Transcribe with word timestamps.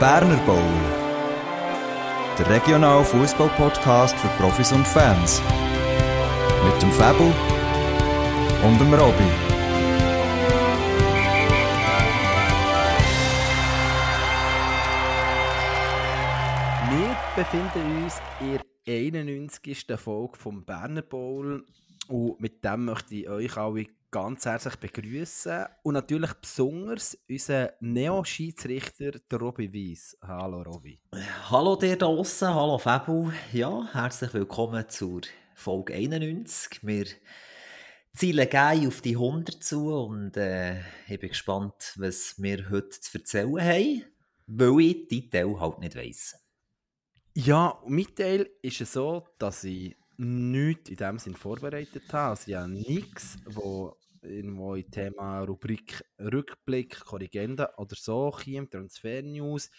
Berner 0.00 0.36
Bowl. 0.46 0.62
Der 2.38 2.48
regionale 2.48 3.04
Fußball-Podcast 3.04 4.16
für 4.16 4.28
Profis 4.40 4.70
und 4.70 4.86
Fans. 4.86 5.42
Mit 6.64 6.80
dem 6.80 6.92
Fabel 6.92 7.34
und 8.64 8.78
dem 8.80 8.94
Robby. 8.94 9.24
Wir 16.90 17.16
befinden 17.34 18.04
uns 18.04 18.20
in 18.38 18.60
der 18.86 18.94
91. 18.94 19.84
Folge 19.96 20.38
vom 20.38 20.64
Berner 20.64 21.02
Bowl 21.02 21.64
und 22.06 22.40
mit 22.40 22.64
dem 22.64 22.84
möchte 22.84 23.16
ich 23.16 23.28
euch 23.28 23.56
alle 23.56 23.86
ganz 24.10 24.46
herzlich 24.46 24.76
begrüßen 24.76 25.66
und 25.82 25.94
natürlich 25.94 26.32
besonders 26.34 27.18
unseren 27.28 27.70
Neo-Schiedsrichter, 27.80 29.20
Robby 29.38 29.72
Weiss. 29.72 30.16
Hallo 30.22 30.62
Robby. 30.62 30.98
Hallo 31.50 31.76
dir 31.76 31.96
da 31.96 32.06
draussen, 32.06 32.48
hallo 32.48 32.78
Fabu. 32.78 33.30
Ja, 33.52 33.86
herzlich 33.92 34.32
willkommen 34.32 34.88
zur 34.88 35.20
Folge 35.54 35.94
91. 35.94 36.86
Wir 36.86 37.06
zielen 38.14 38.48
geil 38.48 38.86
auf 38.88 39.02
die 39.02 39.14
100 39.14 39.62
zu 39.62 39.94
und 39.94 40.36
äh, 40.38 40.80
ich 41.08 41.20
bin 41.20 41.28
gespannt, 41.28 41.94
was 41.96 42.34
wir 42.38 42.70
heute 42.70 43.00
zu 43.00 43.18
erzählen 43.18 43.60
haben, 43.60 44.04
weil 44.46 44.80
ich 44.80 45.08
die 45.08 45.28
Detail 45.28 45.60
halt 45.60 45.80
nicht 45.80 45.96
weiss. 45.96 46.34
Ja, 47.34 47.78
mein 47.86 48.14
Teil 48.14 48.48
ist 48.62 48.80
es 48.80 48.94
so, 48.94 49.26
dass 49.38 49.64
ich 49.64 49.94
nichts 50.18 50.90
in 50.90 50.96
dem 50.96 51.18
Sinn 51.18 51.36
vorbereitet 51.36 52.12
habe. 52.12 52.30
Also 52.30 52.50
ich 52.50 52.56
habe 52.56 52.70
nichts, 52.70 53.36
wo 53.46 53.96
irgendwo 54.22 54.74
im 54.74 54.90
Thema 54.90 55.40
Rubrik 55.40 56.04
Rückblick, 56.18 57.00
Korrigenda 57.00 57.72
oder 57.76 57.96
so 57.96 58.30
kommt, 58.30 58.72
Transfer-News. 58.72 59.70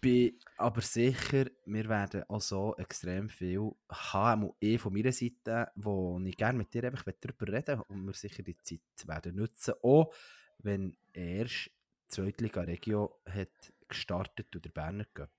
Bin 0.00 0.38
aber 0.56 0.80
sicher, 0.80 1.46
wir 1.64 1.88
werden 1.88 2.24
auch 2.28 2.40
so 2.40 2.74
extrem 2.76 3.28
viel 3.28 3.70
haben, 3.88 4.50
eh 4.60 4.76
von 4.76 4.92
meiner 4.92 5.12
Seite, 5.12 5.70
wo 5.76 6.20
ich 6.24 6.36
gerne 6.36 6.58
mit 6.58 6.74
dir 6.74 6.84
einfach 6.84 7.04
darüber 7.20 7.52
reden 7.52 7.80
und 7.82 8.04
wir 8.04 8.12
sicher 8.12 8.42
die 8.42 8.56
Zeit 8.62 8.80
werden 9.06 9.36
nutzen, 9.36 9.74
auch 9.82 10.12
wenn 10.58 10.96
erst 11.12 11.66
die 11.66 12.08
Zweitliga 12.08 12.62
Regio 12.62 13.20
hat 13.26 13.72
gestartet 13.88 14.54
und 14.54 14.64
der 14.64 14.70
Berner 14.70 15.04
Cup. 15.14 15.30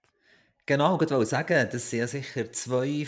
Genau, 0.70 1.02
ich 1.02 1.10
wollte 1.10 1.26
sagen, 1.26 1.68
das 1.72 1.90
sind 1.90 1.98
ja 1.98 2.06
sicher 2.08 2.52
zwei 2.52 3.04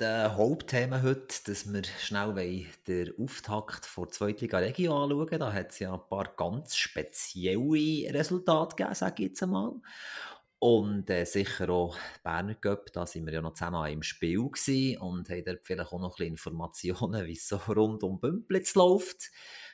den 0.00 0.34
Hauptthemen 0.34 1.02
heute, 1.02 1.26
dass 1.44 1.70
wir 1.70 1.82
schnell 1.84 2.64
den 2.88 3.12
Auftakt 3.18 3.86
der 3.94 4.08
Zweitliga 4.08 4.56
Regio 4.56 5.04
anschauen. 5.04 5.38
Da 5.38 5.52
hat 5.52 5.72
es 5.72 5.80
ja 5.80 5.92
ein 5.92 6.00
paar 6.08 6.32
ganz 6.34 6.76
spezielle 6.76 8.14
Resultate 8.14 8.76
gegeben, 8.76 8.94
sage 8.94 9.22
ich 9.22 9.28
jetzt 9.28 9.42
einmal. 9.42 9.72
Und 10.58 11.10
äh, 11.10 11.26
sicher 11.26 11.68
auch 11.68 11.98
Berner 12.24 12.54
Cup, 12.54 12.90
da 12.94 13.04
sind 13.04 13.26
wir 13.26 13.34
ja 13.34 13.42
noch 13.42 13.52
zusammen 13.52 13.92
im 13.92 14.02
Spiel 14.02 14.38
und 14.38 15.28
haben 15.28 15.44
dort 15.44 15.60
vielleicht 15.62 15.92
auch 15.92 16.00
noch 16.00 16.12
ein 16.12 16.16
bisschen 16.16 16.28
Informationen, 16.28 17.26
wie 17.26 17.32
es 17.32 17.46
so 17.46 17.56
rund 17.56 18.02
um 18.02 18.20
Bümplitz 18.20 18.74
läuft. 18.74 19.30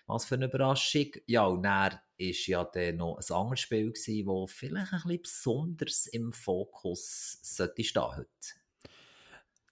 Was 0.06 0.24
für 0.24 0.36
eine 0.36 0.46
Überraschung. 0.46 1.10
Ja, 1.26 1.46
und 1.46 1.62
dann 1.62 1.92
war 1.92 2.00
ja 2.18 2.64
dann 2.64 2.96
noch 2.96 3.18
ein 3.18 3.34
anderes 3.34 3.60
Spiel, 3.60 3.90
das 3.92 4.04
vielleicht 4.52 4.92
ein 4.92 5.02
bisschen 5.02 5.22
besonders 5.22 6.06
im 6.06 6.32
Fokus 6.32 7.38
sollte 7.42 7.84
stehen 7.84 8.16
heute. 8.16 8.28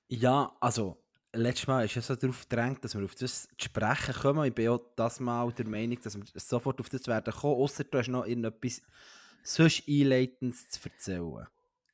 Ja, 0.08 0.56
also 0.60 1.02
letztes 1.32 1.66
Mal 1.66 1.84
ist 1.84 1.96
es 1.96 2.06
so 2.06 2.16
darauf 2.16 2.48
gedrängt, 2.48 2.84
dass 2.84 2.96
wir 2.96 3.05
auf 3.05 3.14
das 3.14 3.42
zu 3.42 3.64
sprechen 3.64 4.14
kommen. 4.14 4.44
Ich 4.46 4.55
bin 4.55 4.68
auch 4.68 4.80
das 4.96 5.20
Mal 5.20 5.52
der 5.52 5.66
Meinung, 5.66 5.98
dass 6.02 6.16
wir 6.16 6.24
sofort 6.34 6.80
auf 6.80 6.88
das 6.88 7.06
werden 7.06 7.32
kommen, 7.32 7.56
außer 7.56 7.84
du 7.84 7.98
hast 7.98 8.08
noch 8.08 8.27
irgendetwas 8.27 8.82
sonst 9.42 9.84
Einleitendes 9.88 10.68
zu 10.68 10.80
erzählen. 10.88 11.46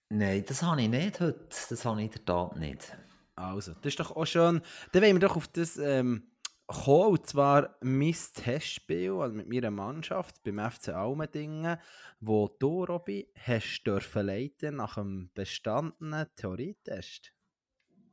Nein, 0.08 0.44
das 0.46 0.62
habe 0.62 0.82
ich 0.82 0.88
nicht 0.88 1.20
heute. 1.20 1.46
Das 1.48 1.84
habe 1.84 2.00
ich 2.00 2.06
in 2.06 2.12
der 2.12 2.24
Tat 2.24 2.56
nicht. 2.56 2.96
Also, 3.36 3.72
das 3.74 3.86
ist 3.86 4.00
doch 4.00 4.14
auch 4.14 4.26
schön. 4.26 4.60
Dann 4.92 5.02
wollen 5.02 5.20
wir 5.20 5.28
doch 5.28 5.36
auf 5.36 5.48
das 5.48 5.76
ähm, 5.76 6.29
gekommen, 6.70 7.10
und 7.10 7.26
zwar 7.26 7.76
mein 7.80 8.14
Testspiel 8.34 9.12
also 9.12 9.34
mit 9.34 9.48
meiner 9.48 9.72
Mannschaft 9.72 10.42
beim 10.44 10.58
FC 10.58 10.90
Almendingen, 10.90 11.78
wo 12.20 12.48
du, 12.48 12.84
Robby, 12.84 13.28
hast 13.34 13.82
leiten 14.14 14.76
nach 14.76 14.96
einem 14.96 15.30
bestandenen 15.34 16.26
Theorietest. 16.36 17.32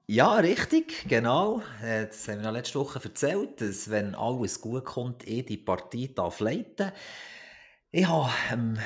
Ja, 0.07 0.35
richtig, 0.35 1.07
genau. 1.07 1.61
Äh, 1.83 2.07
das 2.07 2.27
haben 2.27 2.41
wir 2.41 2.51
letzte 2.51 2.79
Woche 2.79 2.99
erzählt, 3.03 3.61
dass 3.61 3.89
wenn 3.89 4.15
alles 4.15 4.59
gut 4.59 4.85
kommt, 4.85 5.27
ich 5.27 5.45
die 5.45 5.57
Partie 5.57 6.13
darf 6.13 6.39
leiten 6.39 6.91
Ich 7.91 8.07
habe 8.07 8.31
am 8.49 8.79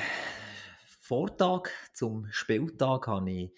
Vortag 1.00 1.70
zum 1.94 2.26
Spieltag 2.30 3.06
habe 3.06 3.30
ich 3.30 3.54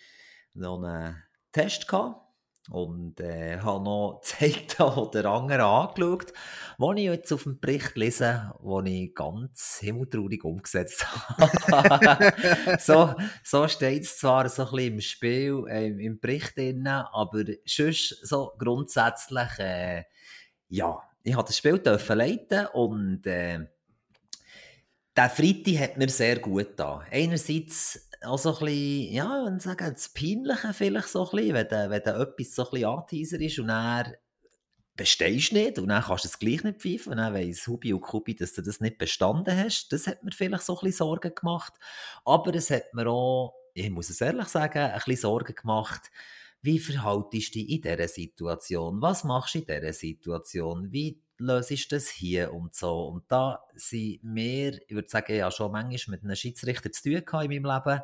noch 0.52 0.82
einen 0.82 1.22
Test 1.52 1.88
gehabt 1.88 2.23
und 2.70 3.20
äh, 3.20 3.58
habe 3.58 3.84
noch 3.84 4.20
gezeigt 4.38 4.80
oder 4.80 5.26
andere 5.26 5.64
angeschaut, 5.64 6.32
wo 6.78 6.92
ich 6.92 7.04
jetzt 7.04 7.32
auf 7.32 7.42
dem 7.42 7.60
Bericht 7.60 7.96
lese, 7.96 8.52
wo 8.60 8.80
ich 8.80 9.14
ganz 9.14 9.78
himmeltraurig 9.80 10.44
umgesetzt 10.44 11.06
habe. 11.06 12.32
so, 12.80 13.14
so 13.42 13.68
steht 13.68 14.04
es 14.04 14.18
zwar 14.18 14.48
so 14.48 14.62
ein 14.64 14.70
bisschen 14.70 14.92
im 14.94 15.00
Spiel, 15.00 15.64
äh, 15.68 15.88
im 15.88 16.20
Bericht 16.20 16.56
drin, 16.56 16.86
aber 16.86 17.44
sonst 17.66 18.26
so 18.26 18.52
grundsätzlich, 18.58 19.58
äh, 19.58 20.04
ja, 20.68 20.98
ich 21.22 21.34
habe 21.34 21.46
das 21.46 21.56
Spiel 21.56 21.78
dürfen 21.78 22.18
leiten 22.18 22.66
und 22.72 23.26
äh, 23.26 23.60
der 25.16 25.30
Freitag 25.30 25.78
hat 25.78 25.96
mir 25.96 26.08
sehr 26.08 26.38
gut 26.38 26.70
da. 26.76 27.04
Einerseits 27.10 28.03
auch 28.24 28.38
so 28.38 28.54
ein 28.54 28.64
bisschen, 28.64 29.12
ja, 29.12 29.44
wenn 29.44 29.60
sagen, 29.60 29.92
das 29.92 30.08
Peinliche 30.08 30.72
vielleicht 30.72 31.08
so 31.08 31.24
ein 31.24 31.36
bisschen, 31.36 31.54
wenn, 31.54 31.90
wenn 31.90 32.02
du 32.02 32.10
etwas 32.10 32.54
so 32.54 32.64
ein 32.64 32.70
bisschen 32.70 32.88
Anteaser 32.88 33.40
ist 33.40 33.58
und 33.58 33.68
er 33.70 34.14
bestehst 34.96 35.52
nicht 35.52 35.78
und 35.78 35.88
dann 35.88 36.02
kannst 36.02 36.24
du 36.24 36.28
es 36.28 36.38
gleich 36.38 36.62
nicht 36.62 36.80
pfeifen 36.80 37.12
und 37.12 37.18
dann 37.18 37.34
weiss 37.34 37.66
Hubi 37.66 37.92
und 37.92 38.00
Kubi, 38.00 38.34
dass 38.34 38.52
du 38.52 38.62
das 38.62 38.80
nicht 38.80 38.98
bestanden 38.98 39.56
hast. 39.56 39.88
Das 39.92 40.06
hat 40.06 40.22
mir 40.22 40.32
vielleicht 40.32 40.64
so 40.64 40.74
ein 40.74 40.84
bisschen 40.84 41.06
Sorgen 41.06 41.34
gemacht. 41.34 41.72
Aber 42.24 42.54
es 42.54 42.70
hat 42.70 42.94
mir 42.94 43.08
auch, 43.08 43.54
ich 43.74 43.90
muss 43.90 44.10
es 44.10 44.20
ehrlich 44.20 44.46
sagen, 44.48 44.78
ein 44.78 44.94
bisschen 44.94 45.16
Sorgen 45.16 45.54
gemacht, 45.54 46.10
wie 46.62 46.78
verhaltest 46.78 47.54
du 47.54 47.58
dich 47.58 47.68
in 47.70 47.82
dieser 47.82 48.08
Situation? 48.08 49.02
Was 49.02 49.24
machst 49.24 49.54
du 49.54 49.58
in 49.58 49.66
dieser 49.66 49.92
Situation? 49.92 50.92
Wie 50.92 51.20
löst 51.38 51.92
das 51.92 52.08
hier 52.08 52.52
und 52.52 52.74
so? 52.74 53.06
Und 53.06 53.24
da 53.28 53.64
sind 53.74 54.20
wir, 54.22 54.80
ich 54.88 54.94
würde 54.94 55.08
sagen, 55.08 55.36
ja 55.36 55.50
schon 55.50 55.72
manchmal 55.72 56.16
mit 56.16 56.24
einem 56.24 56.36
Schiedsrichter 56.36 56.92
zu 56.92 57.22
tun 57.22 57.42
in 57.42 57.62
meinem 57.62 57.64
Leben, 57.64 58.00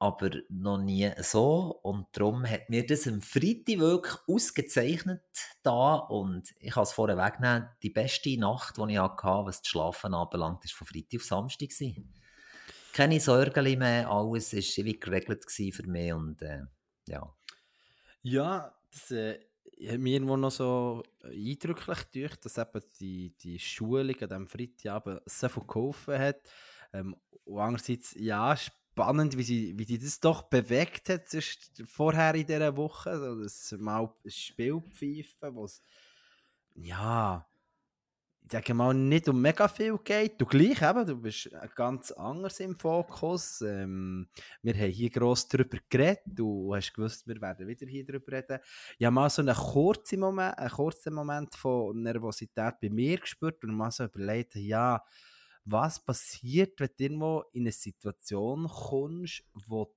aber 0.00 0.30
noch 0.48 0.78
nie 0.78 1.10
so. 1.18 1.78
Und 1.82 2.06
darum 2.12 2.48
hat 2.48 2.70
mir 2.70 2.86
das 2.86 3.06
am 3.06 3.20
Freitag 3.20 3.78
wirklich 3.78 4.16
ausgezeichnet 4.26 5.22
da. 5.62 5.96
Und 5.96 6.54
ich 6.58 6.72
kann 6.72 6.84
es 6.84 6.92
vorher 6.92 7.18
wegnehmen, 7.18 7.68
die 7.82 7.90
beste 7.90 8.38
Nacht, 8.38 8.78
die 8.78 8.92
ich 8.92 8.98
hatte, 8.98 9.44
was 9.44 9.60
das 9.60 9.68
Schlafen 9.68 10.14
anbelangt, 10.14 10.64
war 10.64 10.70
von 10.70 10.86
Freitag 10.86 11.20
auf 11.20 11.26
Samstag. 11.26 11.68
Gewesen. 11.68 12.14
Keine 12.94 13.20
Sorgen 13.20 13.78
mehr, 13.78 14.10
alles 14.10 14.52
war 14.54 14.84
wie 14.84 14.98
geregelt 14.98 15.44
für 15.48 15.86
mich 15.86 16.12
und 16.12 16.42
äh, 16.42 16.62
ja. 17.06 17.34
Ja, 18.22 18.74
das 18.90 19.10
äh, 19.12 19.38
mir 19.80 20.14
irgendwo 20.14 20.36
noch 20.36 20.50
so 20.50 21.02
eindrücklich 21.22 22.04
durch, 22.12 22.36
dass 22.36 22.58
eben 22.58 22.82
die, 23.00 23.34
die 23.42 23.58
Schulung 23.58 24.14
an 24.20 24.28
diesem 24.28 24.46
Freitagabend 24.46 25.22
so 25.26 25.48
viel 25.48 25.62
geholfen 25.66 26.18
hat. 26.18 26.40
Ähm, 26.92 27.16
und 27.44 27.58
andererseits, 27.58 28.14
ja, 28.18 28.56
spannend, 28.56 29.36
wie 29.36 29.42
sie, 29.42 29.78
wie 29.78 29.86
die 29.86 29.98
das 29.98 30.20
doch 30.20 30.42
bewegt 30.42 31.08
hat 31.08 31.22
vorher 31.86 32.34
in 32.34 32.46
dieser 32.46 32.76
Woche. 32.76 33.18
So 33.18 33.42
das 33.42 33.74
mal 33.78 34.12
Spielpfeifen, 34.26 35.56
was 35.56 35.82
ja, 36.74 37.46
ich 38.50 38.56
denke 38.56 38.74
mal, 38.74 38.92
nicht 38.92 39.28
um 39.28 39.40
mega 39.40 39.68
viel 39.68 39.96
geht. 40.02 40.40
Du 40.40 40.44
gleich 40.44 40.82
eben, 40.82 41.06
du 41.06 41.14
bist 41.14 41.48
ganz 41.76 42.10
anders 42.10 42.58
im 42.58 42.76
Fokus. 42.76 43.60
Ähm, 43.60 44.26
wir 44.60 44.74
haben 44.74 44.90
hier 44.90 45.08
gross 45.08 45.46
darüber 45.46 45.78
geredet. 45.88 46.22
Du 46.26 46.74
hast 46.74 46.92
gewusst, 46.92 47.28
wir 47.28 47.40
werden 47.40 47.68
wieder 47.68 47.86
hier 47.86 48.04
darüber 48.04 48.32
reden. 48.32 48.58
Ich 48.98 49.06
habe 49.06 49.14
mal 49.14 49.30
so 49.30 49.42
einen 49.42 49.54
kurzen 49.54 50.18
Moment, 50.18 50.58
einen 50.58 50.68
kurzen 50.68 51.14
Moment 51.14 51.54
von 51.54 52.02
Nervosität 52.02 52.74
bei 52.82 52.90
mir 52.90 53.18
gespürt 53.18 53.62
und 53.62 53.72
mal 53.72 53.92
so 53.92 54.02
überlegt, 54.02 54.56
ja, 54.56 55.00
was 55.64 56.04
passiert, 56.04 56.80
wenn 56.80 56.88
du 56.98 57.04
irgendwo 57.04 57.44
in 57.52 57.62
eine 57.62 57.72
Situation 57.72 58.66
kommst, 58.66 59.44
wo 59.68 59.94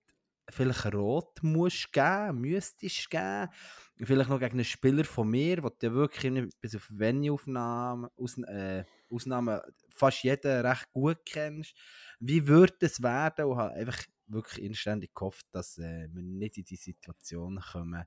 vielleicht 0.49 0.93
rot 0.93 1.41
musst 1.41 1.91
geben, 1.91 2.41
müsstest 2.41 3.09
geben, 3.09 3.49
vielleicht 3.97 4.29
noch 4.29 4.39
gegen 4.39 4.53
einen 4.53 4.65
Spieler 4.65 5.03
von 5.03 5.29
mir, 5.29 5.57
der 5.57 5.89
du 5.89 5.93
wirklich 5.93 6.49
bis 6.59 6.75
auf 6.75 6.87
wenige 6.91 7.33
Aufnahmen, 7.33 8.09
Aus, 8.17 8.37
äh, 8.39 8.83
Ausnahmen 9.09 9.59
fast 9.95 10.23
jeden 10.23 10.65
recht 10.65 10.91
gut 10.91 11.19
kennst. 11.25 11.75
Wie 12.19 12.47
würde 12.47 12.75
es 12.81 13.01
werden? 13.01 13.45
Und 13.45 13.57
habe 13.57 13.73
einfach 13.73 14.03
wirklich 14.27 14.63
inständig 14.63 15.13
gehofft, 15.13 15.45
dass 15.51 15.77
äh, 15.77 16.07
wir 16.11 16.23
nicht 16.23 16.57
in 16.57 16.63
die 16.65 16.75
Situation 16.75 17.59
kommen, 17.71 18.03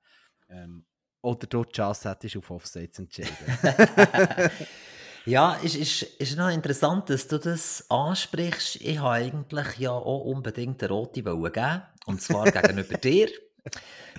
ähm, 0.48 0.84
oder 1.22 1.46
du 1.46 1.64
die 1.64 1.72
Chance 1.72 2.08
hättest, 2.08 2.36
auf 2.36 2.50
Offside 2.50 2.90
zu 2.90 3.02
entscheiden. 3.02 3.30
Ja, 5.26 5.58
es 5.64 5.74
ist, 5.74 6.02
ist, 6.02 6.20
ist 6.20 6.38
noch 6.38 6.50
interessant, 6.50 7.10
dass 7.10 7.26
du 7.26 7.38
das 7.38 7.84
ansprichst. 7.90 8.76
Ich 8.76 9.00
habe 9.00 9.10
eigentlich 9.10 9.76
ja 9.76 9.90
auch 9.90 10.20
unbedingt 10.20 10.80
eine 10.84 10.92
rote 10.92 11.24
wollen 11.24 11.52
geben. 11.52 11.82
Und 12.06 12.22
zwar 12.22 12.48
gegenüber 12.52 12.96
dir. 13.02 13.28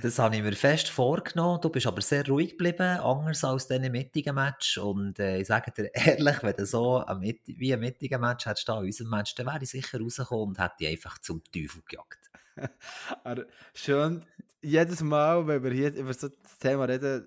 Das 0.01 0.19
habe 0.19 0.35
ich 0.35 0.43
mir 0.43 0.51
fest 0.51 0.89
vorgenommen. 0.89 1.61
Du 1.61 1.69
bist 1.69 1.87
aber 1.87 2.01
sehr 2.01 2.27
ruhig 2.27 2.57
geblieben, 2.57 2.99
anders 2.99 3.45
als 3.45 3.69
in 3.69 3.89
mittigen 3.89 4.35
Match. 4.35 4.77
Und 4.79 5.17
äh, 5.19 5.39
ich 5.39 5.47
sage 5.47 5.71
dir 5.71 5.89
ehrlich, 5.93 6.43
wenn 6.43 6.55
du 6.57 6.65
so 6.65 6.97
ein, 6.97 7.21
wie 7.21 7.73
ein 7.73 7.79
mittigen 7.79 8.19
Match 8.19 8.45
hättest 8.45 8.67
in 8.67 8.75
unserem 8.75 9.09
Match, 9.09 9.33
dann 9.35 9.45
wäre 9.45 9.63
ich 9.63 9.69
sicher 9.69 10.01
rausgekommen 10.01 10.49
und 10.49 10.59
hätte 10.59 10.75
dich 10.81 10.89
einfach 10.89 11.19
zum 11.19 11.41
Teufel 11.45 11.83
gejagt. 11.87 12.29
aber 13.23 13.45
schön, 13.73 14.25
jedes 14.61 15.01
Mal, 15.01 15.47
wenn 15.47 15.63
wir 15.63 15.71
hier 15.71 15.93
über 15.93 16.13
so 16.13 16.27
das 16.27 16.59
Thema 16.59 16.83
reden, 16.83 17.25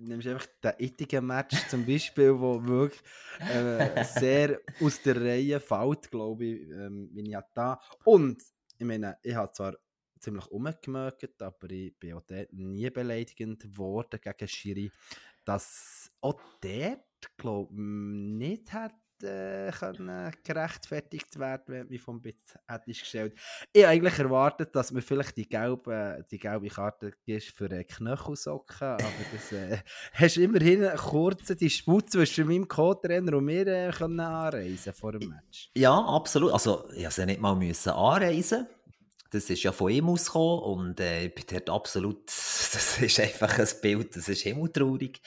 nimmst 0.00 0.26
einfach 0.28 0.46
den 0.62 0.72
ittigen 0.78 1.26
Match 1.26 1.68
zum 1.68 1.84
Beispiel, 1.86 2.38
wo 2.38 2.62
wirklich 2.64 3.00
äh, 3.40 4.04
sehr 4.04 4.60
aus 4.80 5.00
der 5.02 5.20
Reihe 5.20 5.60
fällt, 5.60 6.10
glaube 6.10 6.44
ich, 6.44 6.68
ähm, 6.70 7.08
bin 7.12 7.26
ich 7.26 7.36
da. 7.54 7.80
Und 8.04 8.42
ich 8.78 8.86
meine, 8.86 9.18
ich 9.22 9.34
habe 9.34 9.52
zwar 9.52 9.76
ziemlich 10.20 10.46
umgemögt, 10.46 11.40
aber 11.40 11.70
ich 11.70 11.98
bin 11.98 12.14
auch 12.14 12.22
dort 12.22 12.52
nie 12.52 12.90
beleidigend 12.90 13.62
geworden 13.62 14.20
gegen 14.20 14.48
Schiri, 14.48 14.90
dass 15.44 16.10
auch 16.20 16.40
dort, 16.60 17.36
glaube 17.36 17.72
ich, 17.72 17.80
nicht 17.80 18.72
hat 18.72 18.94
äh, 19.22 19.70
können 19.70 20.32
gerechtfertigt 20.44 21.38
werden, 21.38 21.86
wie 21.88 21.98
vom 21.98 22.20
Bit 22.20 22.36
hättest 22.66 23.00
gestellt. 23.00 23.34
Ich 23.72 23.82
habe 23.82 23.92
eigentlich 23.92 24.18
erwartet, 24.18 24.74
dass 24.74 24.92
man 24.92 25.02
vielleicht 25.02 25.36
die 25.36 25.48
gelbe, 25.48 26.24
die 26.30 26.38
gelbe 26.38 26.68
Karte 26.68 27.12
ist 27.24 27.48
für 27.48 27.70
einen 27.70 27.86
Knöchelsocken, 27.86 28.88
aber 28.88 29.02
das 29.32 29.52
äh, 29.52 29.78
hast 30.12 30.36
immerhin 30.36 30.84
einen 30.84 30.96
kurzen 30.96 31.56
Disput 31.56 32.10
zwischen 32.10 32.46
meinem 32.46 32.68
Co-Trainer 32.68 33.36
und 33.36 33.44
mir 33.44 33.66
äh, 33.66 33.90
können 33.90 34.20
anreisen 34.20 34.92
vor 34.92 35.12
dem 35.12 35.28
Match. 35.28 35.70
Ja, 35.76 35.94
absolut. 35.94 36.52
Also, 36.52 36.88
ich 36.94 37.04
musste 37.04 37.22
ja 37.22 37.26
nicht 37.26 37.40
mal 37.40 37.54
müssen 37.54 37.90
anreisen 37.90 38.66
das 39.30 39.50
ist 39.50 39.62
ja 39.62 39.72
von 39.72 39.90
ihm 39.90 40.08
ausgekommen 40.08 40.60
und 40.60 41.00
äh, 41.00 41.26
ich 41.26 41.34
bin 41.34 41.44
dort 41.50 41.70
absolut, 41.70 42.30
das 42.76 43.00
ist 43.00 43.20
einfach 43.20 43.58
ein 43.58 43.68
Bild, 43.80 44.14
das 44.16 44.28
ist 44.28 44.42
himmeltraurig. 44.42 45.20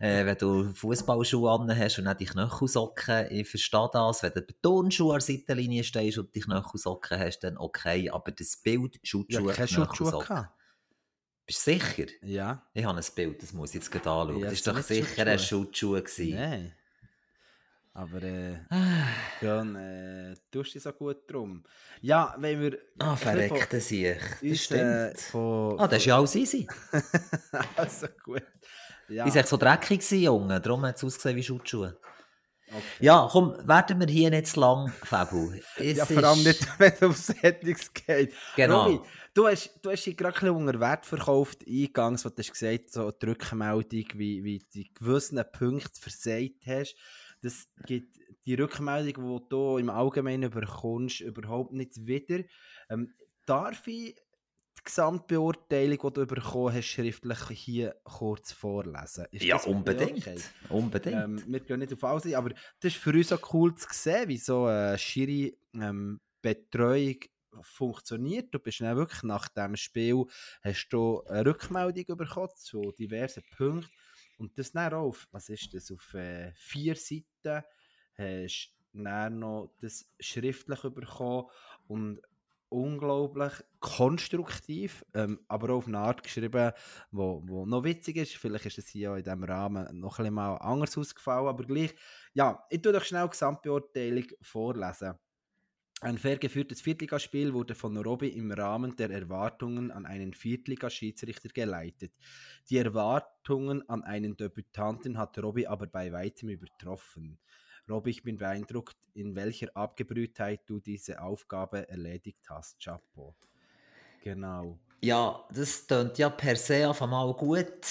äh, 0.00 0.24
wenn 0.24 0.36
du 0.36 0.74
Fußballschuhe 0.74 1.50
an 1.50 1.76
hast 1.76 1.98
und 1.98 2.04
dann 2.04 2.16
die 2.16 2.26
Knöchelsocken, 2.26 3.26
ich 3.30 3.48
verstehe 3.48 3.88
das, 3.92 4.22
wenn 4.22 4.32
du 4.32 4.42
bei 4.42 4.54
Turnschuhe 4.62 5.14
an 5.14 5.20
der 5.20 5.26
Seitenlinie 5.26 5.84
stehst 5.84 6.18
und 6.18 6.34
die 6.34 6.40
Knöchelsocken 6.40 7.18
hast, 7.18 7.40
dann 7.40 7.56
okay, 7.56 8.10
aber 8.10 8.32
das 8.32 8.56
Bild, 8.58 9.00
Schutzschuhe, 9.02 9.54
ja, 9.54 9.66
Knöchelsocken. 9.66 10.48
Bist 11.46 11.66
du 11.66 11.72
sicher? 11.72 12.06
Ja. 12.22 12.66
Ich 12.72 12.84
habe 12.84 12.98
ein 12.98 13.04
Bild, 13.14 13.42
das 13.42 13.52
muss 13.52 13.70
ich 13.70 13.76
jetzt 13.76 13.90
gerade 13.90 14.10
anschauen. 14.10 14.38
Ja, 14.38 14.50
das 14.50 14.66
war 14.66 14.74
doch 14.74 14.82
sicher 14.82 15.26
ein 15.26 15.38
Schutzschuh. 15.38 15.98
Nein. 16.18 16.74
Aber 17.94 18.22
äh, 18.22 18.56
Björn, 19.40 19.76
äh, 19.76 20.34
tust 20.50 20.74
dich 20.74 20.82
so 20.82 20.92
gut 20.92 21.30
drum. 21.30 21.62
Ja, 22.00 22.34
wenn 22.38 22.60
wir. 22.60 22.78
Ah, 22.98 23.16
verreckte 23.16 23.80
sich. 23.80 24.16
Das 24.18 24.42
uns, 24.42 24.64
stimmt. 24.64 24.80
Äh, 24.80 25.14
von, 25.14 25.78
ah, 25.78 25.86
das 25.86 25.98
ist 25.98 26.06
ja 26.06 26.16
alles 26.16 26.34
easy. 26.34 26.66
also 27.76 28.06
gut. 28.24 28.46
Ja. 29.08 29.26
Ich 29.26 29.34
war 29.34 29.44
so 29.44 29.58
dreckig, 29.58 30.10
Junge. 30.10 30.58
Darum 30.58 30.86
hat 30.86 30.96
es 30.96 31.04
ausgesehen 31.04 31.36
wie 31.36 31.42
Schutzschuhe. 31.42 31.98
Okay. 32.68 32.82
Ja, 33.00 33.28
komm, 33.30 33.54
werden 33.68 34.00
wir 34.00 34.06
hier 34.06 34.30
nicht 34.30 34.46
zu 34.46 34.60
lang, 34.60 34.90
Fabu. 35.04 35.52
ja, 35.78 36.06
vor 36.06 36.24
allem 36.24 36.42
nicht, 36.42 36.66
wenn 36.78 36.92
es 36.94 37.02
um 37.02 37.12
Settings 37.12 37.92
geht. 37.92 38.32
Genau. 38.56 38.86
Robi, 38.86 39.00
du 39.34 39.46
hast, 39.46 39.78
du 39.82 39.90
hast 39.90 40.06
dich 40.06 40.16
gerade 40.16 40.40
ein 40.40 40.48
unter 40.48 40.80
Wert 40.80 41.04
verkauft, 41.04 41.58
eingangs, 41.68 42.24
was 42.24 42.34
du 42.34 42.40
hast 42.40 42.52
gesagt 42.52 42.90
so 42.90 43.10
die 43.10 43.26
Rückmeldung, 43.26 44.06
wie, 44.14 44.42
wie 44.42 44.58
du 44.72 44.84
gewissen 44.94 45.44
Punkte 45.52 46.00
versagt 46.00 46.64
hast 46.66 46.96
das 47.42 47.68
gibt 47.86 48.18
die 48.46 48.54
Rückmeldung, 48.54 49.40
die 49.40 49.48
du 49.48 49.78
im 49.78 49.90
Allgemeinen 49.90 50.50
bekommst, 50.50 51.20
überhaupt 51.20 51.72
nicht 51.72 52.06
wieder. 52.06 52.44
Ähm, 52.88 53.12
darf 53.46 53.86
ich 53.86 54.14
die 54.14 54.82
Gesamtbeurteilung, 54.84 55.98
die 56.02 56.20
du 56.20 56.26
bekommen 56.26 56.74
hast, 56.74 56.86
schriftlich 56.86 57.38
hier 57.50 57.96
kurz 58.04 58.52
vorlesen? 58.52 59.26
Ist 59.30 59.44
ja, 59.44 59.60
unbedingt. 59.60 60.26
Okay? 60.26 60.40
unbedingt. 60.70 61.22
Ähm, 61.22 61.42
wir 61.46 61.60
gehen 61.60 61.80
nicht 61.80 61.92
auf 61.92 62.04
alles 62.04 62.32
aber 62.34 62.50
das 62.50 62.94
ist 62.94 62.96
für 62.96 63.12
uns 63.12 63.32
auch 63.32 63.54
cool 63.54 63.74
zu 63.74 63.86
sehen, 63.90 64.28
wie 64.28 64.38
so 64.38 64.64
eine 64.64 64.98
schiri 64.98 65.56
ähm, 65.74 66.20
Betreuung 66.40 67.16
funktioniert. 67.60 68.52
Du 68.52 68.58
bist 68.58 68.80
dann 68.80 68.96
wirklich 68.96 69.22
nach 69.24 69.48
dem 69.48 69.76
Spiel 69.76 70.24
hast 70.62 70.88
du 70.88 71.22
eine 71.24 71.46
Rückmeldung 71.46 72.16
bekommen 72.16 72.48
zu 72.56 72.92
diversen 72.92 73.42
Punkten 73.56 73.90
und 74.42 74.58
das 74.58 74.72
dann 74.72 74.92
auf, 74.92 75.28
was 75.30 75.48
ist 75.48 75.72
das, 75.72 75.92
auf 75.92 76.14
äh, 76.14 76.52
vier 76.56 76.96
Seiten 76.96 77.62
hast 78.14 78.74
du 78.92 79.02
dann 79.04 79.38
noch 79.38 79.72
das 79.80 80.04
schriftlich 80.18 80.82
bekommen 80.82 81.48
und 81.86 82.20
unglaublich 82.68 83.52
konstruktiv, 83.78 85.04
ähm, 85.14 85.38
aber 85.46 85.70
auch 85.70 85.78
auf 85.78 85.86
eine 85.86 85.98
Art 85.98 86.24
geschrieben, 86.24 86.72
wo, 87.12 87.40
wo 87.44 87.66
noch 87.66 87.84
witzig 87.84 88.16
ist. 88.16 88.34
Vielleicht 88.34 88.66
ist 88.66 88.78
es 88.78 88.88
hier 88.88 89.14
in 89.14 89.22
diesem 89.22 89.44
Rahmen 89.44 90.00
noch 90.00 90.18
ein 90.18 90.34
mal 90.34 90.56
anders 90.56 90.98
ausgefallen, 90.98 91.46
aber 91.46 91.64
gleich. 91.64 91.94
Ja, 92.34 92.66
ich 92.68 92.82
tue 92.82 92.92
doch 92.92 93.04
schnell 93.04 93.24
die 93.24 93.30
Gesamtbeurteilung 93.30 94.24
vorlesen. 94.40 95.14
Ein 96.02 96.18
fair 96.18 96.36
geführtes 96.36 96.80
Viertligaspiel 96.80 97.54
wurde 97.54 97.76
von 97.76 97.96
Robby 97.96 98.26
im 98.26 98.50
Rahmen 98.50 98.96
der 98.96 99.08
Erwartungen 99.10 99.92
an 99.92 100.04
einen 100.04 100.34
Viertligaschiedsrichter 100.34 101.50
geleitet. 101.50 102.12
Die 102.68 102.78
Erwartungen 102.78 103.88
an 103.88 104.02
einen 104.02 104.36
Debütanten 104.36 105.16
hat 105.16 105.38
Robby 105.38 105.68
aber 105.68 105.86
bei 105.86 106.10
weitem 106.10 106.48
übertroffen. 106.48 107.38
Robby, 107.88 108.10
ich 108.10 108.24
bin 108.24 108.36
beeindruckt, 108.36 108.96
in 109.14 109.36
welcher 109.36 109.68
Abgebrühtheit 109.76 110.62
du 110.66 110.80
diese 110.80 111.22
Aufgabe 111.22 111.88
erledigt 111.88 112.50
hast. 112.50 112.80
Chapeau. 112.82 113.36
Genau. 114.24 114.80
Ja, 115.00 115.46
das 115.54 115.86
klingt 115.86 116.18
ja 116.18 116.30
per 116.30 116.56
se 116.56 116.88
auf 116.88 117.00
einmal 117.00 117.32
gut. 117.34 117.86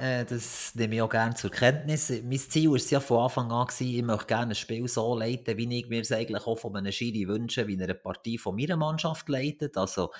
Äh, 0.00 0.24
das 0.24 0.74
nehme 0.74 0.96
ich 0.96 1.02
auch 1.02 1.08
gerne 1.08 1.34
zur 1.34 1.50
Kenntnis. 1.50 2.10
Mein 2.24 2.38
Ziel 2.38 2.70
war 2.70 2.78
ja 2.78 3.00
von 3.00 3.24
Anfang 3.24 3.50
an, 3.52 3.66
gewesen, 3.66 3.94
ich 3.96 4.02
möchte 4.02 4.26
gerne 4.26 4.52
ein 4.52 4.54
Spiel 4.54 4.88
so 4.88 5.16
leiten, 5.16 5.56
wie 5.56 5.78
ich 5.78 5.88
mir 5.88 6.00
es 6.02 6.12
eigentlich 6.12 6.46
auch 6.46 6.58
von 6.58 6.76
einem 6.76 6.92
Schiri 6.92 7.28
wünsche, 7.28 7.66
wie 7.66 7.80
eine 7.80 7.94
Partie 7.94 8.38
von 8.38 8.56
meiner 8.56 8.76
Mannschaft 8.76 9.28
leitet. 9.28 9.76
Also 9.76 10.10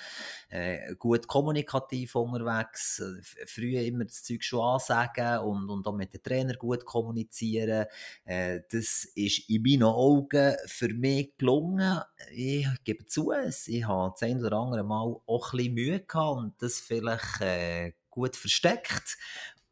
äh, 0.49 0.95
gut 0.95 1.27
kommunikativ 1.27 2.15
unterwegs, 2.15 2.99
äh, 2.99 3.45
früh 3.45 3.77
immer 3.77 4.05
das 4.05 4.23
Zeug 4.23 4.43
schon 4.43 4.61
ansagen 4.61 5.39
und, 5.39 5.69
und 5.69 5.87
auch 5.87 5.95
mit 5.95 6.13
den 6.13 6.23
Trainer 6.23 6.55
gut 6.55 6.85
kommunizieren. 6.85 7.85
Äh, 8.25 8.61
das 8.71 9.05
ist 9.15 9.49
in 9.49 9.63
meinen 9.63 9.83
Augen 9.83 10.55
für 10.67 10.89
mich 10.89 11.37
gelungen. 11.37 11.99
Ich 12.31 12.67
gebe 12.83 13.05
zu, 13.05 13.31
ich 13.31 13.87
habe 13.87 14.13
das 14.13 14.29
ein 14.29 14.43
oder 14.43 14.57
andere 14.57 14.83
Mal 14.83 15.15
auch 15.25 15.53
ein 15.53 15.57
bisschen 15.57 15.73
Mühe 15.73 15.99
gehabt 15.99 16.37
und 16.37 16.61
das 16.61 16.79
vielleicht 16.79 17.41
äh, 17.41 17.93
gut 18.13 18.35
versteckt. 18.35 19.17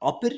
Aber 0.01 0.29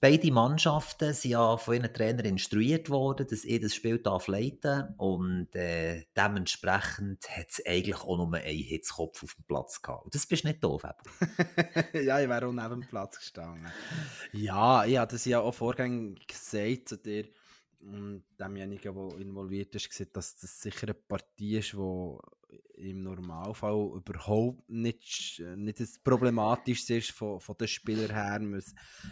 beide 0.00 0.32
Mannschaften 0.32 1.14
sind 1.14 1.30
ja 1.30 1.56
von 1.56 1.74
ihren 1.76 1.94
Trainern 1.94 2.26
instruiert 2.26 2.90
worden, 2.90 3.26
dass 3.28 3.44
ich 3.44 3.60
das 3.60 3.74
Spiel 3.74 3.98
darf 3.98 4.26
leiten 4.26 4.94
und 4.96 5.54
äh, 5.54 6.06
dementsprechend 6.16 7.28
hat 7.30 7.50
es 7.50 7.64
eigentlich 7.64 8.00
auch 8.00 8.16
nur 8.16 8.34
einen 8.34 8.58
Hitzkopf 8.58 9.22
auf 9.22 9.34
dem 9.34 9.44
Platz 9.44 9.80
gehabt. 9.80 10.06
Und 10.06 10.14
das 10.14 10.26
bist 10.26 10.44
nicht 10.44 10.64
doof, 10.64 10.82
Ja, 11.92 12.20
ich 12.20 12.28
wäre 12.28 12.46
auch 12.46 12.52
neben 12.52 12.80
dem 12.80 12.88
Platz 12.88 13.18
gestanden. 13.18 13.70
Ja, 14.32 14.84
ich 14.84 14.96
habe 14.96 15.12
das 15.12 15.24
ja 15.24 15.40
auch 15.40 15.54
vorgängig 15.54 16.26
gesagt 16.26 16.88
zu 16.88 16.96
dir 16.96 17.28
und 17.80 18.24
demjenigen, 18.40 18.94
der 18.94 19.20
involviert 19.20 19.74
ist, 19.74 19.88
gesagt, 19.88 20.16
dass 20.16 20.36
das 20.36 20.60
sicher 20.60 20.88
eine 20.88 20.94
Partie 20.94 21.58
ist, 21.58 21.72
die 21.74 22.16
im 22.76 23.02
Normalfall 23.02 23.92
überhaupt 23.96 24.68
nicht, 24.68 25.40
nicht 25.56 26.04
problematisch 26.04 26.88
ist 26.90 27.12
von, 27.12 27.40
von 27.40 27.56
den 27.56 27.68
Spielern 27.68 28.10
her. 28.10 28.40
Wir 28.40 28.62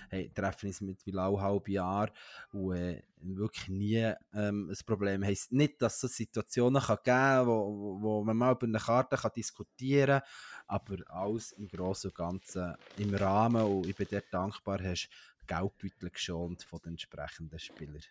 hey, 0.09 0.31
treffen 0.35 0.67
uns 0.67 0.81
mit 0.81 1.05
Willau 1.07 1.41
halb 1.41 1.69
Jahr 1.69 2.11
und 2.53 2.77
äh, 2.77 3.03
wirklich 3.23 3.69
nie 3.69 4.13
ähm, 4.35 4.71
ein 4.71 4.87
Problem. 4.87 5.25
Heißt 5.25 5.53
nicht, 5.53 5.81
dass 5.81 6.03
es 6.03 6.17
Situationen 6.17 6.83
kann 6.83 6.97
geben 6.97 7.17
kann, 7.17 7.47
wo, 7.47 7.99
wo 8.01 8.25
man 8.25 8.37
mal 8.37 8.53
über 8.53 8.67
eine 8.67 8.79
Karte 8.79 9.17
kann 9.17 9.33
diskutieren 9.37 10.21
kann, 10.21 10.29
aber 10.67 10.97
alles 11.09 11.53
im 11.53 11.69
Großen 11.69 12.11
und 12.11 12.17
Ganzen 12.17 12.75
im 12.97 13.15
Rahmen 13.15 13.63
und 13.63 13.87
ich 13.87 13.97
bin 13.97 14.09
dir 14.09 14.23
dankbar, 14.31 14.81
hast 14.83 15.09
Geldbeutel 15.47 16.11
geschont 16.11 16.63
von 16.63 16.81
den 16.85 16.93
entsprechenden 16.93 17.59
Spielern. 17.59 18.03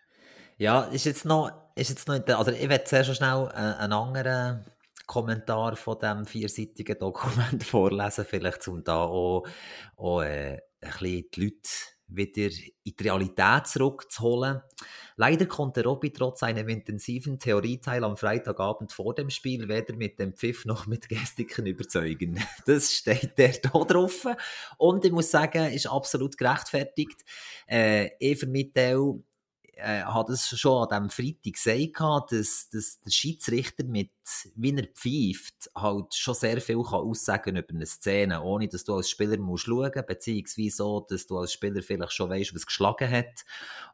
Ja, 0.58 0.82
ist 0.84 1.06
jetzt 1.06 1.24
noch, 1.24 1.50
ist 1.74 1.88
jetzt 1.88 2.06
noch 2.06 2.20
also 2.36 2.50
ich 2.50 2.68
werde 2.68 2.86
sehr 2.86 3.04
schnell 3.04 3.48
äh, 3.52 3.56
einen 3.56 3.92
anderen 3.92 4.64
Kommentar 5.10 5.74
von 5.74 5.98
dem 5.98 6.24
vierseitigen 6.24 6.96
Dokument 6.96 7.64
vorlesen, 7.64 8.24
vielleicht 8.24 8.68
um 8.68 8.84
da 8.84 9.02
auch, 9.02 9.44
auch 9.96 10.22
äh, 10.22 10.58
ein 10.80 10.90
bisschen 10.92 11.24
die 11.34 11.40
Leute 11.44 11.68
wieder 12.06 12.48
in 12.84 12.94
die 12.96 13.02
Realität 13.02 13.66
zurückzuholen. 13.66 14.60
Leider 15.16 15.46
konnte 15.46 15.82
Robby 15.82 16.12
trotz 16.12 16.44
einem 16.44 16.68
intensiven 16.68 17.40
Theorieteil 17.40 18.04
am 18.04 18.16
Freitagabend 18.16 18.92
vor 18.92 19.12
dem 19.12 19.30
Spiel 19.30 19.68
weder 19.68 19.96
mit 19.96 20.20
dem 20.20 20.34
Pfiff 20.34 20.64
noch 20.64 20.86
mit 20.86 21.08
Gestiken 21.08 21.66
überzeugen. 21.66 22.38
Das 22.66 22.92
steht 22.92 23.36
der 23.36 23.52
da 23.62 23.84
drauf. 23.84 24.26
Und 24.78 25.04
ich 25.04 25.12
muss 25.12 25.32
sagen, 25.32 25.72
ist 25.72 25.88
absolut 25.88 26.38
gerechtfertigt. 26.38 27.24
Äh, 27.66 28.10
ich 28.20 28.38
für 28.38 28.46
äh, 29.82 30.02
habe 30.02 30.32
das 30.32 30.48
schon 30.48 30.88
an 30.88 31.10
diesem 31.10 31.34
Freitag 31.42 31.54
gesagt, 31.54 32.32
dass, 32.32 32.68
dass 32.70 33.00
der 33.00 33.10
Schiedsrichter 33.10 33.84
mit, 33.84 34.10
wie 34.54 34.76
er 34.76 34.86
pfeift, 34.86 35.70
halt 35.74 36.14
schon 36.14 36.34
sehr 36.34 36.60
viel 36.60 36.82
kann 36.82 37.00
aussagen 37.00 37.56
über 37.56 37.70
eine 37.70 37.86
Szene, 37.86 38.42
ohne 38.42 38.68
dass 38.68 38.84
du 38.84 38.94
als 38.94 39.10
Spieler 39.10 39.38
musst 39.38 39.64
schauen 39.64 39.90
musst, 39.94 40.06
beziehungsweise 40.06 40.76
so, 40.76 41.06
dass 41.08 41.26
du 41.26 41.38
als 41.38 41.52
Spieler 41.52 41.82
vielleicht 41.82 42.12
schon 42.12 42.30
weißt, 42.30 42.54
was 42.54 42.66
geschlagen 42.66 43.10
hat. 43.10 43.44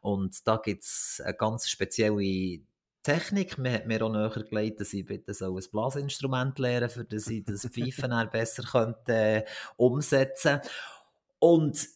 Und 0.01 0.47
da 0.47 0.57
gibt 0.57 0.83
es 0.83 1.21
eine 1.23 1.33
ganz 1.33 1.69
spezielle 1.69 2.61
Technik. 3.03 3.57
Man 3.57 3.73
hat 3.73 3.87
mir 3.87 4.01
auch 4.03 4.11
näher 4.11 4.29
gelegt, 4.29 4.81
dass 4.81 4.93
ich 4.93 5.05
bitte 5.05 5.33
so 5.33 5.55
ein 5.55 5.63
Blasinstrument 5.71 6.59
lernen 6.59 6.89
für 6.89 7.05
dass 7.05 7.27
ich 7.27 7.45
das 7.45 7.65
Pfeifen 7.65 8.11
besser 8.31 8.63
könnte, 8.63 9.13
äh, 9.13 9.45
umsetzen 9.77 10.59
könnte. 11.39 11.87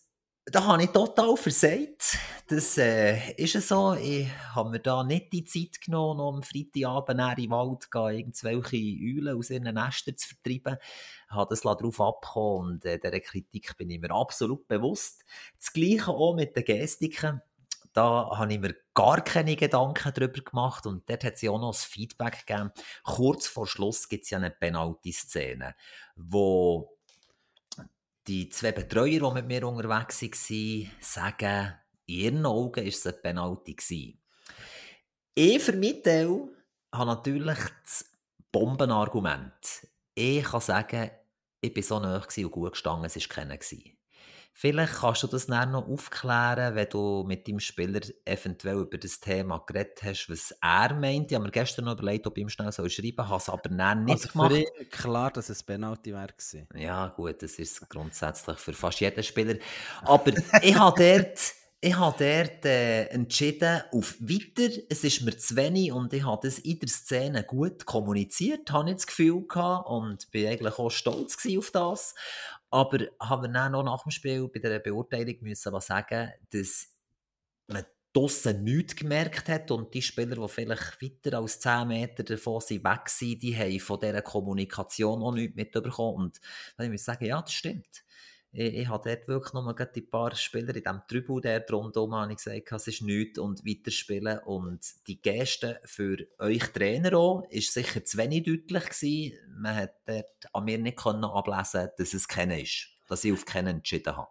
Da 0.46 0.66
habe 0.66 0.84
ich 0.84 0.90
total 0.90 1.38
versagt. 1.38 2.18
Das 2.48 2.78
äh, 2.78 3.34
ist 3.34 3.54
so. 3.68 3.94
Ich 3.94 4.28
habe 4.56 4.72
mir 4.72 4.80
da 4.80 5.04
nicht 5.04 5.32
die 5.32 5.46
Zeit 5.46 5.80
genommen, 5.82 6.20
um 6.20 6.36
am 6.36 6.44
Freitagabend 6.44 7.20
in 7.20 7.44
den 7.44 7.52
Wald 7.52 7.92
gehen, 7.92 8.34
irgendwelche 8.34 8.78
Eulen 8.78 9.38
aus 9.38 9.52
ihren 9.52 9.74
Nestern 9.74 10.18
zu 10.18 10.30
vertreiben. 10.30 10.78
Ich 11.30 11.36
habe 11.36 11.50
das 11.50 11.62
darauf 11.62 12.02
abgekommen 12.02 12.74
und 12.74 12.86
äh, 12.86 13.00
dieser 13.00 13.20
Kritik 13.20 13.78
bin 13.78 13.92
ich 13.92 14.02
mir 14.02 14.12
absolut 14.12 14.68
bewusst. 14.68 15.24
Das 15.58 15.72
Gleiche 15.72 16.10
auch 16.10 16.36
mit 16.36 16.56
den 16.56 16.66
Gestiken. 16.66 17.42
Da 17.94 18.32
habe 18.38 18.54
ich 18.54 18.60
mir 18.60 18.74
gar 18.94 19.22
keine 19.22 19.56
Gedanken 19.56 20.14
darüber 20.16 20.42
gemacht 20.42 20.86
und 20.86 21.10
dort 21.10 21.26
hat 21.26 21.34
es 21.36 21.50
auch 21.50 21.60
noch 21.60 21.74
ein 21.74 21.78
Feedback 21.78 22.46
gegeben. 22.48 22.72
Kurz 23.04 23.48
vor 23.48 23.68
Schluss 23.68 24.08
gibt 24.08 24.24
es 24.24 24.30
ja 24.30 24.38
eine 24.38 24.50
Penalty-Szene, 24.50 25.76
wo 26.16 26.98
die 28.32 28.48
zwei 28.48 28.72
Betreuer, 28.72 29.20
die 29.20 29.34
mit 29.34 29.48
mir 29.48 29.68
unterwegs 29.68 30.22
waren, 30.22 30.92
sagen, 31.02 31.74
in 32.06 32.16
ihren 32.16 32.46
Augen 32.46 32.82
war 32.82 32.88
es 32.88 33.06
ein 33.06 33.22
Penalty. 33.22 34.18
Ich 35.36 35.62
für 35.62 35.74
meinen 35.74 36.02
Teil 36.02 36.48
habe 36.94 37.06
natürlich 37.08 37.60
das 37.84 38.10
Bombenargument. 38.50 39.86
Ich 40.16 40.44
kann 40.44 40.62
sagen, 40.62 41.12
ich 41.60 41.76
war 41.76 41.84
so 41.84 42.00
nah 42.00 42.16
und 42.16 42.52
gut 42.52 42.72
gestanden, 42.72 43.06
es 43.06 43.18
war 43.18 43.28
keiner. 43.28 43.58
Vielleicht 44.54 44.94
kannst 44.96 45.24
du 45.24 45.28
das 45.28 45.48
dann 45.48 45.72
noch 45.72 45.88
aufklären, 45.88 46.76
wenn 46.76 46.90
du 46.90 47.24
mit 47.26 47.48
deinem 47.48 47.60
Spieler 47.60 48.02
eventuell 48.26 48.80
über 48.80 48.98
das 48.98 49.20
Thema 49.20 49.58
geredet 49.60 50.04
hast, 50.04 50.30
was 50.30 50.54
er 50.62 50.94
meint. 50.94 51.32
Ich 51.32 51.36
habe 51.36 51.46
mir 51.46 51.52
gestern 51.52 51.86
noch 51.86 51.94
überlegt, 51.94 52.28
ob 52.28 52.38
ich 52.38 52.44
ihm 52.44 52.50
schnell 52.50 52.72
so 52.72 52.88
schreiben 52.88 53.28
habe 53.28 53.42
es 53.42 53.50
aber 53.50 53.70
dann 53.70 54.04
nicht 54.04 54.26
also 54.26 54.30
gemacht. 54.30 54.52
Ihn 54.52 54.90
klar, 54.90 55.32
dass 55.32 55.50
es 55.50 55.64
Penalty 55.64 56.14
wäre. 56.14 56.34
Ja 56.76 57.08
gut, 57.08 57.42
das 57.42 57.54
ist 57.54 57.90
grundsätzlich 57.90 58.58
für 58.58 58.74
fast 58.74 59.00
jeden 59.00 59.24
Spieler. 59.24 59.56
Aber 60.04 60.32
ich 60.62 60.78
habe 60.78 61.02
dort... 61.02 61.40
Ich 61.84 61.98
habe 61.98 62.16
dort 62.20 62.64
äh, 62.66 63.06
entschieden 63.06 63.82
auf 63.92 64.16
weiter. 64.22 64.72
Es 64.88 65.04
ist 65.04 65.24
mir 65.24 65.36
zu 65.36 65.56
wenig 65.56 65.92
und 65.92 66.14
ich 66.14 66.24
habe 66.24 66.48
das 66.48 66.60
in 66.60 66.78
der 66.78 66.90
Szene 66.90 67.44
gut 67.44 67.88
kommuniziert, 67.88 68.72
habe 68.72 68.92
ich 68.92 68.98
das 68.98 69.08
Gefühl 69.08 69.48
gehabt 69.48 69.90
und 69.90 70.30
bin 70.30 70.46
eigentlich 70.46 70.78
auch 70.78 70.92
stolz 70.92 71.40
auf 71.58 71.72
das. 71.72 72.14
Aber 72.72 73.00
haben 73.20 73.44
wir 73.44 73.50
dann 73.50 73.74
noch 73.74 73.84
nach 73.84 74.04
dem 74.04 74.12
Spiel 74.12 74.48
bei 74.48 74.60
der 74.60 74.80
Beurteilung 74.80 75.36
müssen 75.42 75.80
sagen, 75.82 76.32
dass 76.52 76.88
man 77.68 77.84
draussen 78.14 78.64
nichts 78.64 78.96
gemerkt 78.96 79.48
hat 79.50 79.72
und 79.72 79.94
die 79.94 80.02
Spieler, 80.02 80.36
die 80.36 80.48
vielleicht 80.48 81.02
weiter 81.02 81.38
als 81.38 81.60
10 81.60 81.88
Meter 81.88 82.24
davon 82.24 82.62
sind, 82.62 82.84
weg 82.84 83.10
sind, 83.10 83.42
die 83.44 83.56
haben 83.56 83.80
von 83.80 84.00
dieser 84.00 84.22
Kommunikation 84.22 85.22
auch 85.22 85.34
nichts 85.34 85.56
mitbekommen. 85.56 86.26
Und 86.26 86.42
dann 86.78 86.88
muss 86.88 87.02
ich 87.02 87.06
sagen, 87.06 87.26
ja, 87.26 87.42
das 87.42 87.54
stimmt. 87.54 88.04
Ich, 88.54 88.74
ich 88.74 88.88
habe 88.90 89.10
dort 89.10 89.28
wirklich 89.28 89.54
mal 89.54 89.74
die 89.74 90.02
paar 90.02 90.36
Spieler 90.36 90.76
in 90.76 90.84
diesem 90.84 91.02
Tribut 91.08 91.46
der 91.46 91.66
rundherum 91.70 92.14
habe 92.16 92.32
ich 92.32 92.38
gesagt, 92.38 92.72
es 92.72 92.88
ist 92.88 93.02
nichts 93.02 93.40
und 93.40 93.66
weiterspielen. 93.66 94.40
Und 94.40 94.86
die 95.08 95.22
Geste 95.22 95.80
für 95.86 96.18
euch 96.40 96.64
Trainer 96.74 97.18
auch 97.18 97.48
ist 97.50 97.74
sicher 97.74 98.04
zu 98.04 98.18
wenig 98.18 98.44
deutlich 98.44 98.90
gewesen. 98.90 99.38
Man 99.58 99.76
hat 99.76 99.94
dort 100.06 100.54
an 100.54 100.66
mir 100.66 100.78
nicht 100.78 100.98
können 100.98 101.24
ablesen 101.24 101.90
dass 101.98 102.14
es 102.14 102.28
kennen 102.28 102.60
ist, 102.60 102.90
dass 103.08 103.24
ich 103.24 103.32
auf 103.32 103.46
kennen 103.46 103.78
entschieden 103.78 104.18
habe. 104.18 104.30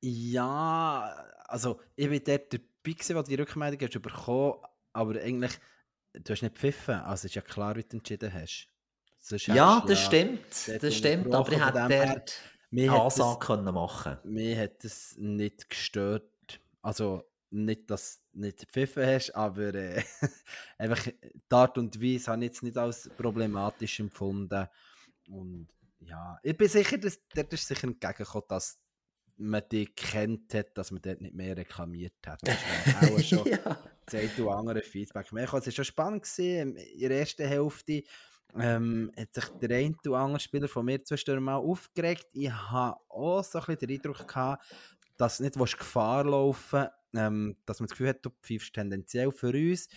Ja, 0.00 1.14
also 1.46 1.80
ich 1.96 2.08
bin 2.08 2.22
dort 2.24 2.52
dabei 2.52 2.62
gewesen, 2.82 3.16
wo 3.16 3.22
die 3.22 3.34
Rückmeldung 3.34 3.86
hast 3.86 4.00
bekommen, 4.00 4.54
aber 4.94 5.20
eigentlich, 5.20 5.52
du 6.14 6.32
hast 6.32 6.42
nicht 6.42 6.56
pfiffen, 6.56 6.94
also 6.94 7.26
ist 7.26 7.34
ja 7.34 7.42
klar, 7.42 7.76
wie 7.76 7.82
du 7.82 7.98
entschieden 7.98 8.32
hast. 8.32 8.68
ja, 9.48 9.84
das 9.86 10.00
ja 10.00 10.06
stimmt, 10.06 10.82
das 10.82 10.94
stimmt, 10.94 11.34
aber 11.34 11.52
ich 11.52 11.62
hätte 11.62 11.86
dort 11.88 12.40
mir 12.70 12.92
Ansage 12.92 13.38
können 13.38 13.74
machen 13.74 14.18
Mir 14.24 14.58
hat 14.60 14.84
es 14.84 15.16
nicht 15.18 15.68
gestört. 15.68 16.30
Also 16.82 17.24
nicht, 17.50 17.90
dass 17.90 18.22
du 18.32 18.40
nicht 18.40 18.66
pfiffen 18.70 19.04
hast, 19.04 19.34
aber 19.34 19.74
äh, 19.74 20.02
einfach 20.78 21.04
die 21.04 21.54
Art 21.54 21.78
und 21.78 22.00
Weise 22.00 22.30
habe 22.30 22.44
ich 22.44 22.50
jetzt 22.50 22.62
nicht 22.62 22.76
als 22.76 23.10
problematisch 23.16 24.00
empfunden. 24.00 24.68
Und 25.28 25.68
ja, 25.98 26.38
ich 26.42 26.56
bin 26.56 26.68
sicher, 26.68 26.96
dass 26.98 27.18
dort 27.34 27.52
ist 27.52 27.66
sicher 27.66 27.88
entgegengekommen, 27.88 28.46
dass 28.48 28.78
man 29.36 29.62
die 29.70 29.86
kennt 29.86 30.54
hat, 30.54 30.76
dass 30.76 30.90
man 30.90 31.02
dort 31.02 31.20
nicht 31.20 31.34
mehr 31.34 31.56
reklamiert 31.56 32.14
hat. 32.26 32.40
Das 32.42 32.56
war 32.94 33.10
auch 33.10 33.20
schon 33.20 33.46
ja. 33.46 33.78
Und 34.12 34.48
andere 34.48 34.82
Feedback. 34.82 35.26
Es 35.26 35.32
war 35.32 35.72
schon 35.72 35.84
spannend 35.84 36.22
gewesen, 36.22 36.76
in 36.76 37.08
der 37.08 37.20
ersten 37.20 37.46
Hälfte 37.46 38.02
ähm, 38.58 39.12
hat 39.16 39.34
sich 39.34 39.44
der 39.60 39.76
eine 39.76 39.96
oder 40.06 40.18
andere 40.18 40.40
Spieler 40.40 40.68
von 40.68 40.84
mir 40.84 41.04
zwischendurch 41.04 41.40
mal 41.42 41.56
aufgeregt. 41.56 42.26
Ich 42.32 42.50
habe 42.50 42.98
auch 43.08 43.44
so 43.44 43.58
ein 43.58 43.64
bisschen 43.66 43.88
den 43.88 43.90
Eindruck 43.96 44.26
gehabt, 44.26 44.64
dass 45.16 45.40
nicht 45.40 45.54
Gefahr 45.54 46.24
laufen 46.24 46.88
ähm, 47.14 47.56
dass 47.66 47.80
man 47.80 47.86
das 47.86 47.92
Gefühl 47.92 48.08
hat, 48.08 48.24
du 48.24 48.30
pfeifst 48.42 48.74
tendenziell 48.74 49.32
für 49.32 49.52
uns. 49.52 49.88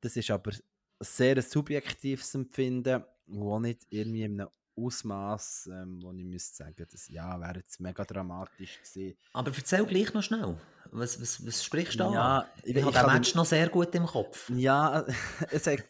Das 0.00 0.16
ist 0.16 0.30
aber 0.30 0.52
ein 0.52 0.60
sehr 1.00 1.40
subjektives 1.42 2.34
Empfinden, 2.34 3.04
wo 3.26 3.58
nicht 3.58 3.86
irgendwie 3.90 4.24
in 4.24 4.40
einem 4.40 4.50
Ausmaß, 4.78 5.70
ähm, 5.72 6.00
wo 6.02 6.12
ich 6.12 6.24
müsste 6.24 6.56
sagen, 6.56 6.86
das 6.90 7.08
ja, 7.08 7.38
wäre 7.40 7.56
jetzt 7.56 7.80
mega 7.80 8.04
dramatisch 8.04 8.78
gewesen. 8.78 9.16
Aber 9.32 9.52
erzähl 9.54 9.84
gleich 9.84 10.12
noch 10.14 10.22
schnell. 10.22 10.56
Was, 10.90 11.20
was, 11.20 11.46
was 11.46 11.64
sprichst 11.64 11.94
du 11.94 11.98
da? 11.98 12.12
Ja, 12.12 12.48
ich, 12.62 12.76
ich 12.76 12.82
habe 12.82 12.92
den 12.92 13.06
Match 13.06 13.34
noch 13.34 13.44
sehr 13.44 13.68
gut 13.68 13.94
im 13.94 14.06
Kopf. 14.06 14.50
Ja, 14.50 15.04
es 15.50 15.66
hat 15.66 15.80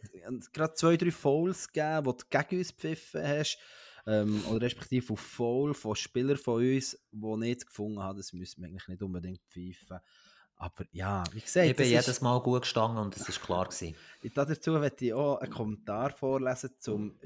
gerade 0.53 0.75
zwei, 0.75 0.97
drei 0.97 1.11
Fouls 1.11 1.69
gegeben, 1.69 2.05
die 2.05 2.17
du 2.17 2.25
gegen 2.31 2.59
uns 2.59 2.69
gepfiffen 2.69 3.23
hast. 3.23 3.59
Ähm, 4.07 4.43
oder 4.49 4.63
respektive 4.63 5.13
auf 5.13 5.21
Foul 5.21 5.75
von 5.75 5.95
Spielern 5.95 6.39
von 6.39 6.63
uns, 6.63 6.99
die 7.13 7.37
nicht 7.37 7.67
gefunden 7.67 8.03
haben, 8.03 8.17
das 8.17 8.33
müssen 8.33 8.63
wir 8.63 8.69
eigentlich 8.69 8.89
nicht 8.89 9.03
unbedingt 9.03 9.43
pfeifen. 9.51 10.01
Aber 10.57 10.85
ja, 10.91 11.23
wie 11.33 11.41
gesagt. 11.41 11.67
Ich 11.67 11.77
bin 11.77 11.89
jedes 11.89 12.21
Mal 12.21 12.41
gut 12.41 12.63
gestanden 12.63 12.99
und 12.99 13.17
es 13.17 13.29
war 13.29 13.45
klar. 13.45 13.69
Gewesen. 13.69 13.95
Dazu 14.35 14.73
möchte 14.73 15.05
ich 15.05 15.13
auch 15.13 15.37
einen 15.37 15.53
Kommentar 15.53 16.11
vorlesen 16.11 16.71
zum 16.79 17.17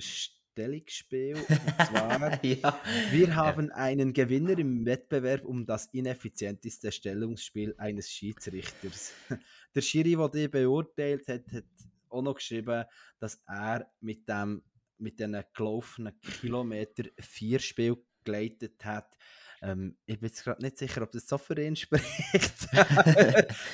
Stellungsspiel. 0.53 1.35
Und 1.49 1.87
zwar, 1.87 2.45
ja. 2.45 2.81
wir 3.11 3.35
haben 3.35 3.71
einen 3.71 4.13
Gewinner 4.13 4.59
im 4.59 4.85
Wettbewerb 4.85 5.45
um 5.45 5.67
das 5.67 5.87
ineffizienteste 5.87 6.93
Stellungsspiel 6.93 7.75
eines 7.79 8.11
Schiedsrichters. 8.11 9.13
Der 9.75 9.81
Schiri, 9.81 10.17
der 10.17 10.29
die 10.29 10.49
beurteilt 10.49 11.27
hat, 11.29 11.51
hat 11.53 11.65
auch 12.11 12.23
noch 12.23 12.35
geschrieben, 12.35 12.85
dass 13.19 13.43
er 13.47 13.91
mit 14.01 14.29
dem 14.29 14.63
mit 14.99 15.19
diesen 15.19 15.43
gelaufenen 15.55 16.21
Kilometer 16.21 17.05
vier 17.19 17.59
Spiel 17.59 17.97
geleitet 18.23 18.85
hat. 18.85 19.17
Ähm, 19.65 19.97
ich 20.07 20.19
bin 20.19 20.29
jetzt 20.29 20.43
gerade 20.43 20.61
nicht 20.61 20.77
sicher, 20.77 21.03
ob 21.03 21.13
das 21.13 21.29
so 21.29 21.39
für 21.39 21.61
ihn 21.61 21.77
spricht. 21.77 22.69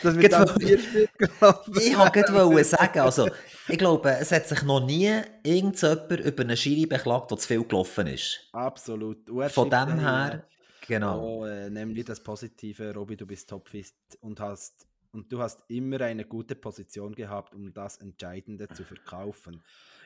dass 0.02 0.18
wir 0.18 0.78
Spiele 0.78 1.08
gelaufen 1.16 1.74
Ich 1.80 1.96
wollte 1.96 2.64
sagen, 2.64 3.00
also, 3.00 3.28
ich 3.68 3.78
glaube, 3.78 4.10
es 4.10 4.30
hat 4.30 4.46
sich 4.46 4.62
noch 4.62 4.84
nie 4.84 5.22
irgendjemand 5.42 6.10
über 6.10 6.42
einen 6.42 6.56
Schiri 6.56 6.84
beklagt, 6.86 7.30
der 7.30 7.38
zu 7.38 7.48
viel 7.48 7.64
gelaufen 7.64 8.06
ist. 8.06 8.48
Absolut. 8.52 9.30
Von 9.50 9.70
dem 9.70 9.98
her, 9.98 10.46
genau. 10.86 11.40
Oh, 11.40 11.46
äh, 11.46 11.70
nämlich 11.70 12.04
das 12.04 12.22
Positive, 12.22 12.92
Robby, 12.94 13.16
du 13.16 13.26
bist 13.26 13.48
topfit 13.48 13.94
und 14.20 14.40
hast 14.40 14.86
und 15.12 15.32
du 15.32 15.40
hast 15.40 15.64
immer 15.68 16.02
eine 16.02 16.26
gute 16.26 16.54
Position 16.54 17.14
gehabt, 17.14 17.54
um 17.54 17.72
das 17.72 17.96
Entscheidende 17.96 18.68
zu 18.68 18.84
verkaufen. 18.84 19.62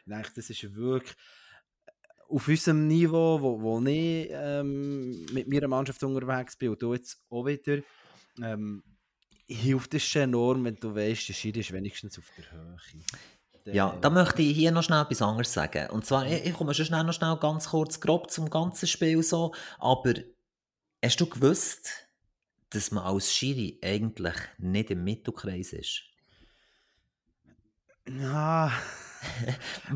Ich 0.07 0.13
denke, 0.13 0.31
das 0.37 0.49
ist 0.49 0.75
wirklich 0.77 1.17
auf 2.33 2.49
unserem 2.49 2.87
Niveau, 2.87 3.41
wo, 3.41 3.61
wo 3.61 3.81
ich 3.87 4.29
ähm, 4.31 5.27
mit 5.33 5.49
meiner 5.49 5.69
Mannschaft 5.69 6.03
unterwegs 6.03 6.57
bin 6.57 6.71
und 6.71 6.81
du 6.81 6.95
jetzt 6.95 7.21
auch 7.29 7.45
wieder, 7.45 7.83
ähm, 8.43 8.83
hilft 9.47 9.95
es 9.95 10.05
schon 10.05 10.23
enorm, 10.23 10.65
wenn 10.65 10.77
du 10.77 10.95
weißt, 10.95 11.29
der 11.29 11.35
Schiri 11.35 11.61
ist 11.61 11.73
wenigstens 11.73 12.19
auf 12.19 12.25
der 12.37 12.51
Höhe. 12.51 12.77
Der, 13.67 13.75
ja, 13.75 13.97
da 14.01 14.11
möchte 14.11 14.43
ich 14.43 14.57
hier 14.57 14.73
noch 14.73 14.83
schnell 14.83 15.03
etwas 15.03 15.23
anderes 15.23 15.53
sagen. 15.53 15.91
Und 15.91 16.05
zwar, 16.07 16.27
ich, 16.27 16.47
ich 16.47 16.53
komme 16.55 16.75
schon 16.75 16.87
schnell 16.87 17.05
noch 17.05 17.13
schnell 17.13 17.37
ganz 17.37 17.69
kurz 17.69 18.01
grob 18.01 18.31
zum 18.31 18.51
ganzen 18.51 18.89
Spiel 18.89 19.23
so, 19.23 19.55
aber 19.79 20.15
hast 21.05 21.21
du 21.21 21.27
gewusst, 21.27 21.91
dass 22.71 22.91
man 22.91 23.05
als 23.05 23.33
Schiri 23.33 23.79
eigentlich 23.83 24.35
nicht 24.59 24.91
im 24.91 25.05
Mittelkreis 25.05 25.73
ist? 25.75 26.03
Ja, 28.09 28.73
weil, 28.73 29.02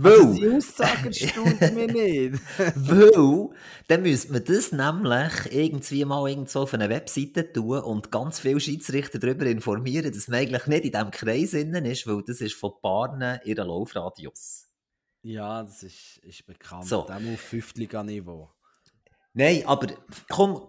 also 0.02 0.34
die 0.34 0.48
Aussage 0.48 1.12
stimmt 1.12 1.60
mir 1.74 1.86
nicht. 1.92 2.40
weil, 2.74 3.48
dann 3.88 4.02
müsste 4.02 4.32
man 4.32 4.44
das 4.44 4.72
nämlich 4.72 5.32
irgendwie 5.50 6.04
mal 6.04 6.28
irgendwo 6.28 6.60
auf 6.60 6.74
einer 6.74 6.88
Webseite 6.88 7.52
tun 7.52 7.80
und 7.80 8.10
ganz 8.10 8.40
viele 8.40 8.60
Schiedsrichter 8.60 9.18
darüber 9.18 9.46
informieren, 9.46 10.12
dass 10.12 10.28
man 10.28 10.40
eigentlich 10.40 10.66
nicht 10.66 10.84
in 10.84 10.92
diesem 10.92 11.10
Kreis 11.10 11.52
innen 11.54 11.84
ist, 11.84 12.06
weil 12.06 12.22
das 12.26 12.40
ist 12.40 12.54
von 12.54 12.72
Barnen 12.82 13.40
ihren 13.44 13.68
Laufradius. 13.68 14.66
Ja, 15.22 15.62
das 15.62 15.82
ist, 15.82 16.18
ist 16.18 16.46
bekannt. 16.46 16.86
So. 16.86 17.00
Auch 17.00 17.10
auf 17.10 17.40
5 17.40 17.74
Liga-Niveau. 17.74 18.48
Nein, 19.34 19.64
aber 19.66 19.88
komm, 20.28 20.62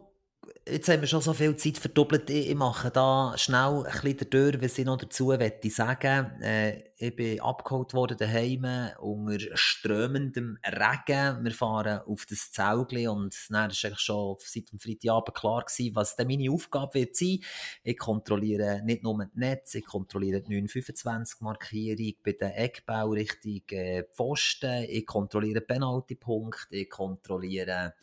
jetzt 0.68 0.90
haben 0.90 1.02
wir 1.02 1.08
schon 1.08 1.22
so 1.22 1.34
viel 1.34 1.56
Zeit 1.56 1.78
verdoppelt. 1.78 2.30
Ich, 2.30 2.50
ich 2.50 2.56
mache 2.56 2.92
da 2.92 3.34
schnell 3.38 3.86
ein 3.86 4.02
bisschen 4.02 4.30
durch, 4.30 4.62
was 4.62 4.78
ich 4.78 4.86
noch 4.86 4.98
dazu 4.98 5.28
möchte 5.28 5.70
sagen. 5.70 6.42
Äh, 6.42 6.84
ich 7.00 7.16
bin 7.16 7.40
abgeholt 7.42 7.94
worden 7.94 8.18
daheim 8.18 8.66
unter 9.00 9.56
strömendem 9.56 10.58
Regen. 10.66 11.44
Wir 11.44 11.52
fahren 11.52 12.02
auf 12.08 12.26
das 12.26 12.52
Zeltli 12.52 13.08
und 13.08 13.36
dann 13.50 13.56
war 13.56 13.64
eigentlich 13.66 14.00
schon 14.00 14.36
seit 14.40 14.72
dem 14.72 14.80
Freitagabend 14.80 15.36
klar 15.36 15.64
gewesen, 15.64 15.96
was 15.96 16.16
dann 16.16 16.28
meine 16.28 16.52
Aufgabe 16.52 16.96
wird 16.96 17.16
sein. 17.16 17.40
Ich 17.84 18.00
kontrolliere 18.00 18.82
nicht 18.84 19.04
nur 19.04 19.20
das 19.20 19.36
Netz, 19.36 19.76
ich 19.76 19.86
kontrolliere 19.86 20.42
die 20.42 20.60
925-Markierung 20.60 22.16
bei 22.24 22.32
den 22.32 22.52
Eckbau 22.52 23.10
Richtung 23.10 23.62
äh, 23.70 24.04
Pfosten, 24.12 24.86
ich 24.90 25.06
kontrolliere 25.06 25.62
Penaltypunkt, 25.62 26.68
ich 26.72 26.90
kontrolliere 26.90 27.94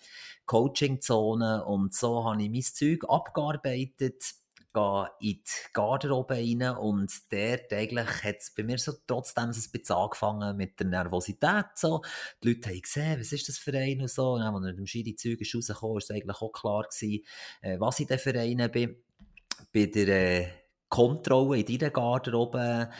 Coachingzonen 0.46 1.62
und 1.62 1.94
so 1.94 2.24
habe 2.24 2.42
ich 2.42 2.50
mein 2.50 2.62
Zeug 2.62 3.04
abgearbeitet 3.08 4.43
gehe 4.74 5.10
in 5.20 5.42
die 5.42 5.72
Garderobe 5.72 6.34
rein 6.34 6.76
und 6.76 7.12
dort 7.30 7.72
eigentlich 7.72 8.24
hat 8.24 8.36
es 8.40 8.52
bei 8.54 8.64
mir 8.64 8.78
so 8.78 8.92
trotzdem 9.06 9.44
ein 9.44 9.48
bisschen 9.50 9.96
angefangen 9.96 10.56
mit 10.56 10.78
der 10.80 10.88
Nervosität. 10.88 11.66
So. 11.76 12.02
Die 12.42 12.48
Leute 12.48 12.70
haben 12.70 12.82
gesehen, 12.82 13.20
was 13.20 13.32
ist 13.32 13.48
das 13.48 13.58
für 13.58 13.72
ein 13.72 14.00
und 14.00 14.10
so. 14.10 14.32
Und 14.32 14.40
dann, 14.40 14.54
als 14.54 14.64
ich 14.64 14.70
mit 14.70 14.78
dem 14.78 14.86
Schiri-Zeug 14.86 15.38
rausgekommen 15.54 15.98
ist 15.98 16.10
eigentlich 16.10 16.40
auch 16.40 16.52
klar 16.52 16.82
gewesen, 16.82 17.24
äh, 17.62 17.78
was 17.78 18.00
ich 18.00 18.06
denn 18.06 18.18
für 18.18 18.38
einen 18.38 18.70
bin. 18.70 18.96
Bei 19.72 19.86
der 19.86 20.08
äh, 20.08 20.48
Kontrolle 20.88 21.60
in 21.60 21.78
deiner 21.78 21.90
Garderobe 21.90 22.90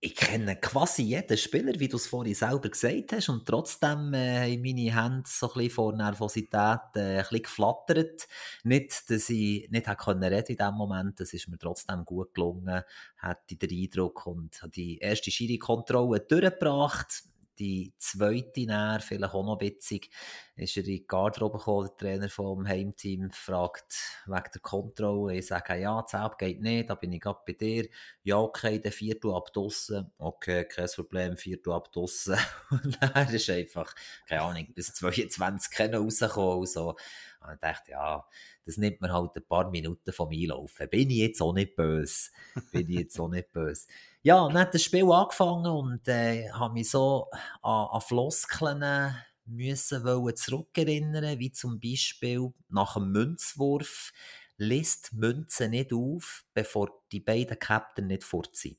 ich 0.00 0.14
kenne 0.14 0.54
quasi 0.56 1.02
jeden 1.02 1.36
Spieler, 1.36 1.72
wie 1.78 1.88
du 1.88 1.96
es 1.96 2.06
vorhin 2.06 2.34
selber 2.34 2.68
gesagt 2.68 3.12
hast, 3.12 3.28
und 3.28 3.46
trotzdem 3.46 4.14
äh, 4.14 4.52
haben 4.52 4.62
meine 4.62 4.94
Hände 4.94 5.24
so 5.26 5.48
ein 5.48 5.54
bisschen 5.54 5.70
vor 5.70 5.96
Nervosität 5.96 6.80
äh, 6.94 7.00
ein 7.00 7.22
bisschen 7.22 7.42
geflattert. 7.42 8.28
Nicht, 8.62 9.10
dass 9.10 9.28
ich 9.28 9.68
nicht 9.70 9.88
hätte 9.88 9.96
können 9.96 10.22
reden 10.22 10.52
in 10.52 10.56
dem 10.56 10.74
Moment, 10.74 11.18
das 11.18 11.32
ist 11.32 11.48
mir 11.48 11.58
trotzdem 11.58 12.04
gut 12.04 12.32
gelungen, 12.32 12.82
hatte 13.16 13.56
den 13.56 13.70
Eindruck 13.70 14.26
und 14.26 14.60
die 14.76 14.98
erste 14.98 15.32
Schiri-Kontrolle 15.32 16.20
durchgebracht 16.20 17.24
die 17.58 17.92
zweite 17.98 18.66
näher, 18.66 19.00
vielleicht 19.00 19.34
auch 19.34 19.44
noch 19.44 19.60
witzig, 19.60 20.10
ist 20.56 20.76
er 20.76 20.84
in 20.84 20.86
die 20.86 21.06
Garderobe 21.06 21.58
gekommen, 21.58 21.88
der 21.88 21.96
Trainer 21.96 22.28
vom 22.28 22.66
Heimteam, 22.66 23.30
fragt 23.30 23.94
wegen 24.26 24.50
der 24.54 24.60
Kontrolle. 24.60 25.36
Ich 25.36 25.46
sage, 25.46 25.76
ja, 25.76 26.04
Zelb 26.06 26.38
geht 26.38 26.60
nicht, 26.60 26.90
da 26.90 26.94
bin 26.94 27.12
ich 27.12 27.20
gerade 27.20 27.40
bei 27.46 27.52
dir. 27.52 27.88
Ja, 28.22 28.38
okay, 28.38 28.80
dann 28.80 28.92
vier 28.92 29.18
du 29.18 29.34
ab 29.34 29.52
draussen. 29.52 30.10
Okay, 30.18 30.64
kein 30.64 30.88
Problem, 30.88 31.36
vier 31.36 31.60
du 31.62 31.72
ab 31.72 31.92
draussen. 31.92 32.36
Und 32.70 32.98
dann 33.00 33.34
ist 33.34 33.50
einfach, 33.50 33.94
keine 34.26 34.42
Ahnung, 34.42 34.66
bis 34.74 34.92
22 34.94 35.70
können 35.70 35.94
rausgekommen. 35.94 36.66
So. 36.66 36.96
Und 37.40 37.54
ich 37.54 37.60
dachte, 37.60 37.92
ja, 37.92 38.26
das 38.64 38.76
nimmt 38.76 39.00
mir 39.00 39.12
halt 39.12 39.36
ein 39.36 39.46
paar 39.46 39.70
Minuten 39.70 40.12
vom 40.12 40.30
Einlaufen. 40.30 40.88
Bin 40.90 41.10
ich 41.10 41.18
jetzt 41.18 41.40
auch 41.40 41.52
nicht 41.52 41.76
böse? 41.76 42.30
Bin 42.72 42.88
ich 42.88 42.98
jetzt 42.98 43.20
auch 43.20 43.28
nicht 43.28 43.52
böse? 43.52 43.86
Ja, 44.22 44.46
dann 44.48 44.58
hat 44.58 44.74
das 44.74 44.82
Spiel 44.82 45.10
angefangen 45.10 45.66
und 45.66 46.08
äh, 46.08 46.50
habe 46.50 46.74
mich 46.74 46.90
so 46.90 47.28
an, 47.62 47.86
an 47.92 48.00
Floskeln 48.00 49.14
müssen 49.46 50.04
wollen 50.04 50.36
zurückerinnern, 50.36 51.38
wie 51.38 51.52
zum 51.52 51.80
Beispiel 51.80 52.52
nach 52.68 52.94
dem 52.94 53.12
Münzwurf 53.12 54.12
lässt 54.56 55.12
Münze 55.14 55.68
nicht 55.68 55.92
auf, 55.92 56.44
bevor 56.52 56.90
die 57.12 57.20
beiden 57.20 57.58
Captain 57.58 58.08
nicht 58.08 58.24
fort 58.24 58.56
sind. 58.56 58.76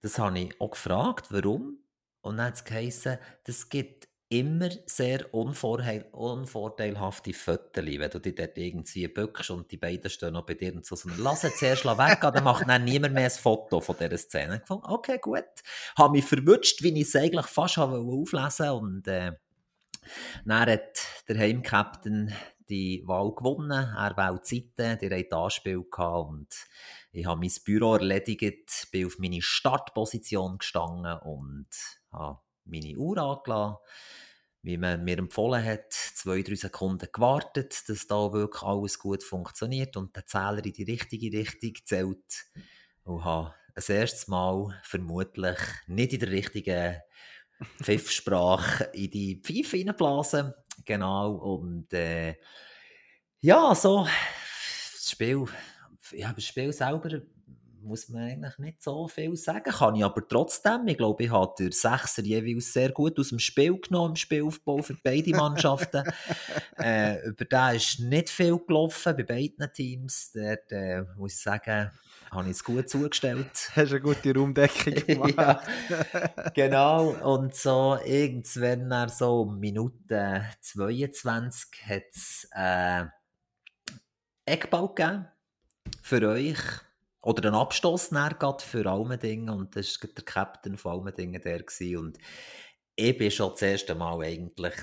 Das 0.00 0.18
habe 0.18 0.38
ich 0.38 0.60
auch 0.60 0.70
gefragt, 0.72 1.26
warum. 1.30 1.78
Und 2.22 2.36
dann 2.36 2.46
hat 2.46 2.54
es 2.54 2.64
geheißen, 2.64 3.18
das 3.44 3.68
gibt 3.68 4.08
immer 4.32 4.70
sehr 4.86 5.32
unvorteilhafte 5.34 7.34
Fotos, 7.34 7.84
wenn 7.84 8.10
du 8.10 8.18
dich 8.18 8.34
dort 8.34 8.56
irgendwie 8.56 9.06
bückst 9.06 9.50
und 9.50 9.70
die 9.70 9.76
beiden 9.76 10.10
stehen 10.10 10.32
noch 10.32 10.46
bei 10.46 10.54
dir 10.54 10.74
und 10.74 10.86
so, 10.86 10.96
sondern 10.96 11.20
lass 11.20 11.44
es 11.44 11.58
zuerst 11.58 11.84
weg, 11.84 12.20
dann 12.20 12.42
macht 12.42 12.66
dann 12.66 12.84
niemand 12.84 13.12
mehr 13.12 13.24
ein 13.24 13.30
Foto 13.30 13.80
von 13.80 13.96
dieser 14.00 14.16
Szene. 14.16 14.60
Ich 14.62 14.66
fand, 14.66 14.84
okay, 14.84 15.18
gut. 15.20 15.44
Habe 15.98 16.12
mich 16.12 16.24
verwünscht, 16.24 16.82
wie 16.82 16.98
ich 16.98 17.08
es 17.08 17.14
eigentlich 17.14 17.46
fast 17.46 17.78
auflesen 17.78 18.70
und 18.70 19.06
äh, 19.06 19.32
dann 20.46 20.70
hat 20.70 21.06
der 21.28 21.38
Heimcaptain 21.38 22.34
die 22.70 23.02
Wahl 23.06 23.34
gewonnen. 23.34 23.70
Er 23.70 24.16
wählt 24.16 24.46
Zeiten, 24.46 24.98
die 24.98 25.10
haben 25.10 25.44
Anspiel 25.44 25.84
gehabt 25.90 26.30
und 26.30 26.48
ich 27.12 27.26
habe 27.26 27.40
mein 27.40 27.52
Büro 27.64 27.96
erledigt, 27.96 28.88
bin 28.90 29.06
auf 29.06 29.18
meine 29.18 29.42
Startposition 29.42 30.56
gestanden 30.56 31.18
und 31.18 31.68
habe 32.10 32.40
meine 32.64 32.96
Uhr 32.96 33.18
angelassen 33.18 33.76
wie 34.62 34.76
man 34.76 35.02
mir 35.02 35.18
empfohlen 35.18 35.64
hat, 35.64 35.92
zwei, 35.92 36.42
drei 36.42 36.54
Sekunden 36.54 37.08
gewartet, 37.12 37.88
dass 37.88 38.06
da 38.06 38.32
wirklich 38.32 38.62
alles 38.62 38.98
gut 38.98 39.24
funktioniert 39.24 39.96
und 39.96 40.14
der 40.14 40.26
Zähler 40.26 40.64
in 40.64 40.72
die 40.72 40.84
richtige 40.84 41.36
Richtung 41.36 41.72
zählt. 41.84 42.46
Und 43.02 43.24
habe 43.24 43.54
das 43.74 43.88
erste 43.88 44.30
Mal 44.30 44.80
vermutlich 44.84 45.58
nicht 45.88 46.12
in 46.12 46.20
der 46.20 46.30
richtigen 46.30 46.96
Pfiffsprache 47.82 48.84
in 48.92 49.10
die 49.10 49.42
Pfeife 49.42 49.78
reinblasen. 49.78 50.54
Genau. 50.84 51.32
Und 51.32 51.92
äh, 51.92 52.36
ja, 53.40 53.74
so, 53.74 54.04
das 54.04 55.10
Spiel, 55.10 55.46
ja, 56.12 56.32
das 56.32 56.44
Spiel 56.44 56.72
selber 56.72 57.20
muss 57.82 58.08
man 58.08 58.22
eigentlich 58.22 58.58
nicht 58.58 58.82
so 58.82 59.08
viel 59.08 59.36
sagen. 59.36 59.72
Kann 59.72 59.96
ich 59.96 60.04
aber 60.04 60.26
trotzdem. 60.26 60.86
Ich 60.86 60.96
glaube, 60.96 61.24
ich 61.24 61.30
habe 61.30 61.54
den 61.58 61.72
Sechser 61.72 62.22
jeweils 62.22 62.72
sehr 62.72 62.90
gut 62.90 63.18
aus 63.18 63.30
dem 63.30 63.38
Spiel 63.38 63.78
genommen, 63.78 64.10
im 64.10 64.16
Spielaufbau 64.16 64.82
für 64.82 64.96
beide 65.02 65.30
Mannschaften. 65.30 66.04
äh, 66.78 67.26
über 67.26 67.44
den 67.44 67.76
ist 67.76 68.00
nicht 68.00 68.30
viel 68.30 68.58
gelaufen 68.58 69.16
bei 69.16 69.22
beiden 69.22 69.72
Teams. 69.72 70.32
Dort 70.32 70.70
äh, 70.72 71.02
muss 71.16 71.34
ich 71.34 71.40
sagen, 71.40 71.90
habe 72.30 72.44
ich 72.44 72.52
es 72.52 72.64
gut 72.64 72.88
zugestellt. 72.88 73.50
Hast 73.76 73.90
eine 73.90 74.00
gute 74.00 74.34
Raumdeckung 74.34 74.94
gemacht. 75.06 75.36
ja, 75.36 76.50
genau. 76.54 77.10
Und 77.10 77.54
so 77.54 77.98
irgendwann 78.04 78.88
nach 78.88 79.08
so 79.08 79.44
Minute 79.44 80.46
22 80.60 81.68
hat 81.86 82.02
es 82.14 82.48
äh, 82.54 83.04
Eckball 84.46 84.88
gegeben 84.88 85.28
für 86.02 86.28
euch 86.28 86.58
oder 87.22 87.48
ein 87.48 87.54
Abstoß 87.54 88.10
für 88.62 88.86
Almendingen 88.86 89.48
und 89.48 89.76
das 89.76 90.00
war 90.02 90.10
der 90.10 90.24
Captain 90.24 90.76
von 90.76 90.92
Almendingen 90.92 91.40
der 91.40 91.62
gewesen. 91.62 91.96
und 91.96 92.18
ich 92.94 93.18
war 93.18 93.30
schon 93.30 93.50
das 93.52 93.62
erste 93.62 93.94
Mal 93.94 94.22
eigentlich 94.22 94.74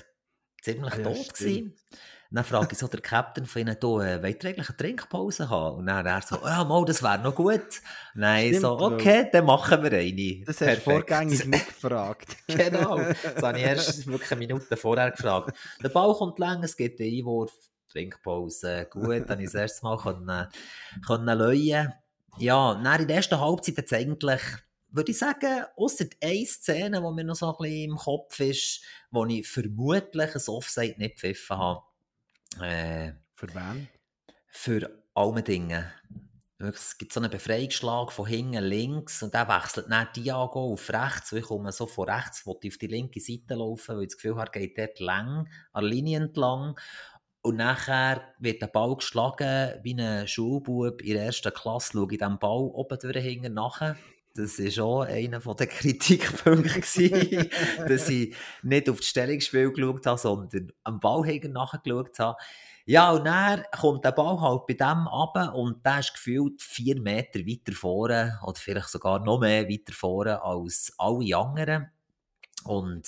ziemlich 0.62 0.94
ja, 0.94 1.02
tot 1.02 1.34
gewesen. 1.34 1.76
Dann 2.32 2.44
frage 2.44 2.68
ich 2.72 2.78
so 2.78 2.86
der 2.86 3.00
Captain 3.00 3.44
von 3.44 3.62
ihnen, 3.62 3.76
du, 3.80 3.98
äh, 3.98 4.22
wollt 4.22 4.44
ihr 4.44 4.50
eigentlich 4.50 4.68
eine 4.68 4.76
Trinkpause 4.76 5.50
haben? 5.50 5.78
Und 5.78 5.86
dann 5.86 6.06
er 6.06 6.22
so, 6.22 6.36
ja, 6.44 6.62
mal, 6.62 6.84
das 6.84 7.02
wäre 7.02 7.18
noch 7.18 7.34
gut. 7.34 7.60
Nein, 8.14 8.48
Stimmt, 8.48 8.60
so, 8.60 8.78
okay, 8.78 9.28
dann 9.32 9.46
machen 9.46 9.82
wir 9.82 9.92
eine. 9.92 10.44
Das 10.44 10.60
hast 10.60 10.76
du 10.76 10.90
vorgängig 10.92 11.44
nicht 11.46 11.66
gefragt. 11.80 12.36
genau, 12.46 12.98
das 12.98 13.42
habe 13.42 13.58
ich 13.58 13.64
erst 13.66 14.06
wirklich 14.06 14.30
eine 14.30 14.38
Minute 14.38 14.76
vorher 14.76 15.10
gefragt. 15.10 15.56
Der 15.82 15.88
Ball 15.88 16.14
kommt 16.14 16.38
lang, 16.38 16.62
es 16.62 16.76
gibt 16.76 17.00
einen 17.00 17.18
Einwurf, 17.18 17.52
Trinkpause, 17.90 18.86
gut, 18.88 19.28
dann 19.28 19.40
ich 19.40 19.46
das 19.46 19.54
erste 19.54 19.84
Mal 19.84 19.98
können, 19.98 20.46
können 21.04 21.36
leuen. 21.38 21.92
Ja, 22.38 22.72
in 22.72 23.06
der 23.06 23.16
ersten 23.16 23.40
Halbzeit 23.40 23.78
es 23.78 23.92
eigentlich, 23.92 24.40
würde 24.88 25.10
ich 25.10 25.18
sagen, 25.18 25.64
außer 25.76 26.06
eine 26.22 26.46
Szene, 26.46 27.00
die 27.00 27.14
mir 27.14 27.24
noch 27.24 27.36
so 27.36 27.46
ein 27.46 27.56
bisschen 27.58 27.90
im 27.90 27.96
Kopf 27.96 28.40
ist, 28.40 28.82
wo 29.10 29.24
ich 29.26 29.46
vermutlich 29.46 30.34
ein 30.34 30.42
Offside 30.48 30.94
nicht 30.98 31.20
gepfiffen 31.20 31.58
habe. 31.58 31.82
Äh, 32.60 33.12
für 33.34 33.54
wen? 33.54 33.88
Für 34.48 35.02
Almendingen. 35.14 35.84
Es 36.58 36.98
gibt 36.98 37.14
so 37.14 37.20
einen 37.20 37.30
Befreiungsschlag 37.30 38.12
von 38.12 38.26
hinten 38.26 38.62
links 38.62 39.22
und 39.22 39.32
der 39.32 39.48
wechselt 39.48 39.86
dann 39.88 40.08
Diago 40.14 40.74
auf 40.74 40.90
rechts. 40.90 41.32
Ich 41.32 41.44
komme 41.44 41.72
so 41.72 41.86
von 41.86 42.10
rechts, 42.10 42.44
wo 42.44 42.58
ich 42.62 42.72
auf 42.72 42.76
die 42.78 42.86
linke 42.86 43.18
Seite 43.18 43.54
laufen, 43.54 43.96
weil 43.96 44.02
ich 44.02 44.08
das 44.08 44.16
Gefühl 44.18 44.36
habe, 44.36 44.50
geht 44.50 44.76
dort 44.76 45.00
lang, 45.00 45.48
an 45.72 45.84
der 45.84 45.90
Linie 45.90 46.18
entlang. 46.18 46.78
Und 47.42 47.56
nachher 47.56 48.34
wird 48.38 48.60
der 48.60 48.66
Ball 48.66 48.96
geschlagen 48.96 49.80
wie 49.82 49.98
ein 49.98 50.28
Schulbub 50.28 51.00
in 51.00 51.14
der 51.14 51.24
ersten 51.24 51.52
Klasse. 51.52 51.92
Schaue 51.92 52.12
ich 52.12 52.18
diesem 52.18 52.38
Ball 52.38 52.70
oben 52.72 52.98
durch 52.98 53.16
hinten 53.16 53.54
nachher. 53.54 53.96
Das 54.34 54.58
war 54.58 54.84
auch 54.84 55.00
einer 55.02 55.40
der 55.40 55.66
Kritikpunkte, 55.66 57.48
dass 57.88 58.08
ich 58.08 58.34
nicht 58.62 58.88
auf 58.88 58.98
das 58.98 59.06
Stellungsspiel 59.06 59.72
geschaut 59.72 60.06
habe, 60.06 60.18
sondern 60.18 60.72
am 60.84 61.00
Ball 61.00 61.24
hinten 61.24 61.52
nachgeschaut 61.52 62.18
habe. 62.18 62.36
Ja, 62.86 63.12
und 63.12 63.24
dann 63.24 63.64
kommt 63.78 64.04
der 64.04 64.12
Ball 64.12 64.40
halt 64.40 64.66
bei 64.66 64.74
dem 64.74 65.06
runter 65.06 65.54
und 65.54 65.84
der 65.84 66.00
ist 66.00 66.12
gefühlt 66.12 66.60
vier 66.60 67.00
Meter 67.00 67.40
weiter 67.40 67.72
vorne 67.72 68.38
oder 68.44 68.58
vielleicht 68.58 68.88
sogar 68.88 69.20
noch 69.20 69.40
mehr 69.40 69.68
weiter 69.68 69.92
vorne 69.92 70.42
als 70.42 70.92
alle 70.98 71.36
anderen. 71.36 71.90
Und 72.64 73.06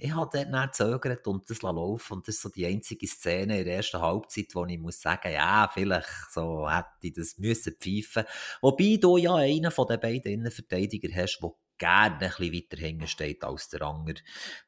ich 0.00 0.14
habe 0.14 0.44
dann 0.44 0.68
gezögert 0.68 1.26
und 1.26 1.48
das 1.50 1.62
laufen 1.62 2.14
und 2.14 2.28
das 2.28 2.36
ist 2.36 2.42
so 2.42 2.48
die 2.48 2.66
einzige 2.66 3.06
Szene 3.06 3.58
in 3.58 3.64
der 3.64 3.76
ersten 3.76 4.00
Halbzeit, 4.00 4.54
wo 4.54 4.64
ich 4.64 4.78
muss 4.78 5.00
sagen, 5.00 5.32
ja, 5.32 5.68
vielleicht 5.72 6.08
so 6.30 6.70
hätte 6.70 6.86
ich 7.02 7.14
das 7.14 7.38
müssen 7.38 7.74
pfeifen. 7.74 8.24
Wobei 8.60 8.98
du 9.00 9.16
ja 9.16 9.34
einen 9.34 9.70
von 9.70 9.86
den 9.86 10.00
beiden 10.00 10.32
Innenverteidiger 10.32 11.14
hast, 11.14 11.40
der 11.42 11.50
gerne 11.78 12.14
ein 12.14 12.18
bisschen 12.18 12.54
weiter 12.54 12.76
hinten 12.76 13.06
steht 13.06 13.44
als 13.44 13.68
der 13.68 13.82
andere. 13.82 14.20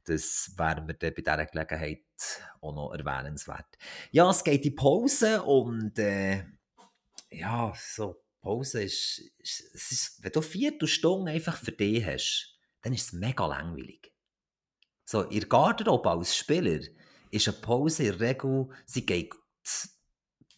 Das 0.05 0.53
wäre 0.57 0.83
mir 0.83 0.95
dann 0.95 1.15
bei 1.15 1.23
dieser 1.23 1.47
Gelegenheit 1.47 2.05
auch 2.61 2.75
noch 2.75 2.93
erwähnenswert. 2.93 3.79
Ja, 4.11 4.31
es 4.31 4.45
geht 4.45 4.65
in 4.65 4.75
Pause 4.75 5.43
und 5.43 5.99
äh, 5.99 6.45
ja, 7.31 7.73
so 7.77 8.23
Pause 8.41 8.83
ist, 8.83 9.23
ist, 9.39 9.61
ist, 9.61 10.23
wenn 10.23 10.33
du 10.33 10.41
vier 10.41 10.75
Stunden 10.87 11.29
einfach 11.29 11.57
für 11.57 11.73
dich 11.73 12.05
hast, 12.05 12.59
dann 12.83 12.93
ist 12.93 13.07
es 13.09 13.13
mega 13.13 13.47
langweilig. 13.47 14.10
So, 15.11 15.25
ihr 15.25 15.49
Garderobe 15.49 16.09
als 16.09 16.37
Spieler 16.37 16.79
ist 17.33 17.49
eine 17.49 17.57
Pause 17.57 18.05
in 18.05 18.19
der 18.19 18.29
Regel, 18.29 18.69
sie 18.87 19.05
geht 19.05 19.35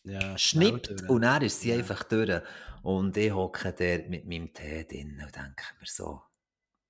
ja, 0.04 0.36
schnippt 0.36 1.08
und 1.08 1.22
dann 1.22 1.40
ist 1.40 1.62
sie 1.62 1.70
ja. 1.70 1.78
einfach 1.78 2.02
durch. 2.02 2.42
Und 2.82 3.16
ich 3.16 3.32
hocke 3.32 3.72
dort 3.72 4.10
mit 4.10 4.26
meinem 4.26 4.52
Tee 4.52 4.84
drin 4.84 5.18
und 5.24 5.34
denke 5.34 5.64
mir 5.80 5.86
so, 5.86 6.20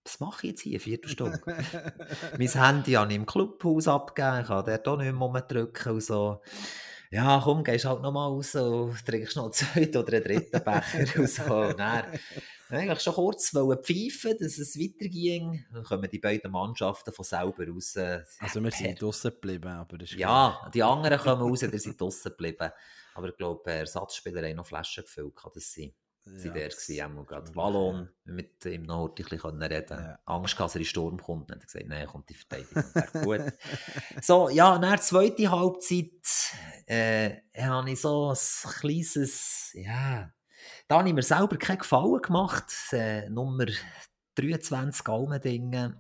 was 0.03 0.19
mache 0.19 0.49
ich 0.49 0.51
jetzt 0.51 0.63
hier, 0.63 0.81
vierte 0.81 1.09
Stunde? 1.09 1.41
mein 2.37 2.49
Handy 2.49 2.95
habe 2.95 3.13
ich 3.13 3.17
im 3.17 3.27
Clubhaus 3.27 3.87
abgegeben, 3.87 4.41
ich 4.41 4.49
kann 4.49 4.65
dort 4.65 4.89
auch 4.89 4.97
nicht 4.97 5.13
mehr 5.13 5.43
drücken 5.43 5.93
und 5.93 6.03
so. 6.03 6.43
Ja, 7.13 7.41
komm, 7.45 7.63
gehst 7.63 7.85
halt 7.85 8.01
nochmal 8.01 8.29
raus 8.31 8.55
und 8.55 9.05
trinkst 9.05 9.37
noch 9.37 9.45
einen 9.45 9.53
zweiten 9.53 9.97
oder 9.99 10.15
einen 10.15 10.25
dritten 10.25 10.65
Becher 10.65 11.21
und 11.21 11.29
so. 11.29 11.43
Und 11.55 11.79
dann, 11.79 12.05
eigentlich 12.71 13.01
schon 13.01 13.13
kurz 13.13 13.51
pfeifen, 13.51 14.37
dass 14.41 14.57
es 14.57 14.79
weiterging. 14.79 15.63
Dann 15.73 15.85
kommen 15.85 16.09
die 16.11 16.19
beiden 16.19 16.51
Mannschaften 16.51 17.13
von 17.13 17.25
selber 17.25 17.69
raus. 17.69 17.97
Also 17.99 18.65
wir 18.65 18.71
sind 18.71 19.01
draußen 19.03 19.31
geblieben, 19.31 19.69
aber 19.69 19.99
das 19.99 20.11
ist 20.11 20.19
Ja, 20.19 20.57
klar. 20.59 20.71
die 20.73 20.83
anderen 20.83 21.19
kommen 21.19 21.43
raus, 21.43 21.61
die 21.61 21.79
sind 21.79 22.01
draußen 22.01 22.31
geblieben. 22.31 22.71
Aber 23.15 23.29
ich 23.29 23.37
glaube, 23.37 23.71
Ersatzspieler 23.71 24.43
haben 24.49 24.57
noch 24.57 24.67
Flaschen 24.67 25.05
gefüllt, 25.05 25.37
kann 25.37 25.53
das 25.55 25.71
sein? 25.71 25.93
Sie 26.25 26.49
ja, 26.49 26.55
der 26.55 27.17
war 27.17 27.25
gerade 27.25 27.55
Wallon, 27.57 28.09
mit 28.25 28.65
ihm 28.65 28.85
noch 28.85 29.09
ein 29.09 29.15
bisschen 29.15 29.63
reden 29.63 29.99
ja. 29.99 30.19
Angst 30.25 30.57
gehabt, 30.57 30.71
dass 30.71 30.77
er 30.77 30.81
in 30.81 30.87
Sturm 30.87 31.19
kommt. 31.19 31.51
Dann 31.51 31.57
hat 31.57 31.65
er 31.65 31.67
gesagt, 31.67 31.89
nein, 31.89 32.07
kommt 32.07 32.29
die 32.29 32.35
Verteidigung. 32.35 32.85
gut. 33.25 33.53
so, 34.23 34.49
ja, 34.49 34.79
nach 34.79 34.91
der 34.91 35.01
zweiten 35.01 35.51
Halbzeit 35.51 36.11
äh, 36.87 37.39
habe 37.59 37.91
ich 37.91 38.01
so 38.01 38.31
ein 38.31 38.71
kleines, 38.71 39.73
ja, 39.75 40.33
da 40.87 40.99
habe 40.99 41.09
ich 41.09 41.15
mir 41.15 41.23
selber 41.23 41.57
keinen 41.57 41.79
Gefallen 41.79 42.23
gemacht. 42.23 42.73
Äh, 42.93 43.29
Nummer 43.29 43.67
23 44.37 45.09
Almendingen 45.09 45.99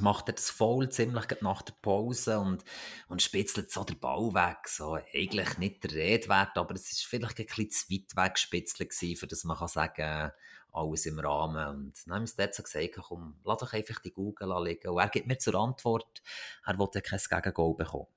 macht 0.00 0.28
er 0.28 0.34
das 0.34 0.50
Foul 0.50 0.88
ziemlich 0.88 1.26
nach 1.40 1.62
der 1.62 1.74
Pause 1.80 2.38
und, 2.38 2.64
und 3.08 3.22
spitzelt 3.22 3.70
so 3.70 3.84
den 3.84 3.98
Ball 3.98 4.34
weg. 4.34 4.68
So, 4.68 4.98
eigentlich 5.14 5.58
nicht 5.58 5.84
der 5.84 5.92
Rede 5.92 6.28
wert, 6.28 6.56
aber 6.56 6.74
es 6.74 6.90
war 6.90 7.08
vielleicht 7.08 7.38
ein 7.38 7.46
bisschen 7.46 7.70
zu 7.70 7.90
weit 7.90 8.16
weg 8.16 8.34
gespitzelt 8.34 8.90
gewesen, 8.90 9.16
für 9.16 9.26
das 9.26 9.44
man 9.44 9.56
kann 9.56 9.68
sagen 9.68 10.32
alles 10.72 11.06
im 11.06 11.18
Rahmen. 11.18 11.66
Und 11.66 11.94
dann 12.06 12.14
haben 12.14 12.26
sie 12.26 12.36
dort 12.36 12.54
so 12.54 12.62
gesagt, 12.62 12.98
komm, 13.08 13.38
lass 13.44 13.58
doch 13.58 13.72
einfach 13.72 14.00
die 14.00 14.12
Google 14.12 14.64
liegen. 14.64 14.88
Und 14.88 14.98
er 14.98 15.08
gibt 15.08 15.26
mir 15.26 15.38
zur 15.38 15.54
Antwort, 15.54 16.22
er 16.66 16.78
wollte 16.78 17.00
kein 17.00 17.20
Gegengol 17.20 17.76
bekommen. 17.76 18.08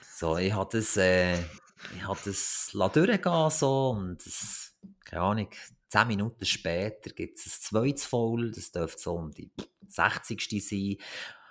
So, 0.00 0.36
ich 0.38 0.52
habe 0.52 0.78
das, 0.78 0.96
äh, 0.96 1.38
ich 1.94 2.06
habe 2.06 2.18
das 2.24 2.70
durchgehen 2.72 3.50
so 3.50 3.90
und 3.90 4.24
das, 4.24 4.74
keine 5.04 5.22
Ahnung, 5.22 5.50
zehn 5.88 6.08
Minuten 6.08 6.44
später 6.44 7.10
gibt 7.10 7.38
es 7.38 7.46
ein 7.46 7.60
zweites 7.62 8.04
Foul, 8.06 8.50
das 8.50 8.72
dürfte 8.72 9.00
so 9.00 9.14
um 9.14 9.30
die 9.30 9.50
60. 9.88 10.66
sein, 10.66 10.96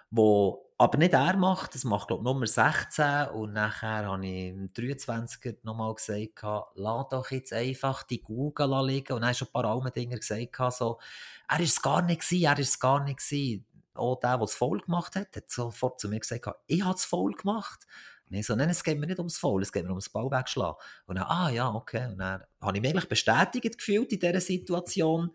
wo 0.10 0.70
aber 0.78 0.98
nicht 0.98 1.14
er 1.14 1.38
macht, 1.38 1.76
das 1.76 1.86
macht 1.86 2.08
glaube 2.08 2.22
ich 2.22 2.26
Nummer 2.26 2.46
16 2.46 3.30
und 3.30 3.54
nachher 3.54 4.06
habe 4.06 4.28
ich 4.28 4.50
im 4.50 4.74
23er 4.74 5.58
nochmal 5.64 5.94
gesagt, 5.94 6.44
lass 6.76 7.08
doch 7.10 7.32
jetzt 7.32 7.54
einfach 7.54 8.04
die 8.04 8.22
Google 8.22 8.86
liegen 8.86 9.14
und 9.14 9.22
dann 9.22 9.34
schon 9.34 9.48
ein 9.48 9.54
paar 9.54 9.66
Almendinger 9.66 10.18
gesagt, 10.18 10.74
so, 10.74 11.00
er 11.48 11.60
ist 11.60 11.74
es 11.74 11.82
gar 11.82 12.02
nicht 12.02 12.22
gewesen, 12.22 12.46
er 12.46 12.60
ist 12.60 12.70
es 12.70 12.80
gar 12.80 13.04
nicht 13.04 13.20
gewesen. 13.20 13.66
Auch 13.94 14.20
der, 14.20 14.38
der 14.38 14.46
es 14.46 14.56
voll 14.56 14.80
gemacht 14.80 15.16
hat, 15.16 15.36
hat 15.36 15.50
sofort 15.50 16.00
zu 16.00 16.10
mir 16.10 16.20
gesagt, 16.20 16.48
ich 16.66 16.84
habe 16.84 16.96
es 16.96 17.06
voll 17.06 17.34
gemacht. 17.34 17.86
Nee, 18.34 18.42
so, 18.42 18.56
nein, 18.56 18.70
es 18.72 18.84
geht 18.84 18.98
mir 19.00 19.06
nicht 19.06 19.20
ums 19.20 19.38
Foul, 19.38 19.62
es 19.62 19.72
geht 19.72 19.84
mir 19.84 19.92
ums 19.92 20.10
Ball 20.10 20.32
wegschlagen. 20.32 20.76
Und 21.06 21.18
dann, 21.18 21.26
ah 21.26 21.52
ja, 21.52 21.70
okay. 21.70 22.08
Und 22.08 22.18
dann 22.18 22.44
habe 22.60 22.78
ich 22.78 22.82
mich 22.82 22.90
eigentlich 22.90 23.08
bestätigt 23.08 23.78
gefühlt 23.78 24.12
in 24.12 24.20
dieser 24.20 24.42
Situation. 24.42 25.30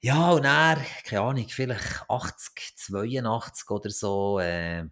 Ja, 0.00 0.30
und 0.30 0.44
dann, 0.44 0.78
keine 1.04 1.22
Ahnung, 1.22 1.46
vielleicht 1.48 2.08
80, 2.08 2.76
82 2.76 3.70
oder 3.70 3.90
so, 3.90 4.38
äh, 4.38 4.84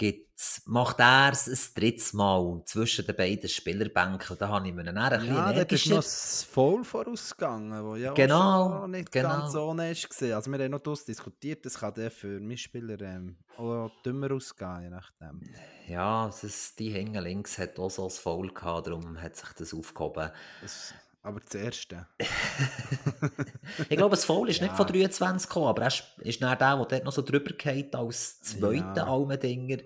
gibt's, 0.00 0.62
macht 0.64 0.98
er 0.98 1.32
es 1.32 1.46
ein 1.46 1.74
drittes 1.74 2.14
Mal 2.14 2.62
zwischen 2.64 3.04
den 3.04 3.14
beiden 3.14 3.50
Spielerbänken. 3.50 4.38
Da 4.38 4.48
habe 4.48 4.66
ich 4.66 4.74
mir 4.74 4.82
dann 4.82 4.96
ein 4.96 5.10
bisschen 5.10 5.34
Ja, 5.34 5.52
da 5.52 5.60
ist 5.60 5.86
noch 5.88 5.96
das 5.96 6.42
Foul 6.42 6.84
vorausgegangen, 6.84 7.84
wo 7.84 7.96
ja 7.96 8.14
genau, 8.14 8.86
nicht 8.86 9.12
genau. 9.12 9.28
ganz 9.28 9.54
ohne 9.54 9.90
ist 9.90 10.08
gesehen. 10.08 10.32
Also 10.32 10.50
wir 10.50 10.58
haben 10.58 10.70
noch 10.70 10.78
das 10.78 11.04
diskutiert, 11.04 11.66
das 11.66 11.78
kann 11.78 11.92
der 11.92 12.10
für 12.10 12.40
Mitspieler 12.40 12.98
ähm, 13.02 13.36
auch 13.58 13.90
dümmer 14.02 14.32
ausgehen, 14.32 14.84
je 14.84 14.88
nachdem. 14.88 15.42
Ja, 15.86 16.28
ist, 16.28 16.78
die 16.78 16.90
Hänge 16.90 17.20
links 17.20 17.58
hat 17.58 17.78
auch 17.78 17.90
so 17.90 18.04
ein 18.04 18.10
Foul 18.10 18.54
gehabt, 18.54 18.86
darum 18.86 19.20
hat 19.20 19.36
sich 19.36 19.52
das 19.52 19.74
aufgehoben. 19.74 20.30
Das 20.62 20.94
aber 21.22 21.40
das 21.40 21.54
erste. 21.54 22.06
ich 23.90 23.96
glaube, 23.96 24.16
das 24.16 24.24
Foul 24.24 24.48
ist 24.48 24.60
ja. 24.60 24.66
nicht 24.66 24.76
von 24.76 24.86
23 24.86 25.48
gekommen, 25.48 25.68
aber 25.68 25.82
er 25.82 25.92
ist 26.22 26.42
dann 26.42 26.58
der, 26.58 26.76
der 26.76 26.86
dort 26.86 27.04
noch 27.04 27.12
so 27.12 27.22
drüber 27.22 27.52
geht 27.52 27.94
als 27.94 28.40
zweiter 28.40 28.94
ja. 28.96 29.06
Almendinger 29.06 29.78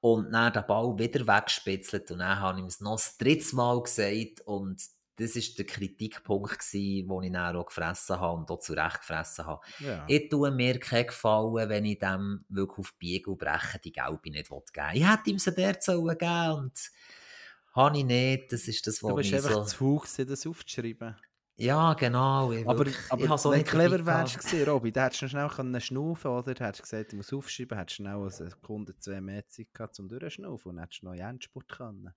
und 0.00 0.32
dann 0.32 0.52
den 0.52 0.66
Ball 0.66 0.98
wieder 0.98 1.26
weggespitzelt 1.26 2.10
und 2.10 2.20
dann 2.20 2.40
habe 2.40 2.60
ich 2.60 2.66
es 2.66 2.80
noch 2.80 2.96
das 2.96 3.18
dritte 3.18 3.54
Mal 3.56 3.82
gesagt 3.82 4.40
und 4.46 4.82
das 5.20 5.36
war 5.36 5.42
der 5.58 5.66
Kritikpunkt, 5.66 6.72
den 6.72 7.22
ich 7.22 7.32
dann 7.32 7.56
auch 7.56 7.66
gefressen 7.66 8.18
habe 8.18 8.38
und 8.38 8.50
auch 8.50 8.58
zurecht 8.58 9.00
gefressen 9.00 9.44
habe. 9.44 9.60
Ja. 9.80 10.04
Ich 10.08 10.30
tue 10.30 10.50
mir 10.50 10.80
keinen 10.80 11.08
Gefallen, 11.08 11.68
wenn 11.68 11.84
ich 11.84 11.98
dem 11.98 12.46
wirklich 12.48 12.78
auf 12.78 12.94
Biegen 12.94 13.36
brechen 13.36 13.80
die 13.84 13.92
Gelbe 13.92 14.30
nicht 14.30 14.48
geben 14.48 14.62
will. 14.74 14.84
Ich 14.94 15.06
hätte 15.06 15.30
ihm 15.30 15.38
sie 15.38 15.52
dort 15.52 15.84
geben 15.84 16.52
und 16.52 16.90
habe 17.72 17.98
ich 17.98 18.04
nicht. 18.04 18.52
Das 18.52 18.68
ist 18.68 18.86
das, 18.86 19.02
was 19.02 19.10
Du 19.10 19.16
bist 19.16 19.34
einfach 19.34 19.50
so... 19.50 19.64
zu 19.64 19.76
faul, 19.76 20.26
das 20.26 20.46
aufzuschreiben. 20.46 21.16
Ja, 21.56 21.92
genau. 21.92 22.52
Ich 22.52 22.66
aber, 22.66 22.86
aber 23.10 23.24
ich 23.24 23.40
so 23.40 23.50
wenn 23.50 23.58
du 23.58 23.64
clever 23.70 24.06
wärst 24.06 24.38
gewesen, 24.38 24.66
Robby, 24.66 24.92
dann 24.92 25.04
hättest 25.04 25.22
du 25.22 25.28
schnell 25.28 25.48
können 25.48 25.78
schnaufen 25.78 26.30
oder? 26.30 26.54
Du 26.54 26.64
hättest 26.64 26.82
gesagt, 26.82 27.12
ich 27.12 27.16
muss 27.18 27.32
aufschreiben, 27.34 27.76
hättest 27.76 27.96
schnell 27.96 28.16
eine 28.16 28.30
Sekunde, 28.30 28.96
zwei 28.98 29.20
mehr 29.20 29.46
Zeit 29.46 29.68
gehabt, 29.74 30.00
um 30.00 30.08
durchzuschnaufen 30.08 30.70
und 30.72 30.78
hättest 30.78 31.02
noch 31.02 31.12
Endspurt 31.12 31.68
können. 31.68 32.14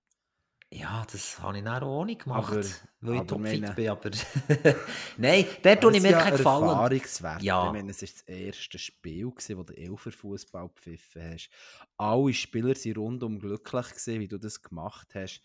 Ja, 0.76 1.06
das 1.12 1.40
habe 1.40 1.58
ich 1.58 1.64
dann 1.64 1.84
auch 1.84 2.04
nicht 2.04 2.24
gemacht, 2.24 2.52
aber, 2.52 2.64
weil 3.02 3.16
ich 3.16 3.28
topfit 3.28 3.76
bin, 3.76 3.90
aber... 3.90 4.10
Nein, 5.18 5.46
der 5.64 5.80
tue 5.80 5.96
ich 5.96 6.02
mir 6.02 6.12
ja 6.12 6.20
keinen 6.20 6.38
Gefallen. 6.38 6.64
Erfahrungswert. 6.64 7.44
Ja. 7.44 7.68
Ich 7.68 7.74
meine, 7.74 7.92
es 7.92 8.02
war 8.02 8.10
das 8.10 8.22
erste 8.22 8.80
Spiel, 8.80 9.30
gewesen, 9.30 9.58
wo 9.58 9.64
du 9.64 9.74
Elfer 9.78 10.12
Fußball 10.12 10.68
gepfiffen 10.70 11.34
hast. 11.34 11.50
Alle 11.98 12.34
Spieler 12.34 12.70
waren 12.70 12.96
rundum 12.96 13.40
glücklich, 13.40 13.90
gewesen, 13.90 14.20
wie 14.20 14.28
du 14.28 14.40
das 14.40 14.64
gemacht 14.64 15.14
hast. 15.14 15.42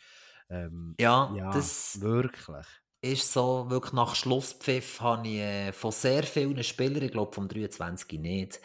Ähm, 0.49 0.95
ja, 0.99 1.31
ja, 1.37 1.51
das... 1.51 2.01
Wirklich 2.01 2.49
ist 3.13 3.33
so, 3.33 3.67
wirklich 3.69 3.93
nach 3.93 4.15
Schlusspfiff 4.15 5.01
habe 5.01 5.27
ich 5.27 5.39
äh, 5.39 5.73
von 5.73 5.93
sehr 5.93 6.23
vielen 6.23 6.63
Spielern, 6.63 7.03
ich 7.03 7.13
glaube 7.13 7.33
vom 7.33 7.49
23 7.49 8.19
nicht, 8.21 8.61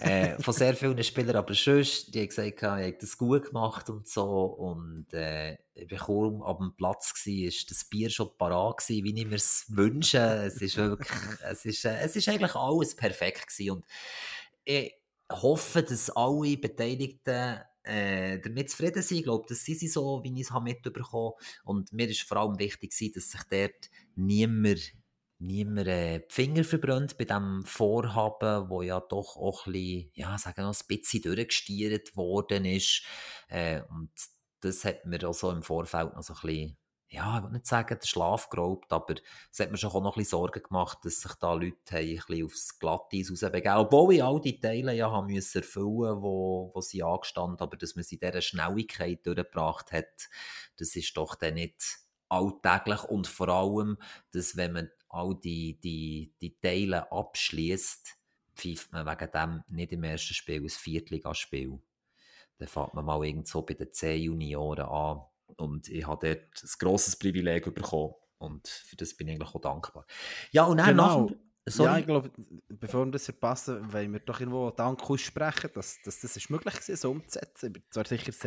äh, 0.00 0.40
von 0.40 0.54
sehr 0.54 0.74
vielen 0.74 1.02
Spielern, 1.02 1.36
aber 1.36 1.54
sonst, 1.54 2.14
die 2.14 2.20
haben 2.20 2.28
gesagt, 2.28 2.54
ich 2.56 2.62
habe 2.62 2.96
das 3.00 3.18
gut 3.18 3.46
gemacht 3.46 3.90
und 3.90 4.06
so 4.08 4.44
und 4.44 5.12
äh, 5.12 5.56
ich 5.74 5.88
bin 5.88 5.98
kaum 5.98 6.42
ab 6.42 6.58
dem 6.58 6.74
Platz 6.76 7.14
gewesen, 7.14 7.66
das 7.68 7.84
Bier 7.84 8.10
schon 8.10 8.36
parat 8.36 8.78
gewesen, 8.78 9.04
wie 9.04 9.20
ich 9.20 9.26
mir 9.26 9.36
es 9.36 9.66
wünsche. 9.68 10.18
Es 10.18 10.60
ist 10.62 10.76
wirklich, 10.76 11.10
es 11.50 11.64
ist, 11.64 11.84
äh, 11.84 11.98
es 12.00 12.16
ist 12.16 12.28
eigentlich 12.28 12.54
alles 12.54 12.94
perfekt 12.94 13.48
gewesen 13.48 13.76
und 13.76 13.84
ich 14.64 14.92
hoffe, 15.30 15.82
dass 15.82 16.10
alle 16.10 16.56
Beteiligten 16.56 17.60
äh, 17.84 18.38
damit 18.40 18.70
zufrieden 18.70 19.02
sind. 19.02 19.18
Ich 19.18 19.24
glaube, 19.24 19.46
das 19.48 19.64
sind 19.64 19.78
sie 19.78 19.88
so, 19.88 20.22
wie 20.24 20.32
ich 20.40 20.48
es 20.48 20.60
mitbekommen 20.62 21.12
habe. 21.12 21.34
Und 21.64 21.92
mir 21.92 22.08
ist 22.08 22.22
vor 22.22 22.38
allem 22.38 22.58
wichtig, 22.58 22.92
dass 23.14 23.30
sich 23.30 23.42
dort 23.50 23.90
niemand, 24.16 24.92
niemand 25.38 25.88
äh, 25.88 26.20
die 26.20 26.34
Finger 26.34 26.64
verbrennt 26.64 27.16
bei 27.18 27.24
diesem 27.24 27.62
Vorhaben, 27.64 28.68
wo 28.68 28.82
ja 28.82 29.00
doch 29.00 29.36
auch 29.36 29.66
ein 29.66 29.72
bisschen, 29.72 30.10
ja, 30.14 30.38
sagen 30.38 30.62
wir, 30.62 30.68
ein 30.68 30.86
bisschen 30.88 31.22
durchgestiert 31.22 32.16
worden 32.16 32.64
ist. 32.64 33.02
Äh, 33.48 33.82
und 33.90 34.10
das 34.60 34.84
hat 34.84 35.04
mir 35.04 35.28
auch 35.28 35.34
so 35.34 35.50
im 35.50 35.62
Vorfeld 35.62 36.14
noch 36.14 36.22
so 36.22 36.34
ein 36.34 36.40
bisschen 36.42 36.76
ja, 37.14 37.38
ich 37.38 37.44
will 37.44 37.52
nicht 37.52 37.66
sagen, 37.66 37.98
der 38.00 38.06
Schlaf 38.06 38.50
geraubt, 38.50 38.92
aber 38.92 39.14
es 39.50 39.60
hat 39.60 39.70
mir 39.70 39.78
schon 39.78 39.90
auch 39.90 40.02
noch 40.02 40.16
ein 40.16 40.24
Sorgen 40.24 40.62
gemacht, 40.62 40.98
dass 41.04 41.20
sich 41.20 41.32
da 41.34 41.52
Leute 41.54 41.76
haben 41.92 41.98
ein 41.98 42.16
bisschen 42.16 42.44
aufs 42.46 42.78
Glatteis 42.78 43.30
rausbegeben 43.30 43.76
Obwohl 43.76 44.14
ich 44.14 44.24
all 44.24 44.40
die 44.40 44.58
Teile 44.58 44.94
ja 44.94 45.10
haben 45.10 45.28
müssen 45.28 45.58
erfüllen 45.58 46.22
wo, 46.22 46.72
wo 46.74 46.80
sie 46.80 47.02
angestanden 47.02 47.60
aber 47.60 47.76
dass 47.76 47.94
man 47.94 48.04
sie 48.04 48.16
in 48.16 48.26
dieser 48.26 48.42
Schnelligkeit 48.42 49.24
durchgebracht 49.26 49.92
hat, 49.92 50.28
das 50.76 50.96
ist 50.96 51.16
doch 51.16 51.36
dann 51.36 51.54
nicht 51.54 52.00
alltäglich. 52.28 53.04
Und 53.04 53.26
vor 53.26 53.48
allem, 53.48 53.98
dass 54.32 54.56
wenn 54.56 54.72
man 54.72 54.90
all 55.08 55.34
die, 55.36 55.78
die, 55.80 56.34
die 56.40 56.58
Teile 56.60 57.10
abschließt, 57.12 58.16
pfeift 58.54 58.92
man 58.92 59.06
wegen 59.06 59.30
dem 59.30 59.62
nicht 59.68 59.92
im 59.92 60.04
ersten 60.04 60.34
Spiel 60.34 60.62
ein 60.62 60.68
Viertligaspiel. 60.68 61.80
Dann 62.58 62.68
fängt 62.68 62.94
man 62.94 63.04
mal 63.04 63.24
irgendwo 63.24 63.62
bei 63.62 63.74
den 63.74 63.92
10 63.92 64.22
Junioren 64.22 64.86
an 64.86 65.22
und 65.56 65.88
ich 65.88 66.06
habe 66.06 66.26
dort 66.26 66.62
ein 66.62 66.70
grosses 66.78 67.16
Privileg 67.16 67.72
bekommen. 67.74 68.14
Und 68.38 68.68
für 68.68 68.96
das 68.96 69.14
bin 69.14 69.28
ich 69.28 69.34
eigentlich 69.34 69.54
auch 69.54 69.60
dankbar. 69.60 70.06
Ja, 70.50 70.64
und 70.64 70.78
dann 70.78 70.88
genau. 70.88 71.26
nach 71.26 71.36
Sorry. 71.66 71.90
Ja, 71.90 71.98
ich 71.98 72.06
glaube, 72.06 72.30
bevor 72.68 73.06
wir 73.06 73.12
das 73.12 73.24
verpassen, 73.24 73.90
wollen 73.90 74.12
wir 74.12 74.20
doch 74.20 74.38
irgendwo 74.38 74.70
Dank 74.70 75.08
aussprechen, 75.08 75.70
dass, 75.72 75.98
dass 76.02 76.20
das 76.20 76.36
ist 76.36 76.50
möglich 76.50 76.74
war, 76.74 76.96
so 76.96 77.10
umzusetzen. 77.10 77.68
Ich 77.68 77.72
bin 77.72 77.82
zwar 77.88 78.04
sicher, 78.04 78.32
dass 78.32 78.44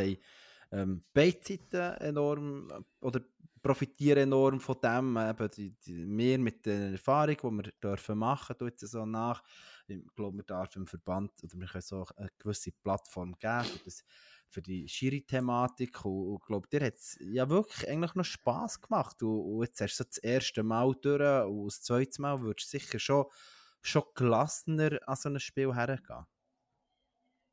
ähm, 0.72 1.04
beide 1.14 1.40
Seiten 1.42 2.04
enorm 2.04 2.86
oder 3.02 3.22
profitieren 3.62 4.24
enorm 4.24 4.60
von 4.60 4.78
dem. 4.84 5.18
Eben 5.18 5.50
die, 5.50 5.72
die, 5.80 6.08
wir 6.08 6.38
mit 6.38 6.66
der 6.68 6.92
Erfahrung, 6.92 7.36
die 7.36 7.66
wir 7.66 7.72
dürfen 7.82 8.20
machen 8.20 8.56
dürfen, 8.60 8.88
so 8.88 9.06
nach. 9.06 9.44
Ich 9.88 10.00
glaube, 10.16 10.38
wir 10.38 10.44
dürfen 10.44 10.84
im 10.84 10.88
Verband 10.88 11.32
oder 11.44 11.58
wir 11.58 11.68
können 11.68 11.82
so 11.82 12.06
eine 12.18 12.30
gewisse 12.38 12.72
Plattform 12.72 13.36
geben 13.40 13.64
für 13.64 13.80
das 13.84 14.04
für 14.50 14.62
die 14.62 14.88
Schiri-Thematik 14.88 16.06
und, 16.06 16.34
und 16.34 16.46
glaube, 16.46 16.68
dir 16.68 16.86
hat 16.86 16.96
es 16.96 17.18
ja 17.22 17.50
wirklich 17.50 17.88
eigentlich 17.88 18.16
noch 18.16 18.26
Spass 18.26 18.82
gemacht 18.82 19.22
und, 19.24 19.40
und, 19.40 19.64
jetzt 19.64 19.82
hast 19.82 20.00
du 20.00 20.04
so 20.04 20.10
das 20.10 20.18
erste 20.18 20.64
Mal 20.64 20.94
durch 21.02 21.46
und 21.46 21.66
das 21.68 21.82
zweite 21.82 22.22
Mal 22.22 22.42
würdest 22.42 22.74
du 22.74 22.80
sicher 22.80 23.00
schon, 23.00 23.26
schon 23.82 24.04
gelassener 24.16 25.00
an 25.06 25.16
so 25.16 25.30
ein 25.30 25.40
Spiel 25.40 25.74
hergehen. 25.76 26.26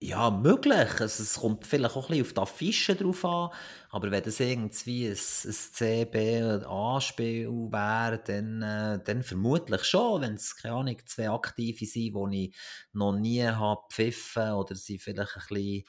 Ja, 0.03 0.31
möglich. 0.31 1.01
Also, 1.01 1.23
es 1.23 1.35
kommt 1.41 1.67
vielleicht 1.67 1.97
auch 1.97 2.11
ein 2.11 2.19
bisschen 2.19 2.27
auf 2.27 2.33
die 2.35 2.41
Affiche 2.41 2.95
drauf 2.95 3.25
an. 3.25 3.51
Aber 3.89 4.11
wenn 4.11 4.23
das 4.23 4.39
irgendwie 4.39 5.07
ein, 5.07 5.13
ein 5.13 5.17
C, 5.17 6.05
B 6.05 6.43
oder 6.43 6.69
A-Spiel 6.69 7.49
wäre, 7.49 8.21
dann, 8.23 8.61
äh, 8.61 9.03
dann 9.03 9.23
vermutlich 9.23 9.85
schon. 9.85 10.21
Wenn 10.21 10.35
es, 10.35 10.57
keine 10.57 10.75
Ahnung, 10.75 10.99
zwei 11.07 11.31
Aktive 11.31 11.87
sind, 11.87 12.15
die 12.33 12.45
ich 12.49 12.57
noch 12.93 13.13
nie 13.13 13.45
habe 13.45 13.81
pfiffen 13.91 14.53
oder 14.53 14.75
sie 14.75 14.99
vielleicht 14.99 15.37
ein 15.37 15.43
bisschen 15.49 15.85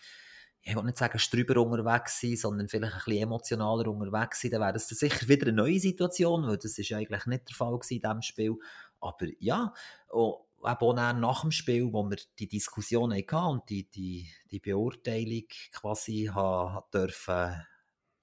ich 0.68 0.76
will 0.76 0.84
nicht 0.84 0.98
sagen, 0.98 1.20
strüber 1.20 1.62
unterwegs 1.62 2.20
sein, 2.20 2.36
sondern 2.36 2.68
vielleicht 2.68 2.96
ein 2.96 3.02
bisschen 3.06 3.24
emotionaler 3.24 3.88
unterwegs 3.88 4.42
sein, 4.42 4.50
dann 4.50 4.62
wäre 4.62 4.74
das 4.74 4.88
sicher 4.88 5.28
wieder 5.28 5.48
eine 5.48 5.56
neue 5.56 5.80
Situation, 5.80 6.48
weil 6.48 6.58
das 6.58 6.78
ist 6.80 6.92
eigentlich 6.92 7.26
nicht 7.28 7.50
der 7.50 7.56
Fall 7.56 7.80
in 7.88 8.02
diesem 8.02 8.22
Spiel. 8.24 8.56
Aber 9.00 9.28
ja, 9.38 9.72
auch, 10.10 10.46
auch 10.62 10.94
nach 10.96 11.42
dem 11.42 11.52
Spiel, 11.52 11.94
wo 11.94 12.04
wir 12.10 12.18
die 12.40 12.48
Diskussion 12.48 13.14
hatten 13.14 13.36
und 13.36 13.70
die, 13.70 13.84
die, 13.92 14.28
die 14.50 14.60
Beurteilung 14.60 15.46
quasi 15.72 16.32
haben, 16.34 16.84
dürfen 16.92 17.64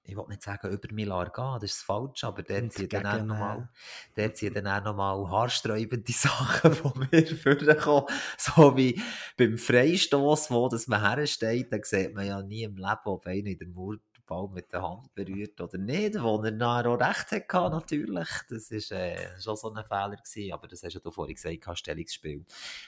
ich 0.05 0.17
will 0.17 0.27
nicht 0.29 0.43
sagen, 0.43 0.71
über 0.71 0.93
Millar 0.93 1.31
gehen, 1.31 1.59
das 1.61 1.73
ist 1.73 1.83
falsch, 1.83 2.25
aber 2.25 2.43
dort 2.43 2.73
sind 2.73 2.93
dann 2.93 3.07
auch 3.07 3.25
nochmal, 3.25 3.69
dort 4.17 4.37
sind 4.37 4.57
dann 4.57 4.67
auch 4.67 4.85
nochmal 4.85 5.31
haarsträubende 5.31 6.13
Sachen 6.13 6.75
von 6.75 7.09
mir 7.11 7.27
vorgekommen. 7.27 8.07
So 8.37 8.77
wie 8.77 9.01
beim 9.37 9.59
Freistoß, 9.59 10.51
wo 10.51 10.69
das 10.69 10.89
man 10.89 11.01
hersteht, 11.01 11.73
dann 11.73 11.83
sieht 11.85 12.15
man 12.15 12.27
ja 12.27 12.43
nie 12.43 12.65
im 12.65 12.77
Leben, 12.77 13.01
ob 13.05 13.27
einer 13.27 13.47
in 13.47 13.59
der 13.59 13.69
den 13.69 14.01
Ball 14.27 14.49
mit 14.49 14.73
der 14.73 14.83
Hand 14.83 15.15
berührt 15.15 15.61
oder 15.61 15.79
nicht, 15.79 16.21
wo 16.21 16.41
er 16.43 16.53
nachher 16.53 16.91
auch 16.91 17.01
recht 17.01 17.31
hatte, 17.33 17.71
natürlich. 17.71 18.29
Das 18.49 18.71
war 18.71 18.99
äh, 18.99 19.41
schon 19.41 19.57
so 19.57 19.73
ein 19.73 19.85
Fehler 19.85 20.17
gewesen, 20.17 20.53
aber 20.53 20.69
das 20.69 20.83
hast 20.83 21.01
du 21.05 21.11
vorhin 21.11 21.35
gesagt, 21.35 21.79
Stellungsspiel. 21.79 22.45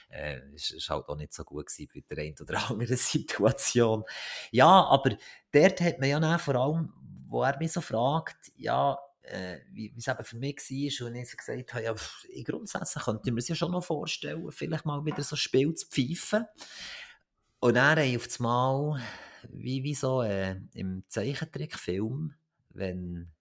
Äh, 0.09 0.39
ist, 0.53 0.71
ist 0.71 0.89
halt 0.89 1.07
auch 1.07 1.15
nicht 1.15 1.33
so 1.33 1.43
gut 1.43 1.67
gewesen 1.67 1.89
bei 1.93 2.03
der 2.09 2.23
einen 2.23 2.35
oder 2.39 2.57
anderen 2.69 2.97
Situation. 2.97 4.03
Ja, 4.51 4.85
aber 4.85 5.17
dort 5.51 5.81
hat 5.81 5.99
man 5.99 6.09
ja 6.09 6.37
vor 6.37 6.55
allem 6.55 6.93
wo 7.27 7.43
er 7.43 7.57
mich 7.57 7.71
so 7.71 7.81
fragt, 7.81 8.51
ja, 8.55 8.97
äh, 9.23 9.59
wie 9.71 9.93
es 9.97 10.07
eben 10.07 10.23
für 10.23 10.37
mich 10.37 10.57
war, 10.57 11.07
und 11.07 11.15
ich 11.15 11.29
so 11.29 11.37
gesagt 11.37 11.73
habe, 11.73 11.83
ja, 11.83 11.95
in 12.29 12.43
grundsätzlich 12.43 13.03
könnte 13.03 13.21
ich 13.25 13.33
mir 13.33 13.39
das 13.39 13.47
ja 13.47 13.55
schon 13.55 13.71
noch 13.71 13.83
vorstellen, 13.83 14.51
vielleicht 14.51 14.85
mal 14.85 15.05
wieder 15.05 15.23
so 15.23 15.35
ein 15.35 15.39
Spiel 15.39 15.73
zu 15.73 15.87
pfeifen. 15.87 16.45
Und 17.59 17.75
dann 17.75 17.91
habe 17.91 18.05
ich 18.05 18.17
auf 18.17 18.27
das 18.27 18.39
Mal, 18.39 19.01
wie, 19.49 19.83
wie 19.83 19.95
so 19.95 20.21
äh, 20.21 20.59
im 20.73 21.03
Zeichentrickfilm, 21.07 22.35
wenn 22.69 23.31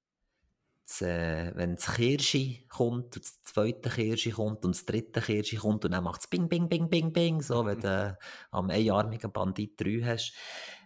das, 0.87 1.03
äh, 1.03 1.53
wenn 1.55 1.77
das 1.77 1.95
Kirschi 1.95 2.67
kommt, 2.69 3.17
und 3.17 3.25
das 3.25 3.43
zweite 3.43 3.91
Kirschi 3.91 4.31
kommt 4.31 4.65
und 4.65 4.75
das 4.75 4.85
dritte 4.85 5.21
Kirschi 5.21 5.57
kommt 5.57 5.85
und 5.85 5.93
dann 5.93 6.05
macht 6.05 6.21
es 6.21 6.27
Bing, 6.29 6.49
Bing, 6.49 6.69
Bing, 6.69 6.89
Bing, 6.89 7.13
Bing, 7.13 7.43
so, 7.43 7.65
wenn 7.65 7.81
du 7.81 8.19
am 8.51 8.71
einarmigen 8.71 9.33
Bandit 9.33 9.81
3 9.81 10.03
hast. 10.05 10.35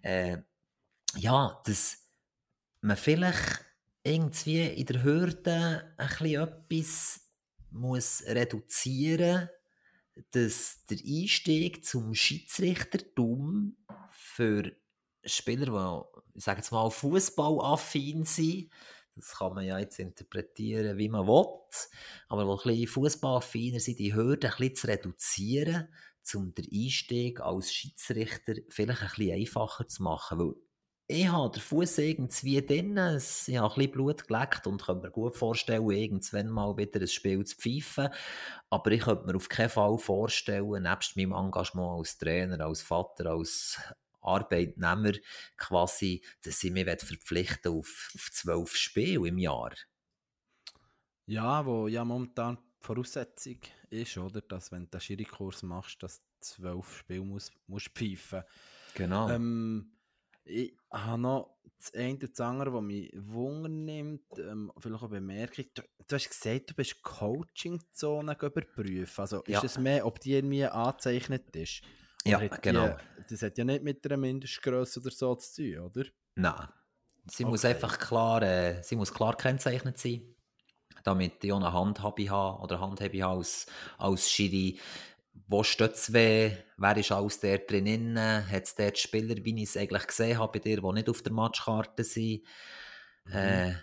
Äh, 0.02 0.38
ja, 1.16 1.61
das 1.64 2.08
man 2.80 2.96
vielleicht 2.96 3.64
irgendwie 4.02 4.66
in 4.66 4.86
der 4.86 5.02
Hürde 5.02 5.94
ein 5.96 6.08
bisschen 6.08 6.42
etwas 6.42 7.20
muss 7.70 8.22
reduzieren 8.26 9.50
dass 10.30 10.84
der 10.86 10.98
Einstieg 10.98 11.84
zum 11.84 12.14
Schiedsrichtertum 12.14 13.76
für 14.10 14.72
Spieler, 15.24 15.66
die, 15.66 16.38
ich 16.38 16.44
sage 16.44 16.58
jetzt 16.58 16.72
mal, 16.72 16.90
fußballaffin 16.90 18.24
sind, 18.24 18.70
das 19.14 19.36
kann 19.36 19.54
man 19.54 19.64
ja 19.64 19.78
jetzt 19.78 19.98
interpretieren, 19.98 20.96
wie 20.96 21.08
man 21.08 21.26
will, 21.26 21.46
aber 22.28 22.44
die 22.44 22.50
ein 22.50 22.74
bisschen 22.76 22.86
fußballaffiner 22.86 23.80
sind, 23.80 23.98
die 23.98 24.14
Hürde 24.14 24.48
ein 24.48 24.56
bisschen 24.58 24.76
zu 24.76 24.86
reduzieren, 24.86 25.88
um 26.34 26.54
den 26.54 26.68
Einstieg 26.72 27.40
als 27.40 27.72
Schiedsrichter 27.72 28.54
vielleicht 28.68 29.02
ein 29.02 29.08
bisschen 29.08 29.32
einfacher 29.32 29.88
zu 29.88 30.02
machen, 30.02 30.38
weil 30.38 30.54
ich 31.11 31.27
habe 31.27 31.51
den 31.51 31.62
Fuß 31.62 31.99
irgendwie 31.99 32.64
drin, 32.64 32.99
ich 33.16 33.57
habe 33.57 33.68
ein 33.68 33.75
bisschen 33.75 33.90
Blut 33.92 34.29
geleckt 34.29 34.66
und 34.66 34.85
kann 34.85 35.01
mir 35.01 35.11
gut 35.11 35.37
vorstellen, 35.37 35.88
irgendwann 35.88 36.51
mal 36.51 36.77
wieder 36.77 37.01
ein 37.01 37.09
Spiel 37.09 37.44
zu 37.47 37.57
pfeifen. 37.57 38.11
Aber 38.68 38.90
ich 38.90 39.01
könnte 39.01 39.25
mir 39.25 39.35
auf 39.35 39.49
keinen 39.49 39.71
Fall 39.71 39.97
vorstellen, 39.97 40.83
nebst 40.83 41.16
meinem 41.16 41.33
Engagement 41.33 41.99
als 41.99 42.18
Trainer, 42.18 42.61
als 42.61 42.83
Vater, 42.83 43.31
als 43.31 43.81
Arbeitnehmer, 44.21 45.12
quasi, 45.57 46.23
dass 46.42 46.62
ich 46.62 46.73
mich 46.73 46.85
verpflichten 46.85 47.73
auf, 47.73 48.12
auf 48.14 48.31
zwölf 48.31 48.77
Spiele 48.77 49.29
im 49.29 49.38
Jahr. 49.38 49.73
Ja, 51.25 51.64
wo 51.64 51.88
ja 51.88 52.05
momentan 52.05 52.57
die 52.57 52.85
Voraussetzung 52.85 53.61
ist, 53.88 54.18
oder, 54.18 54.42
dass 54.42 54.71
wenn 54.73 54.85
du 54.85 54.90
den 54.90 55.01
Schiri-Kurs 55.01 55.62
machst, 55.62 56.03
dass 56.03 56.21
du 56.21 56.27
zwölf 56.40 56.99
Spiele 56.99 57.25
musst, 57.25 57.53
musst 57.66 57.88
pfeifen. 57.88 58.42
Genau. 58.94 59.31
Ähm, 59.31 59.97
ich 60.48 60.74
habe 60.90 61.20
noch 61.20 61.58
das 61.78 61.94
eine 61.94 62.14
oder 62.14 62.28
das 62.28 62.40
andere, 62.40 62.72
was 62.72 62.82
mich 62.82 63.12
Wunder 63.14 63.68
nimmt, 63.68 64.22
ähm, 64.38 64.72
vielleicht 64.78 65.02
auch 65.02 65.08
Bemerkung. 65.08 65.66
Du, 65.74 65.82
du, 66.08 66.14
hast 66.14 66.28
gesagt, 66.28 66.70
du 66.70 66.74
bist 66.74 67.02
Coaching-Zone 67.02 68.37
überprüfen. 68.40 69.20
Also 69.20 69.44
ja. 69.46 69.58
ist 69.58 69.64
es 69.64 69.78
mehr, 69.78 70.04
ob 70.04 70.18
die 70.18 70.32
irgendwie 70.32 70.64
angezeichnet 70.64 71.54
ist? 71.54 71.82
Oder 72.26 72.42
ja, 72.42 72.56
genau. 72.56 72.88
Die, 72.88 73.24
das 73.30 73.42
hat 73.42 73.58
ja 73.58 73.64
nicht 73.64 73.84
mit 73.84 74.04
einer 74.04 74.16
Mindestgröße 74.16 75.00
oder 75.00 75.11
so 75.11 75.34
zu 75.37 75.62
tun, 75.62 75.78
oder? 75.84 76.04
Nein. 76.34 76.68
Sie 77.30 77.44
okay. 77.44 77.50
muss 77.50 77.64
einfach 77.64 77.98
klar, 77.98 78.42
äh, 78.42 78.82
sie 78.82 78.96
muss 78.96 79.12
klar 79.12 79.37
kennzeichnet 79.37 79.98
sein 79.98 80.34
damit 81.04 81.42
ich 81.42 81.52
auch 81.52 81.56
eine 81.56 81.72
Handhabe 81.72 82.28
habe 82.28 82.62
oder 82.62 82.80
Handhabe 82.80 83.22
habe 83.22 83.38
als, 83.38 83.66
als 83.96 84.30
Schiri, 84.30 84.78
wo 85.46 85.62
steht 85.62 85.94
es 85.94 86.12
weh, 86.12 86.53
wer 86.77 86.96
ist 86.96 87.12
alles 87.12 87.40
der 87.40 87.59
drin, 87.59 88.18
hat 88.18 88.64
es 88.64 88.74
dort 88.74 88.98
Spieler, 88.98 89.37
wie 89.44 89.62
ich 89.62 89.70
es 89.70 89.77
eigentlich 89.77 90.07
gesehen 90.07 90.38
habe 90.38 90.53
bei 90.53 90.59
dir, 90.59 90.81
die 90.81 90.92
nicht 90.92 91.09
auf 91.09 91.22
der 91.22 91.33
Matchkarte 91.33 92.05
sind, 92.05 92.42
mhm. 93.24 93.33
äh, 93.33 93.74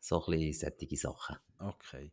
so 0.00 0.24
ein 0.24 0.38
bisschen 0.38 0.72
solche 0.78 0.96
Sachen. 0.96 1.36
Okay. 1.58 2.12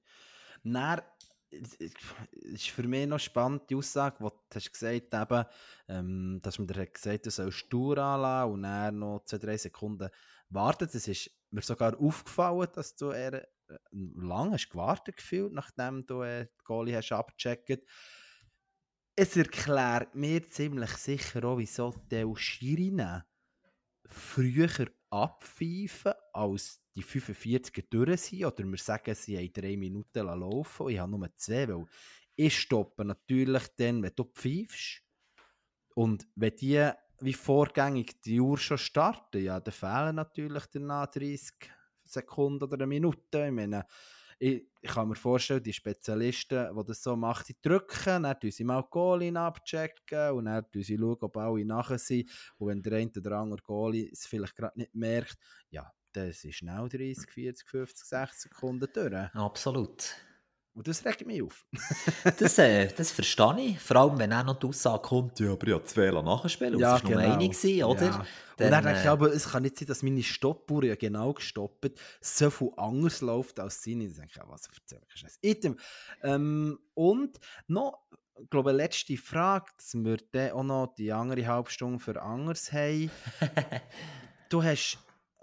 Dann 0.64 1.02
ist 1.50 2.70
für 2.70 2.84
mich 2.84 3.08
noch 3.08 3.20
spannend 3.20 3.70
die 3.70 3.76
Aussage, 3.76 4.18
die 4.20 4.30
du 4.30 4.56
hast 4.56 4.72
gesagt 4.72 5.14
hast, 5.14 5.50
ähm, 5.90 6.40
dass 6.42 6.58
man 6.58 6.68
dir 6.68 6.86
gesagt 6.86 7.14
hat, 7.14 7.26
du 7.26 7.30
sollst 7.30 7.70
Tour 7.70 7.98
anlassen 7.98 8.54
und 8.54 8.64
dann 8.64 9.00
noch 9.00 9.26
zwei, 9.26 9.38
drei 9.38 9.58
Sekunden 9.58 10.10
warten. 10.50 10.90
Das 10.92 11.08
ist 11.08 11.30
mir 11.50 11.62
sogar 11.62 12.00
aufgefallen, 12.00 12.70
dass 12.74 12.96
du 12.96 13.12
eher 13.12 13.44
äh, 13.44 13.78
lange 13.92 14.54
hast 14.54 14.70
gewartet 14.70 15.18
gefühlt, 15.18 15.52
nachdem 15.52 16.06
du 16.06 16.22
äh, 16.22 16.46
die 16.46 16.64
Goalie 16.64 16.96
hast 16.96 17.12
abgecheckt 17.12 17.86
es 19.22 19.38
erklärt 19.38 20.16
mir 20.16 20.50
ziemlich 20.50 20.90
sicher 20.98 21.44
auch, 21.44 21.60
wieso 21.60 21.94
die 22.10 22.26
Schirinen 22.36 23.22
früher 24.08 24.88
abpfeifen, 25.12 26.14
als 26.34 26.82
die 26.96 27.04
45er 27.04 27.84
durch 27.88 28.22
sind. 28.22 28.46
Oder 28.46 28.64
wir 28.64 28.80
sagen, 28.80 29.14
sie 29.14 29.38
haben 29.38 29.54
drei 29.54 29.78
Minuten 29.78 30.26
laufen 30.26 30.90
ich 30.90 30.98
habe 30.98 31.12
nur 31.12 31.30
zwei, 31.36 31.68
weil 31.68 31.86
ich 32.36 32.58
stoppe 32.58 33.06
natürlich 33.06 33.68
dann, 33.78 34.02
wenn 34.02 34.16
du 34.16 34.24
pfeifst. 34.24 35.04
Und 35.94 36.28
wenn 36.34 36.56
die 36.56 36.90
wie 37.20 37.34
vorgängig 37.34 38.20
die 38.24 38.40
Uhr 38.40 38.58
schon 38.58 38.80
starten, 38.80 39.44
ja, 39.44 39.60
dann 39.60 39.72
fehlen 39.72 40.16
natürlich 40.16 40.66
danach 40.66 41.06
30 41.12 41.54
Sekunden 42.06 42.64
oder 42.64 42.74
eine 42.74 42.88
Minute. 42.88 43.46
Ich 43.46 43.52
meine, 43.52 43.86
ich, 44.41 44.63
kann 44.89 45.08
mir 45.08 45.15
vorstellen, 45.15 45.62
die 45.62 45.71
Spezialisten, 45.71 46.75
die 46.75 46.84
das 46.88 47.04
so 47.04 47.15
machen, 47.15 47.45
die 47.47 47.62
drücken, 47.62 48.23
dann 48.23 48.36
sie 48.41 48.63
mal 48.63 48.82
die 48.82 48.88
Goalie 48.89 49.36
abchecken 49.36 50.32
und 50.32 50.45
dann 50.45 50.65
sie 50.73 50.97
schauen, 50.97 51.17
ob 51.21 51.38
alle 51.38 51.63
nachher 51.63 51.99
sind. 51.99 52.27
Und 52.58 52.69
wenn 52.69 52.82
der 52.82 52.93
eine 52.93 53.12
oder 53.15 53.38
andere 53.38 53.62
Goalie 53.62 54.10
es 54.12 54.25
vielleicht 54.25 54.56
gerade 54.56 54.80
nicht 54.80 54.95
merkt, 54.95 55.38
ja, 55.69 55.91
dann 56.13 56.30
ist 56.30 56.43
schnell 56.56 56.89
30, 56.89 57.30
40, 57.30 57.69
50, 57.69 58.08
60 58.08 58.41
Sekunden 58.41 58.88
durch. 58.91 59.36
Absolut. 59.36 60.15
Und 60.74 60.88
das 60.88 61.04
regt 61.04 61.26
mich 61.26 61.44
auf. 61.44 61.66
das, 62.40 62.58
äh, 62.58 62.88
das 62.88 63.12
verstehe 63.12 63.60
ich. 63.60 63.80
Vor 63.80 63.98
allem, 63.98 64.18
wenn 64.18 64.32
auch 64.32 64.46
noch 64.46 64.58
die 64.58 64.68
Aussage 64.68 65.02
kommt, 65.02 65.40
ja, 65.40 65.52
aber 65.52 65.68
ich 65.68 65.74
habe 65.74 65.84
zwei 65.84 66.12
nachgespielt. 66.12 66.80
Ja, 66.80 66.94
das 66.94 67.04
war 67.04 67.10
genau. 67.10 67.22
nur 67.22 67.34
eine, 67.34 67.50
gewesen, 67.50 67.84
oder? 67.84 68.06
Ja. 68.06 68.26
Dann, 68.56 68.66
und 68.68 68.72
dann 68.72 68.84
denke 68.86 69.02
ich, 69.02 69.10
aber 69.10 69.34
es 69.34 69.50
kann 69.50 69.64
nicht 69.64 69.78
sein, 69.78 69.88
dass 69.88 70.02
meine 70.02 70.24
Stoppuhr 70.24 70.86
ja 70.86 70.96
genau 70.96 71.34
gestoppt 71.34 72.00
so 72.22 72.50
viel 72.50 72.72
anders 72.78 73.20
läuft 73.22 73.60
als 73.60 73.84
seine. 73.84 74.06
Dann 74.08 74.16
denke 74.16 74.32
ich, 74.34 74.42
was 74.48 74.68
erzähle 74.68 75.02
ich 75.08 75.20
Scheiße. 75.20 75.40
Item. 75.42 75.78
Ähm, 76.24 76.80
und 76.94 77.40
noch, 77.68 78.00
ich 78.42 78.50
glaube, 78.50 78.72
letzte 78.72 79.18
Frage, 79.18 79.66
dass 79.76 79.94
wir 79.94 80.18
dann 80.32 80.52
auch 80.52 80.64
noch 80.64 80.96
die 80.96 81.12
andere 81.12 81.46
Halbstunde 81.48 82.00
für 82.00 82.22
anders 82.22 82.72
haben. 82.72 83.12
du 84.50 84.64
hast 84.64 85.00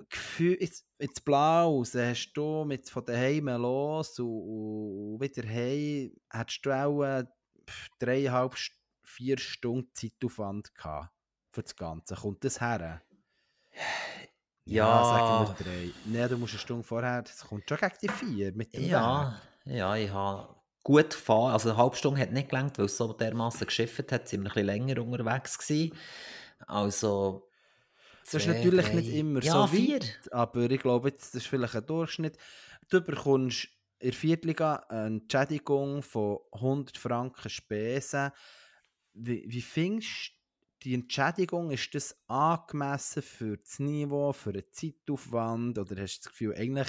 Gefühl, 0.08 0.56
jetzt, 0.60 0.86
jetzt 0.98 1.24
blau 1.24 1.82
hast 1.84 2.32
du 2.34 2.64
mit 2.64 2.88
von 2.88 3.04
daheim 3.04 3.48
los 3.48 4.18
und, 4.20 4.26
und 4.26 5.20
wieder 5.20 5.46
heim, 5.48 6.12
hättest 6.30 6.64
du 6.64 6.70
auch 6.70 7.02
äh, 7.02 7.24
dreieinhalb, 7.98 8.54
vier 9.02 9.38
Stunden 9.38 9.90
Zeitaufwand 9.94 10.74
gehabt 10.74 11.10
für 11.52 11.62
das 11.62 11.74
Ganze. 11.74 12.14
Kommt 12.14 12.44
das 12.44 12.60
her? 12.60 13.02
Ja. 14.64 14.86
ja 14.86 15.04
sagen 15.04 15.48
wir 15.58 15.64
drei. 15.64 15.90
Nein, 16.04 16.28
du 16.28 16.38
musst 16.38 16.52
eine 16.54 16.60
Stunde 16.60 16.84
vorher, 16.84 17.22
das 17.22 17.38
kommt 17.44 17.68
schon 17.68 17.78
gegen 17.78 17.94
die 18.02 18.08
vier 18.08 18.52
mit 18.52 18.74
dem 18.74 18.84
Ja, 18.84 19.40
Weg. 19.64 19.76
ja, 19.76 19.96
ich 19.96 20.10
habe 20.10 20.54
gut 20.82 21.10
gefahren. 21.10 21.52
Also 21.52 21.70
eine 21.70 21.78
halbe 21.78 21.96
Stunde 21.96 22.20
hat 22.20 22.32
nicht 22.32 22.50
gelangt, 22.50 22.78
weil 22.78 22.86
es 22.86 22.96
so 22.96 23.12
dermaßen 23.12 23.66
geschifft 23.66 24.12
hat, 24.12 24.28
sind 24.28 24.42
wir 24.42 24.50
ein 24.50 24.54
bisschen 24.54 24.66
länger 24.66 25.02
unterwegs 25.02 25.58
gewesen. 25.58 25.96
Also 26.66 27.47
das 28.32 28.46
ist 28.46 28.48
natürlich 28.48 28.86
drei. 28.86 28.94
nicht 28.94 29.14
immer 29.14 29.42
ja, 29.42 29.52
so 29.52 29.66
vier. 29.66 29.96
weit, 29.96 30.32
aber 30.32 30.70
ich 30.70 30.80
glaube, 30.80 31.08
jetzt, 31.08 31.34
das 31.34 31.42
ist 31.42 31.46
vielleicht 31.46 31.74
ein 31.74 31.86
Durchschnitt. 31.86 32.36
Du 32.88 33.00
bekommst 33.00 33.68
in 33.98 34.10
der 34.10 34.12
Viertliga 34.12 34.76
eine 34.88 35.06
Entschädigung 35.06 36.02
von 36.02 36.38
100 36.52 36.96
Franken 36.96 37.50
Spesen. 37.50 38.30
Wie, 39.14 39.44
wie 39.48 39.62
findest 39.62 40.30
du 40.30 40.84
die 40.84 40.94
Entschädigung? 40.94 41.70
Ist 41.70 41.94
das 41.94 42.16
angemessen 42.28 43.22
für 43.22 43.56
das 43.56 43.78
Niveau, 43.78 44.32
für 44.32 44.52
den 44.52 44.64
Zeitaufwand? 44.70 45.78
Oder 45.78 46.00
hast 46.00 46.18
du 46.18 46.22
das 46.24 46.32
Gefühl, 46.32 46.54
eigentlich, 46.54 46.88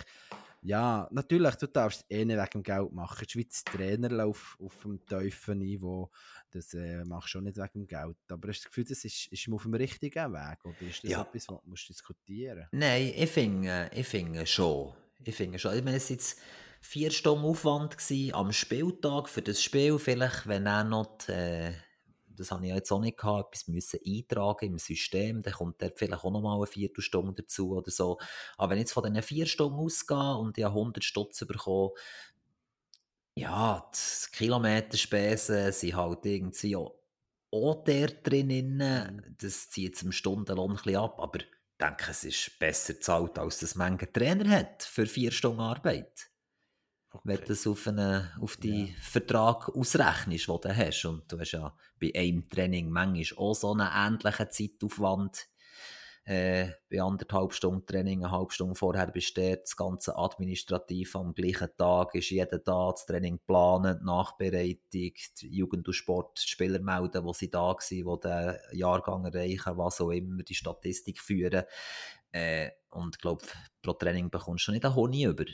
ja, 0.61 1.07
natürlich, 1.11 1.55
du 1.55 1.67
darfst 1.67 2.01
es 2.01 2.09
eh 2.09 2.25
nicht 2.25 2.37
wegen 2.37 2.49
dem 2.51 2.63
Geld 2.63 2.91
machen. 2.91 3.25
Die 3.25 3.31
Schweiz 3.31 3.63
Trainer 3.63 4.25
auf, 4.25 4.57
auf 4.59 4.85
einem 4.85 5.05
tiefen 5.05 5.59
Niveau, 5.59 6.09
das 6.51 6.73
äh, 6.73 7.03
machst 7.05 7.33
du 7.33 7.39
auch 7.39 7.43
nicht 7.43 7.57
wegen 7.57 7.69
dem 7.73 7.87
Geld. 7.87 8.17
Aber 8.29 8.47
hast 8.49 8.59
du 8.59 8.63
das 8.63 8.65
Gefühl, 8.65 8.85
das 8.85 9.05
ist, 9.05 9.27
ist 9.27 9.47
man 9.47 9.55
auf 9.55 9.63
dem 9.63 9.73
richtigen 9.73 10.33
Weg? 10.33 10.65
Oder 10.65 10.81
ist 10.81 11.03
das 11.03 11.11
Ja. 11.11 11.21
etwas, 11.21 11.47
was 11.49 11.61
du 11.63 11.69
musst 11.69 11.89
diskutieren 11.89 12.67
Nein, 12.71 13.13
ich 13.15 13.29
finde, 13.29 13.89
ich 13.93 14.07
finde 14.07 14.45
schon. 14.45 14.93
Ich 15.23 15.35
finde 15.35 15.59
schon. 15.59 15.75
Ich 15.77 15.83
meine, 15.83 15.97
es 15.97 16.09
war 16.09 16.15
jetzt 16.15 16.39
vier 16.81 17.11
Stunden 17.11 17.45
Aufwand 17.45 17.97
gewesen, 17.97 18.33
am 18.33 18.51
Spieltag 18.51 19.29
für 19.29 19.41
das 19.41 19.61
Spiel. 19.61 19.99
Vielleicht, 19.99 20.47
wenn 20.47 20.65
er 20.65 20.83
noch, 20.83 21.17
die, 21.19 21.31
äh, 21.31 21.73
das 22.39 22.52
habe 22.52 22.65
ich 22.65 22.73
jetzt 22.73 22.91
auch 22.91 22.99
nicht 23.02 23.17
gehabt, 23.17 23.56
etwas 23.56 23.67
müssen 23.67 23.99
eintragen 24.06 24.65
im 24.65 24.80
System, 24.80 25.41
dann 25.41 25.54
kommt 25.54 25.82
dort 25.82 25.97
vielleicht 25.99 26.23
auch 26.23 26.32
noch 26.32 26.41
mal 26.41 26.56
eine 26.56 26.67
Viertelstunde 26.67 27.34
dazu 27.34 27.75
oder 27.75 27.91
so. 27.91 28.17
Aber 28.58 28.71
wenn 28.71 28.78
ich 28.78 28.84
jetzt 28.84 28.93
von 28.93 29.04
diesen 29.04 29.21
vier 29.21 29.45
Stunden 29.45 29.80
ausgehe 29.80 30.36
und 30.38 30.58
ich 30.58 30.63
habe 30.63 30.75
100 30.75 31.04
Stutz 31.04 31.45
bekommen, 31.45 31.91
ja, 33.36 33.89
die 33.93 34.38
Kilometerspesen 34.38 35.71
sind 35.71 35.95
halt 35.95 36.25
irgendwie 36.25 36.75
auch, 36.75 36.95
auch 37.52 37.84
der 37.84 38.08
drin. 38.08 39.36
Das 39.39 39.69
zieht 39.69 39.97
zum 39.97 40.12
Stundenlohn 40.12 40.78
ein 40.86 40.95
ab, 40.95 41.19
aber 41.19 41.39
ich 41.39 41.47
denke, 41.80 42.12
es 42.12 42.23
ist 42.25 42.60
besser 42.60 42.93
bezahlt, 42.93 43.39
als 43.39 43.60
das 43.60 43.75
manche 43.75 44.12
Trainer 44.12 44.49
hat 44.49 44.84
für 44.84 45.06
vier 45.06 45.32
Stunden 45.32 45.62
Arbeit. 45.62 46.28
Wenn 47.23 47.38
du 47.38 47.45
das 47.45 47.67
auf, 47.67 47.88
auf 48.41 48.58
die 48.58 48.86
Ja. 48.86 48.93
Vertrag 49.01 49.69
ausrechnest, 49.69 50.47
den 50.47 50.62
du 50.62 50.75
hast. 50.75 51.05
Und 51.05 51.32
du 51.32 51.39
hast 51.39 51.51
ja 51.51 51.75
bei 51.99 52.12
einem 52.15 52.49
Training 52.49 52.89
manchmal 52.89 53.38
auch 53.38 53.53
so 53.53 53.73
einen 53.73 53.88
ähnlichen 53.91 54.51
Zeitaufwand. 54.51 55.47
Äh, 56.25 56.73
bei 56.91 57.01
anderthalb 57.01 57.53
Stunden 57.53 57.88
Training, 57.88 58.23
eine 58.23 58.32
halbe 58.32 58.53
Stunde 58.53 58.75
vorher 58.75 59.08
dort, 59.08 59.62
das 59.63 59.75
ganze 59.75 60.15
administrativ 60.15 61.15
am 61.15 61.34
gleichen 61.34 61.69
Tag, 61.75 62.13
ist 62.13 62.29
jeder 62.29 62.60
da, 62.60 62.91
das 62.91 63.08
Training 63.08 63.39
planen, 63.47 63.97
die 63.99 64.05
Nachbereitung, 64.05 65.13
Jugend 65.41 65.88
und 65.88 65.93
Sport, 65.93 66.39
die 66.43 66.47
Spieler 66.49 66.82
melden, 66.82 67.23
wo 67.23 67.34
sie 67.34 67.49
da 67.49 67.62
waren, 67.62 67.79
die 67.79 68.03
den 68.03 68.55
Jahrgang 68.77 69.25
erreichen, 69.25 69.77
was 69.77 70.01
auch 70.01 70.12
immer, 70.12 70.43
die 70.43 70.53
Statistik 70.53 71.19
führen. 71.19 71.63
Äh, 72.32 72.69
und 72.91 73.15
ich 73.15 73.21
glaube, 73.21 73.43
pro 73.82 73.93
Training 73.93 74.29
bekommst 74.29 74.67
du 74.67 74.71
nicht 74.71 74.86
einen 74.86 74.93
Honig 74.93 75.23
über. 75.23 75.45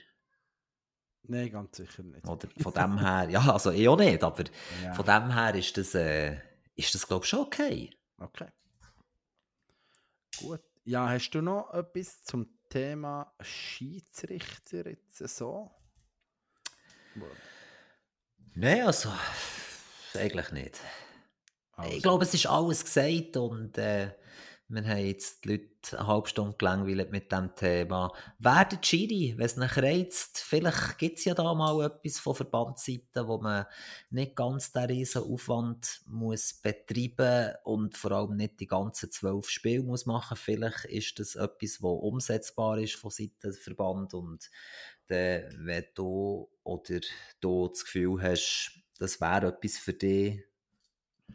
Nein, 1.28 1.52
ganz 1.52 1.78
sicher 1.78 2.04
nicht. 2.04 2.28
Oder 2.28 2.48
von 2.62 2.74
dem 2.74 3.00
her, 3.00 3.28
ja, 3.30 3.52
also 3.52 3.72
ich 3.72 3.88
auch 3.88 3.98
nicht, 3.98 4.24
aber 4.24 4.44
Ja. 4.84 4.94
von 4.94 5.06
dem 5.06 5.34
her 5.34 5.56
ist 5.56 5.76
das, 5.78 5.96
äh, 5.96 6.38
ist 6.76 6.94
das 6.94 7.08
glaube 7.08 7.24
ich, 7.26 7.30
schon 7.30 7.40
okay. 7.42 7.90
Okay. 8.18 8.48
Gut. 10.38 10.62
Ja, 10.84 11.10
hast 11.10 11.32
du 11.32 11.42
noch 11.42 11.74
etwas 11.74 12.24
zum 12.24 12.48
Thema 12.70 13.34
Schiedsrichter 13.42 14.88
jetzt 14.90 15.18
so? 15.18 15.72
Nein, 18.54 18.86
also, 18.86 19.12
eigentlich 20.14 20.52
nicht. 20.52 20.80
Also, 21.74 21.92
Ich 21.96 22.04
glaube, 22.04 22.24
es 22.24 22.34
ist 22.34 22.46
alles 22.48 22.84
gesagt 22.84 23.38
und 23.38 23.78
äh, 23.78 24.12
wir 24.68 24.84
haben 24.84 25.06
jetzt 25.06 25.46
die 25.46 25.50
Leute 25.50 26.00
eine 26.00 26.08
halbe 26.08 26.28
Stunde 26.28 26.58
gelangweilt 26.58 27.12
mit 27.12 27.32
diesem 27.32 27.56
Thema. 27.56 28.12
Werdet 28.40 28.84
Schiri, 28.84 29.36
wenn 29.38 29.46
es 29.46 29.58
euch 29.60 29.78
reizt, 29.78 30.40
vielleicht 30.40 30.98
gibt 30.98 31.20
es 31.20 31.26
ja 31.26 31.36
da 31.36 31.54
mal 31.54 31.86
etwas 31.86 32.18
von 32.18 32.34
Verbandsseiten, 32.34 33.28
wo 33.28 33.38
man 33.38 33.68
nicht 34.10 34.36
ganz 34.36 34.72
den 34.72 34.86
riesen 34.86 35.22
Aufwand 35.22 36.02
muss 36.08 36.54
betreiben 36.54 37.54
und 37.64 37.96
vor 37.96 38.12
allem 38.12 38.38
nicht 38.38 38.60
die 38.60 38.66
ganzen 38.66 39.12
zwölf 39.12 39.50
Spiele 39.50 39.84
muss 39.84 40.08
machen. 40.08 40.36
Vielleicht 40.36 40.86
ist 40.86 41.20
das 41.20 41.36
etwas, 41.36 41.84
was 41.84 42.00
umsetzbar 42.02 42.80
ist 42.80 42.96
von 42.96 43.12
Seiten 43.12 43.34
des 43.44 43.60
Verband 43.60 44.16
und 44.16 44.50
dann, 45.08 45.44
wenn 45.60 45.86
du 45.94 46.50
oder 46.64 47.00
du 47.40 47.68
das 47.68 47.84
Gefühl 47.86 48.20
hast, 48.20 48.82
das 48.98 49.22
wäre 49.22 49.48
etwas 49.48 49.78
für 49.78 49.94
dich, 49.94 50.42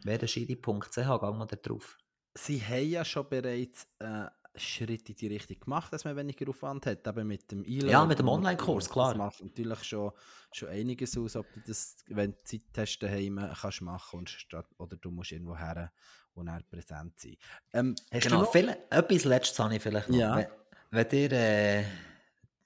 wäre 0.03 0.27
schiri.ch, 0.27 0.95
gehen 0.95 1.05
wir 1.05 1.45
da 1.45 1.55
drauf. 1.55 2.00
Sie 2.33 2.61
haben 2.61 2.89
ja 2.89 3.03
schon 3.05 3.27
bereits 3.27 3.87
äh, 3.99 4.27
Schritte 4.55 5.13
in 5.13 5.17
die 5.17 5.27
Richtung 5.27 5.59
gemacht, 5.59 5.93
dass 5.93 6.03
man 6.03 6.15
weniger 6.15 6.49
Aufwand 6.49 6.85
hat, 6.85 7.07
aber 7.07 7.23
mit 7.23 7.51
dem 7.51 7.63
e 7.63 7.89
Ja, 7.89 8.05
mit 8.05 8.19
dem 8.19 8.27
Online-Kurs, 8.27 8.89
klar. 8.89 9.09
Das 9.09 9.17
macht 9.17 9.43
natürlich 9.43 9.83
schon, 9.83 10.11
schon 10.51 10.69
einiges 10.69 11.17
aus, 11.17 11.35
ob 11.35 11.51
du 11.53 11.61
das, 11.65 11.97
wenn 12.07 12.31
du 12.31 12.37
Zeit 12.43 12.61
hast, 12.77 12.99
daheim 12.99 13.39
kannst 13.59 13.81
machen 13.81 14.19
und 14.19 14.29
statt, 14.29 14.67
oder 14.77 14.97
du 14.97 15.11
musst 15.11 15.31
irgendwo 15.31 15.57
her 15.57 15.91
und 16.33 16.47
dann 16.47 16.63
präsent 16.69 17.17
sein. 17.17 17.37
Ähm, 17.73 17.95
Genau, 18.11 18.45
viel, 18.45 18.75
etwas 18.89 19.23
Letztes 19.23 19.59
habe 19.59 19.75
ich 19.75 19.81
vielleicht 19.81 20.09
noch. 20.09 20.17
Ja. 20.17 20.35
Wenn, 20.35 21.07
wenn 21.09 21.19
ihr 21.19 21.31
äh, 21.31 21.85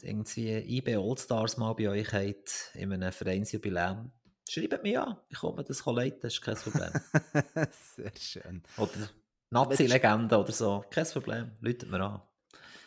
irgendwie 0.02 0.78
IB 0.78 0.96
Allstars 0.96 1.58
mal 1.58 1.74
bei 1.74 1.90
euch 1.90 2.12
habt, 2.14 2.72
in 2.74 2.94
einem 2.94 3.12
Vereinsjubiläum, 3.12 4.12
schreibt 4.50 4.84
mich 4.84 4.98
an, 4.98 5.18
ich 5.30 5.38
komme 5.38 5.64
das 5.64 5.86
leiten, 5.86 6.20
das 6.22 6.34
ist 6.34 6.42
kein 6.42 6.56
Problem. 6.56 6.92
Sehr 7.96 8.12
schön. 8.18 8.64
oder 8.78 9.10
Nazi-Legende 9.56 10.38
oder 10.38 10.52
so, 10.52 10.84
kein 10.90 11.06
Problem, 11.08 11.52
läutet 11.62 11.90
mir 11.90 12.02
an. 12.02 12.22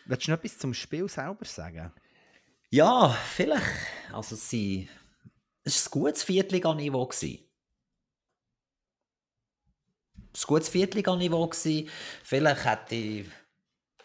Willst 0.04 0.26
du 0.26 0.31
noch 0.31 0.38
etwas 0.38 0.59
zum 0.59 0.74
Spiel 0.74 1.09
selber 1.09 1.44
sagen? 1.44 1.92
Ja, 2.70 3.09
vielleicht. 3.09 3.64
Also 4.12 4.37
sie, 4.37 4.88
es 5.64 5.87
war 5.87 5.96
ein 5.96 6.02
gutes 6.02 6.22
Viertliganiveau. 6.22 7.11
ein 7.22 7.38
gutes 10.46 10.68
Viertliganiveau. 10.68 11.50
Vielleicht 11.52 12.64
hätte 12.64 12.94
ich 12.94 13.26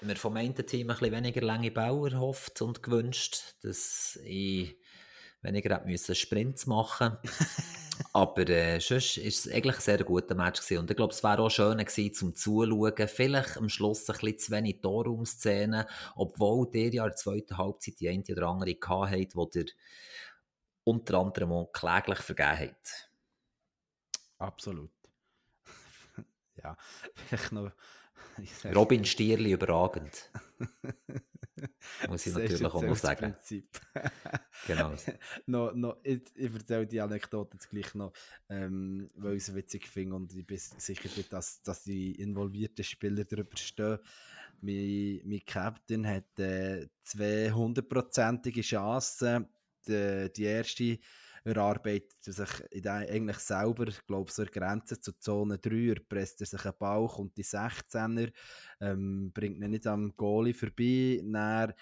mir 0.02 0.15
vom 0.15 0.38
einen 0.38 0.56
Team 0.56 0.89
ein 0.89 0.97
bisschen 0.97 1.13
weniger 1.13 1.41
lange 1.41 1.71
Bauer 1.71 2.12
erhofft 2.12 2.62
und 2.62 2.82
gewünscht, 2.84 3.56
dass 3.62 4.17
ich 4.23 4.78
weniger 5.44 5.76
hätte 5.76 5.88
müssen 5.88 6.16
Sprints 6.16 6.66
machen 6.66 7.18
Aber 8.12 8.48
äh, 8.50 8.80
sonst 8.80 9.18
war 9.18 9.26
es 9.26 9.48
eigentlich 9.48 9.76
ein 9.76 9.82
sehr 9.82 10.04
guter 10.04 10.36
Match. 10.36 10.62
Gewesen. 10.62 10.80
Und 10.80 10.90
ich 10.90 10.98
glaube, 10.98 11.14
es 11.14 11.24
wäre 11.24 11.42
auch 11.42 11.50
schöner 11.50 11.84
gewesen, 11.84 12.14
zum 12.14 12.36
Zuschauen. 12.36 13.08
Vielleicht 13.08 13.58
am 13.58 13.70
Schluss 13.70 14.10
ein 14.10 14.18
bisschen 14.18 14.40
zu 14.40 14.52
wenig 14.52 14.82
Torraumszenen, 14.82 15.86
obwohl 16.16 16.70
der 16.72 16.90
ja 16.90 17.04
in 17.04 17.10
der 17.10 17.16
zweiten 17.16 17.58
Halbzeit 17.58 18.00
die 18.00 18.10
eine 18.10 18.24
oder 18.30 18.48
andere 18.48 18.76
hatte, 18.82 19.36
wo 19.36 19.46
der 19.46 19.66
unter 20.84 21.20
anderem 21.20 21.52
auch 21.52 21.72
kläglich 21.72 22.20
vergeben 22.20 22.60
hat. 22.60 23.10
Absolut. 24.39 24.91
ja, 26.64 26.76
vielleicht 27.16 27.52
noch. 27.52 27.72
Robin 28.74 29.06
Stierli 29.06 29.52
überragend. 29.52 30.32
Muss 32.09 32.26
ich 32.26 32.34
natürlich 32.34 32.66
auch 32.66 32.82
noch 32.82 32.95
sagen. 32.95 33.36
genau. 34.68 34.93
no, 35.45 35.72
no, 35.72 35.95
ich, 36.03 36.22
ich 36.36 36.53
erzähle 36.53 36.88
die 36.88 37.01
Anekdote 37.01 37.55
jetzt 37.55 37.70
gleich 37.70 37.93
noch, 37.95 38.14
ähm, 38.49 39.09
weil 39.16 39.36
ich 39.36 39.43
es 39.43 39.55
witzig 39.55 39.88
finde 39.88 40.16
und 40.16 40.34
ich 40.34 40.45
bin 40.45 40.57
sicher, 40.57 41.09
dass, 41.30 41.61
dass 41.61 41.84
die 41.84 42.14
involvierten 42.16 42.84
Spieler 42.84 43.24
darüber 43.24 43.57
stehen. 43.57 43.99
Mein, 44.61 45.22
mein 45.26 45.45
Captain 45.45 46.07
hat 46.07 46.39
äh, 46.39 46.88
zwei 47.03 47.51
hundertprozentige 47.51 48.61
Chancen. 48.61 49.47
Die, 49.86 50.32
die 50.34 50.43
erste 50.43 50.99
erarbeitet 51.44 52.26
er 52.26 52.34
sich 52.34 52.50
in 52.72 52.82
der, 52.84 52.94
eigentlich 52.94 53.39
selber, 53.39 53.86
glaube 54.08 54.30
ich, 54.30 54.36
so 54.36 54.46
Grenze 54.46 55.00
zur 55.00 55.20
Zone 55.20 55.58
3, 55.58 55.76
er 55.89 56.00
presst 56.00 56.41
er 56.41 56.48
sich 56.48 56.66
einen 56.66 56.78
Bauch 56.78 57.20
und 57.20 57.36
die 57.38 57.44
16er, 57.44 58.32
ähm, 58.80 59.32
bringt 59.34 59.62
ihn 59.62 59.72
nicht 59.72 59.88
am 59.88 60.16
Goalie 60.16 60.54
vorbei, 60.54 61.22
dann, 61.24 61.74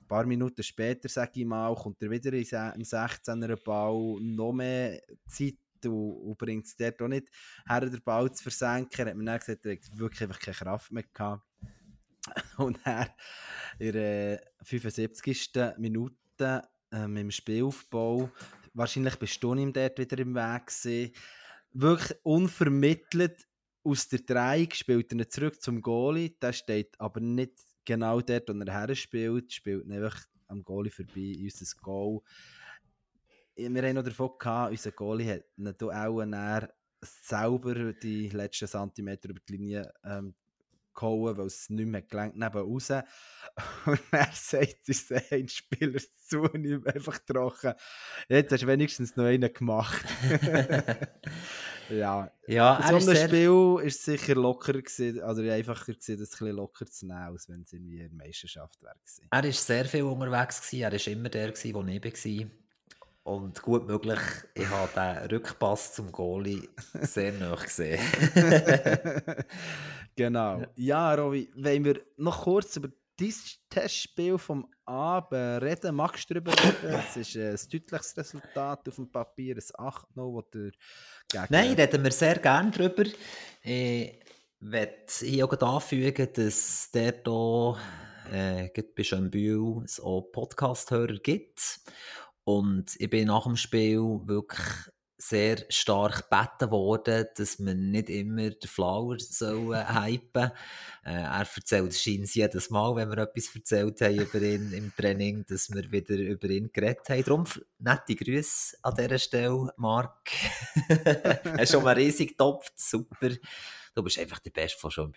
ein 0.00 0.08
paar 0.08 0.26
Minuten 0.26 0.62
später, 0.62 1.08
sage 1.08 1.40
ich 1.40 1.46
mal, 1.46 1.74
kommt 1.74 2.02
er 2.02 2.10
wieder 2.10 2.32
im 2.32 2.42
16er 2.82 3.56
Ball, 3.64 4.20
noch 4.20 4.52
mehr 4.52 5.00
Zeit 5.26 5.56
und, 5.84 5.92
und 5.92 6.38
bringt 6.38 6.66
es 6.66 6.76
dort 6.76 7.00
auch 7.02 7.08
nicht 7.08 7.28
her, 7.66 7.80
den 7.80 8.02
Ball 8.02 8.30
zu 8.32 8.42
versenken. 8.42 9.06
Er 9.06 9.10
hat 9.10 9.16
mir 9.16 9.24
dann 9.24 9.38
gesagt, 9.38 9.66
er 9.66 9.72
hat 9.72 9.98
wirklich 9.98 10.22
einfach 10.22 10.40
keine 10.40 10.56
Kraft 10.56 10.92
mehr 10.92 11.04
gehabt. 11.12 11.46
Und 12.56 12.78
er 12.84 13.14
in 13.78 13.92
der 13.92 14.42
75. 14.62 15.76
Minute 15.78 16.62
ähm, 16.94 17.16
im 17.16 17.30
Spielaufbau. 17.30 18.30
Wahrscheinlich 18.72 19.16
bist 19.16 19.42
du 19.42 19.54
ihm 19.54 19.72
dort 19.72 19.98
wieder 19.98 20.18
im 20.18 20.34
Weg 20.34 20.66
gewesen. 20.66 21.12
Wirklich 21.72 22.18
unvermittelt 22.22 23.46
aus 23.82 24.08
der 24.08 24.20
Dreieck 24.20 24.74
spielt 24.74 25.12
er 25.12 25.28
zurück 25.28 25.60
zum 25.60 25.82
Goalie. 25.82 26.30
Der 26.40 26.52
steht 26.52 26.98
aber 26.98 27.20
nicht 27.20 27.52
genau 27.84 28.20
dort, 28.20 28.48
wo 28.48 28.52
er 28.52 28.86
her 28.86 28.94
spielt. 28.94 29.52
Spielt 29.52 29.90
einfach 29.90 30.24
am 30.48 30.62
Goalie 30.64 30.90
vorbei, 30.90 31.36
unser 31.42 31.76
Goal. 31.82 32.20
Wir 33.56 33.82
haben 33.82 33.94
noch 33.94 34.02
davon 34.02 34.30
gehabt, 34.38 34.70
unser 34.72 34.92
Goalie 34.92 35.30
hat 35.30 35.44
ihn 35.56 35.94
auch 35.94 36.68
selber 37.02 37.92
die 37.92 38.28
letzten 38.30 38.66
Zentimeter 38.66 39.28
über 39.28 39.40
die 39.46 39.56
Linie 39.56 39.92
ähm, 40.04 40.34
gehauen, 40.94 41.36
weil 41.36 41.46
es 41.46 41.68
nicht 41.70 41.86
mehr 41.86 42.02
gelangt 42.02 42.36
neben 42.36 42.58
raus. 42.58 42.90
Und 43.86 44.00
er 44.10 44.30
sagt 44.32 44.88
uns 44.88 45.12
ein 45.30 45.48
Spieler 45.48 46.00
zu 46.26 46.40
und 46.40 46.64
ihm 46.64 46.84
einfach 46.86 47.18
trocken. 47.18 47.74
Jetzt 48.28 48.52
hast 48.52 48.62
du 48.62 48.66
wenigstens 48.66 49.14
noch 49.14 49.26
einen 49.26 49.52
gemacht. 49.52 50.04
ja, 51.90 52.32
ja 52.48 52.80
so 52.88 53.10
ein 53.10 53.16
Spiel 53.16 53.48
war 53.50 53.90
sicher 53.90 54.34
lockerer 54.34 54.82
gewesen, 54.82 55.20
also 55.22 55.42
einfacher 55.42 55.92
gewesen, 55.92 56.18
das 56.18 56.40
ein 56.40 56.48
locker 56.48 56.86
zu 56.86 57.06
nehmen, 57.06 57.20
als 57.20 57.48
wenn 57.48 57.62
es 57.62 57.72
irgendwie 57.72 58.00
eine 58.00 58.14
Meisterschaft 58.14 58.82
wäre. 58.82 58.96
Er 59.30 59.44
war 59.44 59.52
sehr 59.52 59.84
viel 59.84 60.02
unterwegs, 60.02 60.60
gewesen. 60.60 60.82
er 60.82 60.92
war 60.92 61.06
immer 61.06 61.28
der, 61.28 61.52
gewesen, 61.52 61.72
der 61.72 61.82
neben 61.82 62.12
war. 62.12 62.63
Und 63.24 63.62
gut 63.62 63.86
möglich, 63.86 64.18
ich 64.52 64.68
habe 64.68 64.90
den 64.94 65.30
Rückpass 65.30 65.94
zum 65.94 66.12
Goalie 66.12 66.68
sehr 67.00 67.32
nah 67.32 67.54
gesehen. 67.54 67.98
genau. 70.14 70.60
Ja, 70.76 71.14
Rovi, 71.14 71.50
wenn 71.56 71.86
wir 71.86 72.02
noch 72.18 72.42
kurz 72.42 72.76
über 72.76 72.90
dieses 73.18 73.60
Testspiel 73.70 74.36
vom 74.36 74.68
Abend 74.84 75.62
reden, 75.62 75.94
magst 75.94 76.28
du 76.28 76.34
darüber 76.34 76.52
reden? 76.52 77.00
Es 77.08 77.16
ist 77.16 77.36
ein 77.36 77.70
deutliches 77.72 78.14
Resultat 78.18 78.86
auf 78.86 78.94
dem 78.96 79.10
Papier, 79.10 79.56
ein 79.56 79.60
8-0, 79.60 80.42
das 80.50 80.72
Gegner... 81.30 81.46
Nein, 81.48 81.72
reden 81.72 82.04
wir 82.04 82.12
sehr 82.12 82.38
gerne 82.38 82.72
darüber. 82.72 83.04
Ich 83.62 84.20
möchte 84.60 85.24
hier 85.24 85.46
auch 85.46 85.62
anfügen, 85.62 86.28
dass 86.34 86.90
der 86.92 87.14
hier 87.24 87.78
äh, 88.30 88.82
bei 88.94 89.02
Schönbühl 89.02 89.86
auch 90.02 90.22
Podcast-Hörer 90.30 91.16
gibt. 91.22 91.80
Und 92.44 92.94
ich 92.98 93.10
bin 93.10 93.28
nach 93.28 93.44
dem 93.44 93.56
Spiel 93.56 94.20
wirklich 94.24 94.60
sehr 95.16 95.64
stark 95.70 96.28
gebeten 96.28 96.70
worden, 96.70 97.26
dass 97.36 97.58
man 97.58 97.90
nicht 97.90 98.10
immer 98.10 98.50
den 98.50 98.68
Flower 98.68 99.16
soll 99.18 99.74
hypen 100.04 100.50
äh, 101.04 101.12
Er 101.12 101.46
erzählt 101.56 101.92
es 101.92 102.34
jedes 102.34 102.70
Mal, 102.70 102.94
wenn 102.96 103.10
wir 103.10 103.18
etwas 103.18 103.54
erzählt 103.54 104.00
haben 104.00 104.18
über 104.18 104.42
ihn 104.42 104.72
im 104.72 104.92
Training, 104.94 105.44
dass 105.48 105.72
wir 105.72 105.90
wieder 105.90 106.16
über 106.16 106.48
ihn 106.50 106.70
geredet 106.72 107.08
haben. 107.08 107.24
Darum 107.24 107.44
nette 107.78 108.16
Grüße 108.16 108.76
an 108.82 108.94
dieser 108.96 109.18
Stelle, 109.18 109.72
Marc. 109.76 110.30
er 110.88 111.60
ist 111.60 111.72
schon 111.72 111.84
mal 111.84 111.94
riesig 111.94 112.30
getopft, 112.30 112.72
super. 112.76 113.30
Du 113.94 114.02
bist 114.02 114.18
einfach 114.18 114.40
der 114.40 114.50
Beste 114.50 114.78
von 114.78 114.90
Jean 114.90 115.12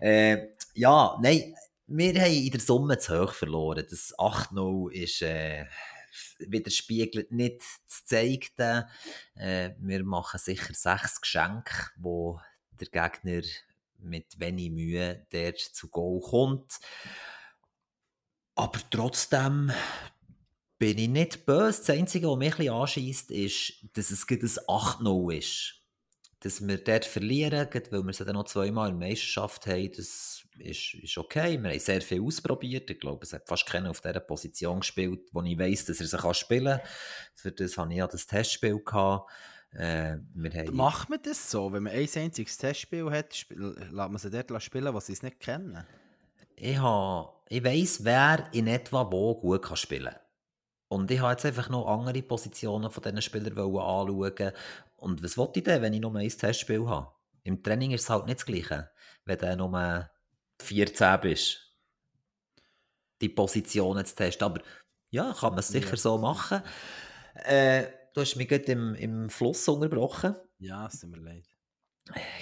Äh, 0.00 0.48
ja, 0.74 1.16
nein, 1.22 1.54
wir 1.86 2.20
haben 2.20 2.32
in 2.32 2.50
der 2.50 2.60
Summe 2.60 2.98
zu 2.98 3.22
hoch 3.22 3.32
verloren. 3.32 3.86
Das 3.88 4.12
8-0 4.18 4.90
ist... 4.90 5.22
Äh, 5.22 5.64
widerspiegelt 6.38 7.32
nicht 7.32 7.62
das 7.86 8.04
Zeigte. 8.04 8.88
Äh, 9.34 9.70
wir 9.78 10.04
machen 10.04 10.38
sicher 10.38 10.74
sechs 10.74 11.20
Geschenke, 11.20 11.90
wo 11.96 12.40
der 12.80 12.88
Gegner 12.88 13.42
mit 13.98 14.38
wenig 14.38 14.70
Mühe 14.70 15.26
dort 15.30 15.58
zu 15.58 15.88
Goal 15.88 16.20
kommt. 16.20 16.78
Aber 18.54 18.80
trotzdem 18.90 19.72
bin 20.78 20.98
ich 20.98 21.08
nicht 21.08 21.46
böse. 21.46 21.78
Das 21.78 21.90
Einzige, 21.90 22.28
was 22.28 22.38
mich 22.38 22.58
ein 22.58 22.70
anschießt, 22.70 23.30
ist, 23.30 23.72
dass 23.94 24.10
es 24.10 24.28
ein 24.28 24.38
8-0 24.38 25.36
ist. 25.36 25.77
Dass 26.40 26.66
wir 26.66 26.78
dort 26.78 27.04
verlieren, 27.04 27.68
weil 27.72 28.02
wir 28.02 28.10
es 28.10 28.18
dann 28.18 28.34
noch 28.34 28.44
zweimal 28.44 28.90
in 28.90 29.00
der 29.00 29.08
Meisterschaft 29.08 29.66
haben, 29.66 29.90
das 29.96 30.44
ist, 30.58 30.94
ist 30.94 31.18
okay. 31.18 31.60
Wir 31.60 31.70
haben 31.70 31.80
sehr 31.80 32.00
viel 32.00 32.22
ausprobiert. 32.22 32.88
Ich 32.90 33.00
glaube, 33.00 33.24
es 33.24 33.32
hat 33.32 33.48
fast 33.48 33.66
keiner 33.66 33.90
auf 33.90 34.00
dieser 34.00 34.20
Position 34.20 34.80
gespielt, 34.80 35.28
wo 35.32 35.42
ich 35.42 35.58
weiss, 35.58 35.84
dass 35.86 36.00
er 36.00 36.06
sich 36.06 36.36
spielen 36.36 36.78
kann. 36.78 36.88
Für 37.34 37.50
das 37.50 37.76
hatte 37.76 37.92
ich 37.92 37.98
ja 37.98 38.06
das 38.06 38.26
Testspiel. 38.26 38.80
Gehabt. 38.84 39.30
Äh, 39.72 40.16
Macht 40.70 41.10
man 41.10 41.20
das 41.22 41.50
so? 41.50 41.72
Wenn 41.72 41.82
man 41.82 41.92
ein 41.92 42.08
einziges 42.14 42.56
Testspiel 42.56 43.10
hat, 43.10 43.46
lässt 43.50 43.92
man 43.92 44.16
sie 44.16 44.30
dort 44.30 44.62
spielen, 44.62 44.94
was 44.94 45.06
sie 45.06 45.12
es 45.12 45.22
nicht 45.22 45.40
kennen? 45.40 45.84
Ich, 46.56 46.78
ich 47.48 47.64
weiss, 47.64 48.04
wer 48.04 48.48
in 48.52 48.66
etwa 48.66 49.10
wo 49.10 49.34
gut 49.34 49.62
kann 49.62 49.76
spielen 49.76 50.12
kann. 50.12 50.20
Und 50.88 51.10
ich 51.10 51.20
habe 51.20 51.32
jetzt 51.32 51.44
einfach 51.44 51.68
noch 51.68 51.86
andere 51.86 52.22
Positionen 52.22 52.90
von 52.90 53.02
diesen 53.02 53.20
Spielern 53.20 53.58
anschauen. 53.58 54.52
Und 54.98 55.22
was 55.22 55.36
wollte 55.36 55.60
ich 55.60 55.64
denn, 55.64 55.80
wenn 55.80 55.92
ich 55.92 56.00
nur 56.00 56.14
ein 56.14 56.28
Testspiel 56.28 56.86
habe? 56.86 57.12
Im 57.44 57.62
Training 57.62 57.92
ist 57.92 58.02
es 58.02 58.10
halt 58.10 58.26
nicht 58.26 58.40
das 58.40 58.46
Gleiche. 58.46 58.90
Wenn 59.24 59.38
du 59.38 59.56
nur 59.56 60.10
14 60.60 61.20
bist, 61.20 61.68
die 63.20 63.28
Positionen 63.28 64.04
zu 64.04 64.14
testen. 64.14 64.44
Aber 64.44 64.60
ja, 65.10 65.32
kann 65.32 65.50
man 65.50 65.60
es 65.60 65.68
sicher 65.68 65.90
ja. 65.90 65.96
so 65.96 66.18
machen. 66.18 66.62
Äh, 67.34 67.86
du 68.14 68.20
hast 68.20 68.36
mich 68.36 68.48
gerade 68.48 68.64
im, 68.72 68.94
im 68.96 69.30
Fluss 69.30 69.66
unterbrochen. 69.68 70.34
Ja, 70.58 70.86
es 70.86 71.00
tut 71.00 71.10
mir 71.10 71.18
leid. 71.18 71.46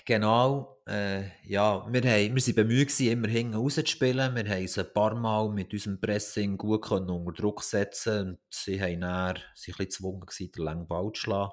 Genau, 0.05 0.81
äh, 0.87 1.25
ja, 1.45 1.85
wir, 1.91 2.01
haben, 2.03 2.35
wir 2.35 2.41
sind 2.41 2.55
bemüht 2.55 2.89
gewesen, 2.89 3.11
immer 3.11 3.29
hinten 3.29 3.55
rauszuspielen. 3.55 4.37
Wir 4.37 4.49
haben 4.49 4.69
sie 4.69 4.81
ein 4.81 4.93
paar 4.93 5.15
Mal 5.15 5.49
mit 5.51 5.73
unserem 5.73 6.01
Pressing 6.01 6.57
gut 6.57 6.83
können 6.83 7.11
unter 7.11 7.33
Druck 7.33 7.65
setzen 7.65 8.29
und 8.31 8.39
sie 8.49 8.81
haben 8.81 9.01
dann, 9.01 9.39
sie 9.55 9.73
ein 9.73 9.77
bisschen 9.77 9.87
gezwungen 9.87 10.27
den 10.39 10.65
langen 10.65 10.87
Ball 10.87 11.11
zu 11.13 11.23
schlagen. 11.23 11.53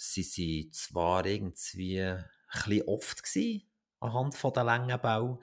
Sie 0.00 0.22
waren 0.22 0.72
zwar 0.72 1.26
irgendwie 1.26 2.00
ein 2.00 2.82
oft 2.86 3.22
gewesen, 3.22 3.68
anhand 4.00 4.36
von 4.36 4.52
der 4.52 4.64
langen 4.64 5.00
Ball, 5.00 5.38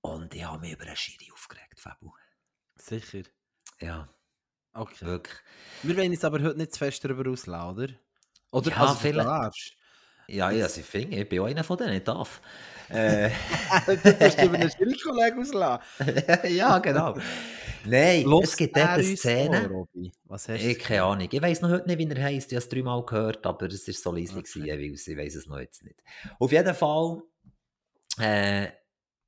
und 0.00 0.34
ich 0.34 0.44
habe 0.44 0.60
mich 0.60 0.72
über 0.72 0.84
einen 0.84 0.96
Schiri 0.96 1.30
aufgeregt, 1.32 1.78
Fabu. 1.78 2.10
Sicher? 2.76 3.22
Ja. 3.80 4.08
Okay. 4.72 5.04
Wirklich. 5.06 5.38
Wir 5.82 5.96
wollen 5.96 6.10
uns 6.10 6.24
aber 6.24 6.42
heute 6.42 6.58
nicht 6.58 6.72
zu 6.72 6.78
fest 6.78 7.04
darüber 7.04 7.30
auslassen, 7.30 7.76
oder? 7.76 7.88
Oder 8.50 8.70
ja, 8.70 8.76
also, 8.76 8.94
vielleicht. 8.94 9.76
Ja, 10.28 10.50
ja, 10.50 10.68
sie 10.68 10.82
fing, 10.82 11.10
ich 11.10 11.28
bin 11.28 11.40
auch 11.40 11.46
einer 11.46 11.64
von 11.64 11.78
denen, 11.78 11.94
ich 11.94 12.04
darf. 12.04 12.40
Äh. 12.90 13.28
du 13.84 14.18
hast 14.18 14.42
über 14.42 14.54
einen 14.54 14.70
Schiri-Kollegen 14.70 15.42
auslassen. 15.42 15.84
ja, 16.56 16.78
genau. 16.78 17.18
Nein, 17.84 18.24
Los 18.24 18.44
es 18.44 18.56
gibt 18.56 18.76
dort 18.76 18.88
eine 18.88 19.16
Szene. 19.16 19.68
Vor, 19.68 19.88
Was 20.24 20.48
hast 20.48 20.62
du? 20.62 20.68
Ich 20.68 20.78
keine 20.78 21.02
Ahnung. 21.02 21.28
Ich 21.30 21.42
weiß 21.42 21.62
noch 21.62 21.70
heute 21.70 21.86
nicht, 21.86 21.98
wie 21.98 22.14
er 22.14 22.22
heißt. 22.22 22.52
Ich 22.52 22.56
habe 22.56 22.64
es 22.64 22.68
dreimal 22.68 23.04
gehört, 23.04 23.46
aber 23.46 23.66
es 23.66 23.86
war 23.86 23.94
so 23.94 24.12
leise, 24.12 24.36
okay. 24.38 24.62
weil 24.62 24.94
ich 24.94 25.16
weiß 25.16 25.34
es 25.34 25.46
noch 25.46 25.58
jetzt 25.58 25.84
nicht. 25.84 26.02
Auf 26.38 26.52
jeden 26.52 26.74
Fall 26.74 27.22
äh, 28.20 28.68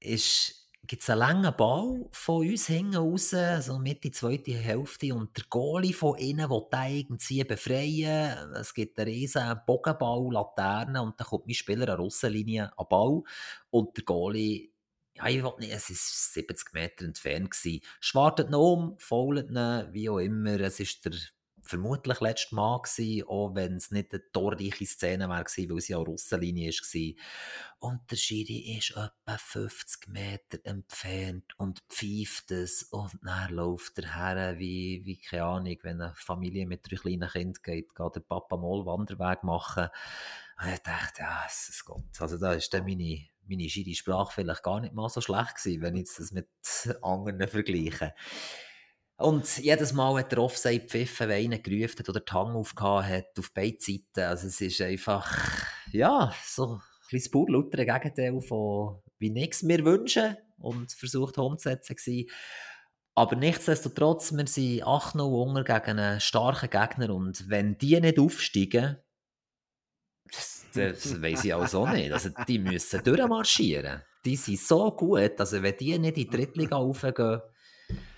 ist 0.01 0.61
gibt 0.91 1.05
es 1.05 1.11
einen 1.11 1.21
langen 1.21 1.57
Ball 1.57 2.05
von 2.11 2.49
uns 2.49 2.67
hinten 2.67 2.97
raus, 2.97 3.33
also 3.33 3.79
mit 3.79 4.03
die 4.03 4.11
zweite 4.11 4.51
Hälfte, 4.51 5.15
und 5.15 5.37
der 5.37 5.45
Goalie 5.49 5.93
von 5.93 6.19
innen 6.19 6.51
will 6.51 6.67
den 6.73 6.83
irgendwie 6.91 7.45
befreien. 7.45 8.55
Es 8.57 8.75
gibt 8.75 8.99
einen 8.99 9.09
riesen 9.09 9.61
Bogenball, 9.69 10.33
Laterne, 10.33 11.01
und 11.01 11.21
dann 11.21 11.29
kommt 11.29 11.47
mein 11.47 11.55
Spieler 11.55 11.91
an 11.91 12.01
Russenlinie 12.01 12.73
an 12.77 12.87
Ball, 12.91 13.23
und 13.71 13.97
der 13.97 14.03
Goalie, 14.03 14.70
ja, 15.21 15.29
ich 15.29 15.43
will 15.43 15.53
nicht, 15.59 15.73
es 15.73 15.91
war 15.91 15.97
70 16.45 16.73
Meter 16.73 17.05
entfernt. 17.05 17.51
Gewesen. 17.51 17.81
Schwartet 18.01 18.51
noch 18.51 18.73
um, 18.73 18.99
faulet 18.99 19.51
ihn, 19.51 19.93
wie 19.93 20.09
auch 20.09 20.19
immer, 20.19 20.61
es 20.61 20.81
ist 20.81 21.05
der 21.05 21.13
vermutlich 21.63 22.21
letztes 22.21 22.53
Mal 22.53 22.81
gewesen, 22.83 23.29
auch 23.29 23.55
wenn 23.55 23.77
es 23.77 23.91
nicht 23.91 24.13
eine 24.13 24.23
torreiche 24.33 24.87
Szene 24.87 25.29
gewesen, 25.29 25.71
weil 25.71 25.81
sie 25.81 25.95
an 25.95 26.03
Russenlinie 26.03 26.71
war. 26.71 27.89
Und 27.91 28.11
der 28.11 28.17
Schiri 28.17 28.77
ist 28.77 28.91
etwa 28.91 29.39
50 29.39 30.09
Meter 30.09 30.59
entfernt 30.65 31.45
und 31.59 31.79
pfeift 31.89 32.51
es 32.51 32.83
und 32.85 33.13
dann 33.23 33.53
läuft 33.53 33.99
er 33.99 34.17
her, 34.17 34.59
wie, 34.59 35.03
wie 35.05 35.19
keine 35.19 35.45
Ahnung, 35.45 35.77
wenn 35.83 36.01
eine 36.01 36.15
Familie 36.17 36.67
mit 36.67 36.91
drei 36.91 36.97
kleinen 36.97 37.29
Kindern 37.29 37.63
geht, 37.63 37.95
geht 37.95 38.17
der 38.17 38.21
Papa 38.21 38.57
mal 38.57 38.85
Wanderweg 38.85 39.45
machen. 39.45 39.89
Und 40.61 40.73
ich 40.73 40.81
dachte, 40.81 41.23
ja, 41.23 41.45
es 41.47 41.69
ist 41.69 41.85
Gott. 41.85 42.21
Also 42.21 42.37
da 42.37 42.53
ist 42.53 42.75
dann 42.75 42.85
meine, 42.85 43.27
meine 43.51 43.69
Schiri-Sprache 43.69 44.33
vielleicht 44.35 44.63
gar 44.63 44.81
nicht 44.81 44.95
mal 44.95 45.09
so 45.09 45.21
schlecht 45.21 45.57
gewesen, 45.57 45.83
wenn 45.83 45.97
ich 45.97 46.09
das 46.17 46.33
mit 46.33 46.49
anderen 47.03 47.49
vergleiche. 47.49 48.15
Und 49.19 49.59
jedes 49.59 49.93
Mal 49.93 50.19
hat 50.21 50.33
der 50.33 50.39
Offside 50.39 50.87
pfiffen, 50.87 51.29
wenn 51.29 51.53
einer 51.53 51.59
gerufen 51.59 51.99
hat 51.99 52.09
oder 52.09 52.21
die 52.21 52.33
Hang 52.33 52.57
aufgehauen 52.57 53.07
hat, 53.07 53.39
auf 53.39 53.53
beiden 53.53 53.79
Seiten. 53.79 54.27
Also 54.27 54.47
es 54.47 54.61
ist 54.63 54.81
einfach, 54.81 55.31
ja, 55.93 56.33
so 56.47 56.77
ein 56.77 56.81
bisschen 57.11 57.33
pur 57.33 57.71
Gegenteil 57.71 58.41
von, 58.41 59.03
wie 59.19 59.29
nichts 59.29 59.63
mir 59.63 59.85
wünschen 59.85 60.37
und 60.57 60.93
versucht 60.93 61.37
umzusetzen. 61.37 62.27
Aber 63.15 63.37
nichtsdestotrotz, 63.37 64.33
wir 64.33 64.47
sind 64.47 64.85
8-0 64.85 65.21
Hunger 65.21 65.65
gegen 65.65 65.99
einen 65.99 66.21
starken 66.21 66.71
Gegner 66.71 67.15
und 67.15 67.51
wenn 67.51 67.77
die 67.77 68.01
nicht 68.01 68.19
aufsteigen, 68.19 68.97
das, 70.75 71.21
weiss 71.23 71.45
ich 71.45 71.55
auch 71.55 71.67
so 71.67 71.87
nicht. 71.87 72.13
Also, 72.13 72.31
die 72.47 72.59
müssen 72.59 73.03
durchmarschieren. 73.03 74.03
Die 74.25 74.37
sind 74.37 74.59
so 74.59 74.91
gut, 74.91 75.39
also 75.39 75.63
wenn 75.63 75.77
die 75.77 75.99
nicht 75.99 76.09
in 76.09 76.15
die 76.15 76.29
Drittliga 76.29 76.77
raufgehen, 76.77 77.41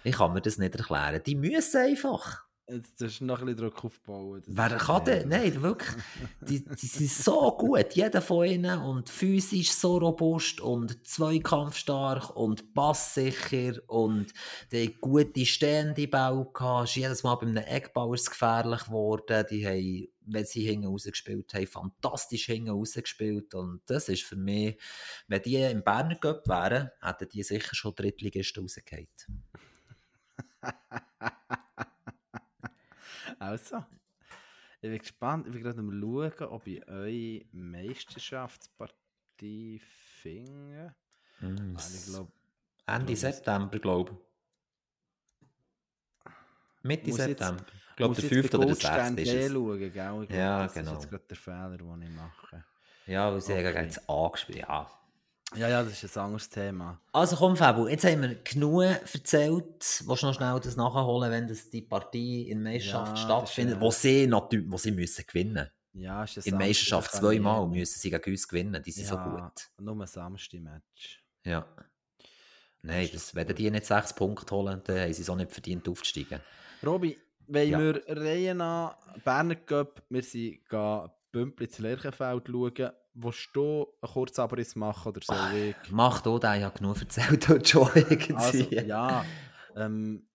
ich 0.05 0.17
kann 0.17 0.33
mir 0.33 0.41
das 0.41 0.59
nicht 0.59 0.75
erklären. 0.75 1.23
Die 1.25 1.35
müssen 1.35 1.81
einfach. 1.81 2.45
Jetzt 2.73 3.03
ist 3.03 3.21
noch 3.21 3.41
ein 3.41 3.47
bisschen 3.47 3.61
Druck 3.61 3.85
aufbauen. 3.85 4.43
Das 4.47 4.57
Wer 4.57 4.79
kann 4.79 5.05
denn? 5.05 5.29
Nein, 5.29 5.61
wirklich. 5.61 6.03
Die, 6.41 6.65
die 6.65 6.87
sind 6.87 7.11
so 7.11 7.55
gut, 7.59 7.93
jeder 7.93 8.23
von 8.23 8.47
ihnen. 8.47 8.79
Und 8.79 9.11
physisch 9.11 9.73
so 9.73 9.99
robust 9.99 10.61
und 10.61 11.07
zweikampfstark 11.07 12.35
und 12.35 12.73
passsicher 12.73 13.75
und 13.89 14.33
die 14.71 14.95
gute 15.01 15.45
stehende 15.45 16.09
Bau 16.09 16.45
gehabt. 16.45 16.89
Ist 16.89 16.97
jedes 16.97 17.23
Mal 17.23 17.35
bei 17.35 17.47
einem 17.47 17.57
Eckbauer 17.59 18.17
gefährlich 18.17 18.85
geworden. 18.85 19.45
Die 19.51 19.67
haben, 19.67 20.09
wenn 20.25 20.47
sie 20.47 20.63
hinten 20.63 20.87
rausgespielt 20.87 21.53
haben, 21.53 21.67
fantastisch 21.67 22.47
hinten 22.47 22.71
rausgespielt. 22.71 23.55
Und 23.55 23.83
das 23.87 24.09
ist 24.09 24.23
für 24.23 24.37
mich, 24.37 24.81
wenn 25.29 25.43
die 25.43 25.57
im 25.57 25.85
Berner 25.85 26.17
Cup 26.17 26.49
wären, 26.49 26.91
hätten 27.03 27.29
die 27.29 27.43
sicher 27.43 27.75
schon 27.75 27.95
Drittligisten 27.95 28.63
rausgehauen. 28.63 29.09
Also, 33.43 33.85
ich 34.81 34.89
bin 34.89 34.99
gespannt. 34.99 35.47
Ich 35.49 35.53
bin 35.53 35.65
gerade 35.65 35.81
am 35.81 35.91
schauen, 35.91 36.53
ob 36.53 36.65
ich 36.69 36.87
eure 36.87 37.45
Meisterschaftspartie 37.51 39.81
finde. 39.81 40.95
Mm, 41.41 41.75
glaube, 42.07 42.31
Ende 42.87 43.17
September, 43.17 43.81
glaube 43.81 44.13
ich. 44.13 44.19
Mitte 46.85 47.13
September. 47.13 47.65
Ich 47.91 47.97
glaube, 47.97 48.15
der 48.15 48.23
jetzt 48.25 48.31
bei 48.31 48.37
5. 48.43 48.55
oder 48.55 48.67
der 48.67 48.75
6. 48.77 48.89
Goldstern 48.89 49.19
ist 49.19 49.29
es. 49.29 49.53
schauen, 49.53 49.79
gell? 49.79 49.89
Ich 49.89 49.93
glaub, 49.93 50.31
Ja, 50.31 50.63
das 50.63 50.75
genau. 50.75 50.93
ist 50.93 50.99
jetzt 51.03 51.11
gerade 51.11 51.25
der 51.29 51.37
Fehler, 51.37 51.77
den 51.79 52.03
ich 52.03 52.11
mache. 52.11 52.65
Ja, 53.07 53.33
weil 53.33 53.41
sie 53.41 53.53
Okay. 53.55 53.75
haben 53.75 53.85
jetzt 53.85 54.09
angespielt. 54.09 54.59
Ja. 54.59 54.89
Ja, 55.55 55.69
ja, 55.69 55.83
das 55.83 56.03
ist 56.03 56.17
ein 56.17 56.25
anderes 56.25 56.49
Thema. 56.49 57.01
Also 57.13 57.37
komm, 57.37 57.57
Fabu, 57.57 57.87
jetzt 57.87 58.05
haben 58.05 58.23
wir 58.23 58.35
genug 58.37 58.83
erzählt. 58.83 60.03
Willst 60.07 60.23
du 60.23 60.27
noch 60.27 60.35
schnell 60.35 60.59
das 60.61 60.77
nachholen, 60.77 61.31
wenn 61.31 61.47
das 61.47 61.69
die 61.69 61.83
Partie 61.83 62.49
in 62.49 62.63
Meisterschaft 62.63 63.17
Ja, 63.19 63.25
stattfindet, 63.25 63.81
wo 63.81 63.91
sie 63.91 64.27
natürlich 64.27 64.71
wo 64.71 64.79
sie 64.79 64.93
müssen 64.93 65.25
gewinnen 65.27 65.69
Ja, 65.93 66.25
ist 66.25 66.39
In 66.47 66.57
Meisterschaft 66.57 67.13
zweimal 67.13 67.67
müssen 67.69 67.99
sie 68.01 68.11
gegen 68.11 68.31
uns 68.31 68.49
gewinnen. 68.49 68.83
Die 68.83 68.91
sind 68.93 69.07
so 69.07 69.17
Ja, 69.17 69.25
gut. 69.25 69.69
Nur 69.79 70.01
ein 70.01 70.07
Samstag-Match. 70.07 71.23
Ja. 71.45 71.67
Nein, 72.83 73.09
das, 73.13 73.35
wenn 73.35 73.47
die 73.55 73.71
nicht 73.71 73.87
sechs 73.87 74.13
Punkte 74.15 74.55
holen, 74.55 74.81
dann 74.85 74.99
haben 75.01 75.13
sie 75.13 75.31
auch 75.31 75.37
nicht 75.37 75.53
verdient 75.53 75.89
aufzusteigen. 75.89 76.41
Robi, 76.85 77.17
wenn 77.47 77.69
Ja. 77.69 77.79
wir 77.79 78.03
Reihen 78.09 78.61
an 78.61 78.95
Berner 79.25 79.57
Cup, 79.57 80.03
wir 80.09 80.23
sind 80.23 80.69
gehen 80.69 81.11
Bümplitz 81.33 81.79
Lerchenfeld 81.79 82.49
schauen. 82.49 82.91
Willst 83.15 83.51
du 83.53 83.89
einen 84.01 84.13
kurzen 84.13 84.41
Abriss 84.41 84.75
machen 84.77 85.09
oder 85.09 85.21
soll 85.23 85.55
ich? 85.55 85.77
Mach 85.91 86.23
du 86.23 86.39
den, 86.39 86.59
ich 86.59 86.65
habe 86.65 86.79
genug 86.79 87.01
erzählt 87.01 87.49
heute 87.49 87.69
schon 87.69 87.91
irgendwie. 87.95 88.35
Also, 88.35 88.71
ja. 88.71 89.25
Ähm, 89.77 90.27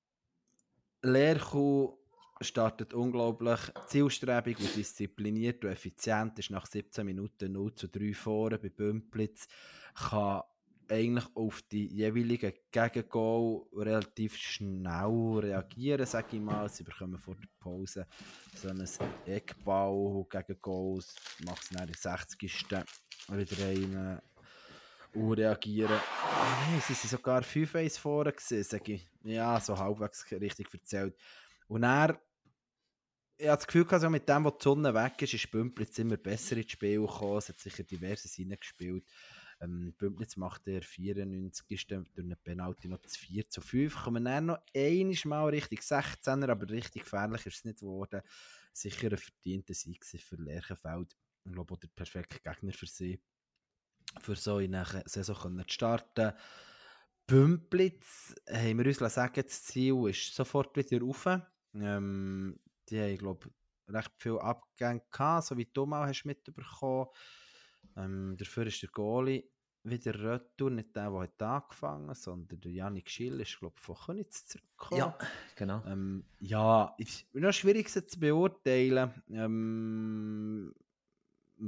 Lehrkuh 1.01 1.97
startet 2.41 2.93
unglaublich 2.93 3.59
zielstrebig 3.87 4.59
und 4.59 4.75
diszipliniert 4.75 5.63
und 5.63 5.71
effizient, 5.71 6.37
ist 6.37 6.51
nach 6.51 6.65
17 6.65 7.05
Minuten 7.05 7.51
0 7.51 7.73
zu 7.73 7.87
3 7.87 8.13
vorne 8.13 8.59
bei 8.59 8.69
Bümplitz, 8.69 9.47
kann 9.95 10.43
eigentlich 10.89 11.25
auf 11.35 11.61
die 11.63 11.87
jeweiligen 11.87 12.53
Gegengol 12.71 13.65
relativ 13.73 14.35
schnell 14.35 15.39
reagieren, 15.39 16.05
sage 16.05 16.37
ich 16.37 16.41
mal. 16.41 16.69
Sie 16.69 16.83
bekommen 16.83 17.17
vor 17.17 17.35
der 17.35 17.47
Pause 17.59 18.07
so 18.55 18.69
ein 18.69 18.87
Eckball 19.25 20.25
gegen 20.29 20.61
Goals, 20.61 21.15
macht 21.45 21.63
es 21.63 21.69
dann 21.69 21.87
in 21.87 21.93
der 21.93 22.17
60. 22.17 22.41
wieder 22.41 23.65
rein 23.65 24.21
und 25.13 25.33
reagieren. 25.33 25.99
Ah, 26.23 26.67
Nein, 26.69 26.81
sie 26.85 26.93
sind 26.93 27.09
sogar 27.09 27.41
5-1 27.41 27.99
vorne 27.99 28.33
sage 28.37 28.93
ich. 28.93 29.07
Ja, 29.23 29.59
so 29.59 29.77
halbwegs 29.77 30.25
richtig 30.31 30.73
erzählt. 30.73 31.15
Und 31.67 31.83
er, 31.83 32.21
ich 33.37 33.47
habe 33.47 33.57
das 33.57 33.67
Gefühl, 33.67 33.85
gehabt, 33.85 34.01
so 34.01 34.09
mit 34.09 34.27
dem, 34.27 34.45
wo 34.45 34.51
die 34.51 34.63
Sonne 34.63 34.93
weg 34.93 35.21
ist, 35.21 35.33
ist 35.33 35.51
Bümplitz 35.51 35.99
immer 35.99 36.17
besser 36.17 36.57
ins 36.57 36.71
Spiel 36.71 37.01
gekommen. 37.01 37.37
Es 37.37 37.49
hat 37.49 37.59
sicher 37.59 37.83
diverses 37.83 38.37
reingespielt. 38.39 39.03
Ähm, 39.59 39.93
Bümplitz 39.97 40.37
macht 40.37 40.67
der 40.67 40.81
94. 40.81 41.87
durch 41.87 42.07
eine 42.17 42.35
Penalty 42.35 42.87
noch 42.87 43.01
zu 43.01 43.19
4 43.19 43.49
zu 43.49 43.61
5. 43.61 44.03
Kommen 44.03 44.25
dann 44.25 44.47
noch 44.47 44.59
einiges 44.75 45.25
Mal 45.25 45.49
richtig 45.49 45.81
16er, 45.81 46.49
aber 46.49 46.69
richtig 46.69 47.03
gefährlich 47.03 47.45
ist 47.45 47.57
es 47.57 47.65
nicht 47.65 47.79
geworden. 47.79 48.21
Sicher 48.73 49.11
ein 49.11 49.17
verdienter 49.17 49.73
Sieg 49.73 50.05
für 50.05 50.35
Lerchenfeld. 50.35 51.17
Ich 51.45 51.51
glaube, 51.51 51.73
auch 51.73 51.79
der 51.79 51.87
perfekte 51.87 52.39
Gegner 52.39 52.73
für 52.73 52.87
sie 52.87 53.19
für 54.21 54.35
so 54.35 54.59
in 54.59 54.75
einer 54.75 55.03
Saison 55.05 55.59
zu 55.59 55.73
starten. 55.73 56.33
Bümplitz 57.25 58.35
haben 58.49 58.77
wir 58.77 58.85
uns 58.85 59.13
sagen, 59.13 59.43
das 59.43 59.63
Ziel 59.63 60.07
ist 60.07 60.33
sofort 60.33 60.75
wieder 60.77 61.01
rauf. 61.01 61.27
Ähm, 61.73 62.59
die 62.89 63.01
haben, 63.01 63.17
glaube 63.17 63.49
ich, 63.49 63.93
recht 63.93 64.11
viel 64.17 64.39
Abgänge 64.39 65.01
gehabt, 65.11 65.47
so 65.47 65.57
wie 65.57 65.65
du 65.65 65.85
mal 65.85 66.07
hast 66.07 66.25
mitbekommen. 66.25 67.07
Ähm, 67.95 68.35
dafür 68.37 68.67
ist 68.67 68.81
der 68.81 68.89
Goalie 68.89 69.49
wieder 69.83 70.13
retour, 70.19 70.69
nicht 70.69 70.95
der, 70.95 71.09
der 71.09 71.21
hat 71.21 71.41
angefangen 71.41 72.09
hat, 72.09 72.17
sondern 72.17 72.59
der 72.59 72.71
Janik 72.71 73.09
Schill 73.09 73.39
ist, 73.39 73.57
glaube 73.59 73.75
ich, 73.77 73.83
von 73.83 73.95
Königs 73.95 74.45
zurückgekommen. 74.45 74.99
Ja, 74.99 75.17
genau. 75.55 75.83
Ähm, 75.85 76.25
ja, 76.39 76.93
ist 76.97 77.33
noch 77.33 77.53
schwierig 77.53 77.89
zu 77.89 78.19
beurteilen. 78.19 79.11
Ähm, 79.29 80.73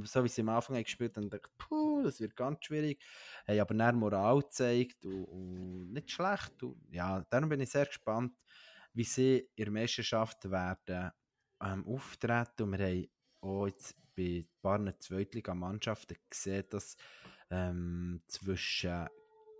so 0.04 0.22
wie 0.22 0.28
sie 0.28 0.42
am 0.42 0.50
Anfang 0.50 0.82
gespielt 0.82 1.16
haben, 1.16 1.30
dachte 1.30 1.48
ich, 1.50 1.58
puh, 1.58 2.02
das 2.02 2.20
wird 2.20 2.36
ganz 2.36 2.64
schwierig. 2.64 3.02
Haben 3.46 3.60
aber 3.60 3.74
dann 3.74 3.96
Moral 3.96 4.40
gezeigt 4.40 5.04
und, 5.04 5.24
und 5.24 5.92
nicht 5.92 6.10
schlecht. 6.10 6.62
Und, 6.62 6.76
ja, 6.90 7.24
darum 7.28 7.48
bin 7.48 7.60
ich 7.60 7.70
sehr 7.70 7.86
gespannt, 7.86 8.32
wie 8.92 9.04
sie 9.04 9.48
in 9.56 9.64
der 9.64 9.72
Meisterschaft 9.72 10.48
werden 10.50 11.10
ähm, 11.62 11.86
auftreten. 11.86 12.62
Und 12.62 12.78
wir 12.78 12.86
haben 12.86 13.08
auch 13.40 13.66
jetzt 13.66 13.96
bei 14.16 14.44
ein 14.44 14.48
paar 14.62 15.00
Zweitligamannschaften 15.00 16.16
gesehen, 16.28 16.64
dass 16.70 16.96
ähm, 17.50 18.22
zwischen 18.26 19.08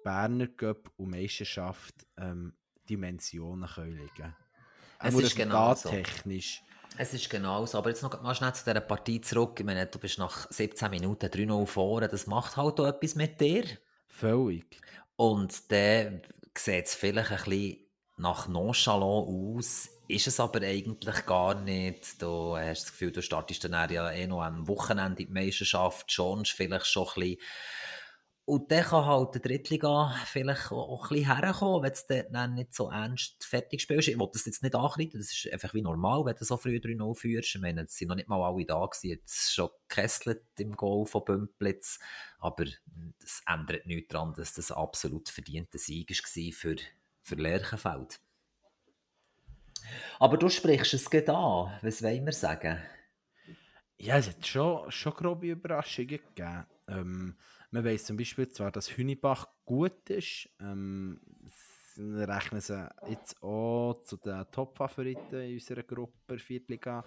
Berner 0.05 0.49
Cup 0.49 0.91
und 0.97 1.11
Meisterschaft 1.11 2.07
ähm, 2.17 2.55
Dimensionen 2.89 3.69
können 3.69 3.97
liegen 3.97 4.35
Es 4.99 5.15
ist 5.15 5.37
genau 5.37 5.75
so. 5.75 5.89
technisch. 5.91 6.63
Es 6.97 7.15
ist 7.15 7.31
genau 7.31 7.65
so. 7.67 7.79
Aber 7.79 7.91
jetzt 7.91 8.03
noch 8.03 8.21
mal 8.23 8.35
schnell 8.35 8.53
zu 8.53 8.65
dieser 8.65 8.81
Partie 8.81 9.21
zurück. 9.21 9.59
Ich 9.61 9.67
meine, 9.67 9.87
du 9.87 9.99
bist 9.99 10.19
nach 10.19 10.51
17 10.51 10.91
Minuten 10.91 11.27
3-0 11.27 11.67
vorne. 11.67 12.09
Das 12.09 12.27
macht 12.27 12.57
halt 12.57 12.81
auch 12.81 12.87
etwas 12.87 13.15
mit 13.15 13.41
dir. 13.41 13.65
Völlig. 14.09 14.81
Und 15.17 15.71
dann 15.71 16.23
sieht 16.57 16.87
es 16.87 16.95
vielleicht 16.95 17.31
ein 17.31 17.45
bisschen 17.45 17.87
nach 18.17 18.49
nonchalant 18.49 19.29
aus, 19.29 19.89
ist 20.11 20.27
es 20.27 20.41
aber 20.41 20.61
eigentlich 20.63 21.27
gar 21.27 21.55
nicht. 21.55 22.21
Du 22.21 22.57
hast 22.57 22.83
das 22.83 22.93
Gefühl, 22.93 23.13
du 23.13 23.23
startest 23.23 23.65
dann 23.65 23.91
ja 23.91 24.11
eh 24.11 24.27
noch 24.27 24.43
am 24.43 24.67
Wochenende 24.69 25.23
in 25.23 25.29
die 25.29 25.33
Meisterschaft, 25.33 26.11
schon 26.13 26.45
vielleicht 26.45 26.87
schon 26.87 27.09
ein 27.09 27.15
bisschen. 27.15 27.39
Und 28.51 28.73
dann 28.73 28.83
kann 28.83 29.05
halt 29.05 29.35
der 29.35 29.43
Drittliga 29.43 30.13
vielleicht 30.27 30.73
auch 30.73 31.05
ein 31.05 31.09
bisschen 31.09 31.37
herkommen, 31.37 31.85
wenn 31.85 31.93
du 32.09 32.33
dann 32.33 32.55
nicht 32.55 32.75
so 32.75 32.91
ernst 32.91 33.45
fertig 33.45 33.81
spielst. 33.81 34.09
Ich 34.09 34.19
will 34.19 34.29
das 34.33 34.45
jetzt 34.45 34.65
nicht 34.65 34.75
ankreiden, 34.75 35.21
das 35.21 35.31
ist 35.31 35.53
einfach 35.53 35.73
wie 35.73 35.83
normal, 35.83 36.25
wenn 36.25 36.35
du 36.35 36.45
so 36.45 36.57
früh 36.57 36.79
3-0 36.79 37.15
führst. 37.15 37.55
Ich 37.55 37.61
meine, 37.61 37.83
es 37.83 37.97
sind 37.97 38.09
noch 38.09 38.17
nicht 38.17 38.29
mal 38.29 38.43
alle 38.43 38.65
da 38.65 38.85
gewesen, 38.85 39.11
jetzt 39.11 39.55
schon 39.55 39.69
gekesselt 39.87 40.43
im 40.59 40.73
Goal 40.73 41.07
von 41.07 41.25
Bümplitz. 41.25 42.01
Aber 42.41 42.65
das 43.21 43.41
ändert 43.47 43.87
nichts 43.87 44.09
daran, 44.09 44.35
dass 44.35 44.55
das 44.55 44.73
absolut 44.73 45.29
verdienter 45.29 45.79
Sieg 45.79 46.11
war 46.11 46.53
für, 46.53 46.77
für 47.23 47.35
Lerchenfeld. 47.37 48.19
Aber 50.19 50.37
du 50.37 50.49
sprichst 50.49 50.95
es 50.95 51.11
gerade 51.11 51.35
an. 51.35 51.79
Was 51.83 52.03
wollen 52.03 52.25
wir 52.25 52.33
sagen? 52.33 52.79
Ja, 53.99 54.17
es 54.17 54.29
hat 54.29 54.47
schon, 54.47 54.91
schon 54.91 55.13
grobe 55.13 55.49
Überraschungen 55.49 56.09
gegeben. 56.09 56.67
Ähm, 56.89 57.37
man 57.71 57.85
weiß 57.85 58.07
zum 58.07 58.17
Beispiel 58.17 58.49
zwar, 58.49 58.73
dass 58.73 58.97
Hünibach 58.97 59.47
gut 59.65 60.09
ist. 60.11 60.49
Ähm, 60.61 61.21
rechnen 61.97 62.61
sie 62.61 62.89
jetzt 63.09 63.43
auch 63.43 64.03
zu 64.05 64.17
den 64.17 64.45
Top-Favoriten 64.51 65.41
in 65.41 65.55
unserer 65.55 65.83
Gruppe 65.83 66.39
Viertliga. 66.39 67.05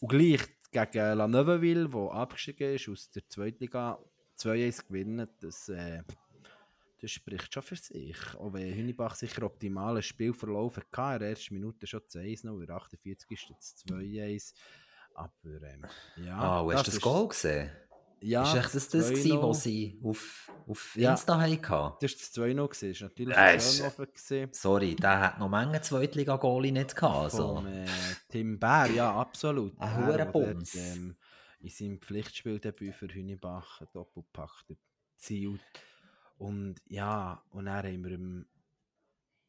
Und 0.00 0.08
gleich 0.08 0.42
gegen 0.70 1.16
La 1.16 1.26
Neuveville, 1.26 1.88
der 1.88 2.12
abgestiegen 2.12 2.74
ist 2.74 2.88
aus 2.88 3.10
der 3.10 3.28
Zweitliga, 3.28 3.98
2-1 4.36 4.86
gewinnen, 4.86 5.28
das, 5.40 5.68
äh, 5.68 6.02
das 7.04 7.10
spricht 7.10 7.52
schon 7.52 7.62
für 7.62 7.76
sich. 7.76 8.16
Auch 8.38 8.54
wenn 8.54 8.74
Hünibach 8.74 9.14
sicher 9.14 9.42
optimalen 9.42 10.02
Spielverlauf 10.02 10.78
hatte, 10.78 11.14
in 11.14 11.20
der 11.20 11.28
ersten 11.30 11.54
Minute 11.54 11.86
schon 11.86 12.00
2-1, 12.00 12.48
in 12.48 12.66
der 12.66 12.76
48 12.76 13.30
ist 13.30 13.50
es 13.58 13.84
2-1. 13.86 14.54
Aber 15.14 15.30
ähm, 15.44 15.84
ja. 16.24 16.38
Ah, 16.38 16.66
hast 16.72 16.86
du 16.86 16.90
das, 16.90 17.00
Goal 17.00 17.28
gesehen? 17.28 17.70
Ja, 18.20 18.42
ist 18.42 18.56
echt 18.56 18.74
das 18.74 18.88
das, 18.88 19.10
gewesen, 19.10 19.42
was 19.42 19.62
sie 19.62 20.00
auf, 20.02 20.50
auf 20.66 20.96
ja. 20.96 21.10
Insta 21.10 21.38
hatten? 21.38 21.60
Das 21.60 21.70
war 21.70 21.98
das 21.98 22.34
2-0, 22.34 22.68
das 22.68 22.82
ist 22.82 23.00
natürlich 23.02 23.36
ein 23.36 23.58
Turnover. 23.58 24.48
Sorry, 24.52 24.96
der 24.96 25.20
hat 25.20 25.38
noch 25.38 25.50
Menge 25.50 25.82
Zweitliga-Goalie 25.82 26.72
nicht 26.72 26.96
gehabt. 26.96 27.24
Also. 27.24 27.56
Vom, 27.56 27.66
äh, 27.66 27.86
Tim 28.30 28.58
Bär, 28.58 28.90
ja, 28.94 29.14
absolut. 29.14 29.78
Ein 29.78 30.06
hoher 30.06 30.24
Bums. 30.24 30.74
Ähm, 30.74 31.16
in 31.60 31.68
seinem 31.68 32.00
Pflichtspieldebüt 32.00 32.94
für 32.94 33.08
Hünibach 33.08 33.82
Doppelpack 33.92 34.64
erzielt. 35.14 35.60
Und 36.44 36.74
ja, 36.88 37.42
und 37.52 37.64
dann 37.64 37.86
haben 37.86 38.04
wir 38.04 38.16
am 38.16 38.46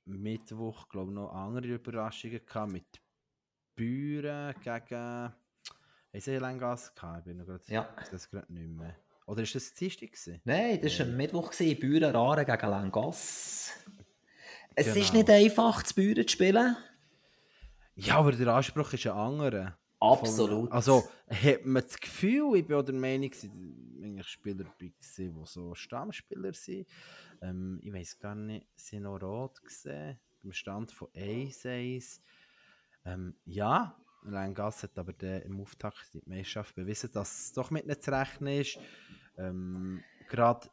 Mittwoch, 0.06 0.88
glaube 0.88 1.12
ich, 1.12 1.16
noch 1.16 1.34
andere 1.34 1.68
Überraschungen 1.68 2.46
gehabt 2.46 2.72
mit 2.72 3.02
Büren 3.76 4.56
gegen 4.64 5.34
haben 6.16 6.22
sie 6.22 6.38
Lengas 6.38 6.96
gehabt? 6.96 7.20
Ich 7.20 7.24
bin 7.26 7.38
noch 7.38 7.46
grad, 7.46 7.68
ja. 7.68 7.94
das 8.10 8.30
gerade 8.30 8.54
nicht 8.54 8.70
mehr. 8.70 8.96
Oder 9.26 9.44
ist 9.44 9.54
das 9.56 9.74
Dienstag 9.74 10.14
gewesen? 10.14 10.40
Nein, 10.46 10.80
das 10.82 10.98
war 10.98 11.08
am 11.08 11.18
Mittwoch, 11.18 11.52
gewesen, 11.52 11.80
Büren 11.82 12.16
Rare 12.16 12.46
gegen 12.46 12.70
Langas. 12.70 13.74
Es 14.74 14.86
genau. 14.86 14.98
ist 14.98 15.14
nicht 15.14 15.30
einfach, 15.30 15.84
zu 15.84 15.96
Büren 15.96 16.26
zu 16.26 16.32
spielen. 16.32 16.78
Ja, 17.96 18.20
aber 18.20 18.32
der 18.32 18.48
Anspruch 18.48 18.94
ist 18.94 19.06
ein 19.06 19.12
anderer. 19.12 19.78
Absolut. 20.12 20.72
also 20.72 21.04
hat 21.30 21.66
man 21.66 21.84
das 21.84 22.00
Gefühl, 22.00 22.58
ich 22.58 22.66
bin 22.66 22.78
auch 22.78 22.84
der 22.84 22.96
Meinung, 22.96 23.32
eigentlich 23.32 24.28
Spieler 24.28 24.64
dabei 24.66 24.92
die 25.18 25.34
so 25.46 25.74
Stammspieler 25.76 26.54
sind. 26.54 26.88
Ähm, 27.42 27.80
ich 27.82 27.94
weiß 27.94 28.20
gar 28.20 28.36
nicht, 28.36 28.68
sind 28.76 29.04
noch 29.04 29.22
rot 29.22 29.62
gesehen, 29.64 30.20
beim 30.42 30.54
Stand 30.54 30.92
von 30.92 31.08
1-1. 31.10 32.20
Ähm, 33.06 33.36
ja, 33.46 33.96
Langas 34.24 34.84
hat 34.84 34.98
aber 34.98 35.14
der 35.14 35.44
im 35.44 35.62
Auftakt 35.62 36.14
die 36.14 36.22
Meisterschaft 36.26 36.76
bewiesen, 36.76 37.12
dass 37.12 37.46
es 37.46 37.54
doch 37.54 37.72
mit 37.72 37.86
nicht 37.86 38.04
zu 38.04 38.12
rechnen 38.12 38.62
ist. 38.62 38.80
Ähm, 39.38 40.04
Gerade, 40.28 40.70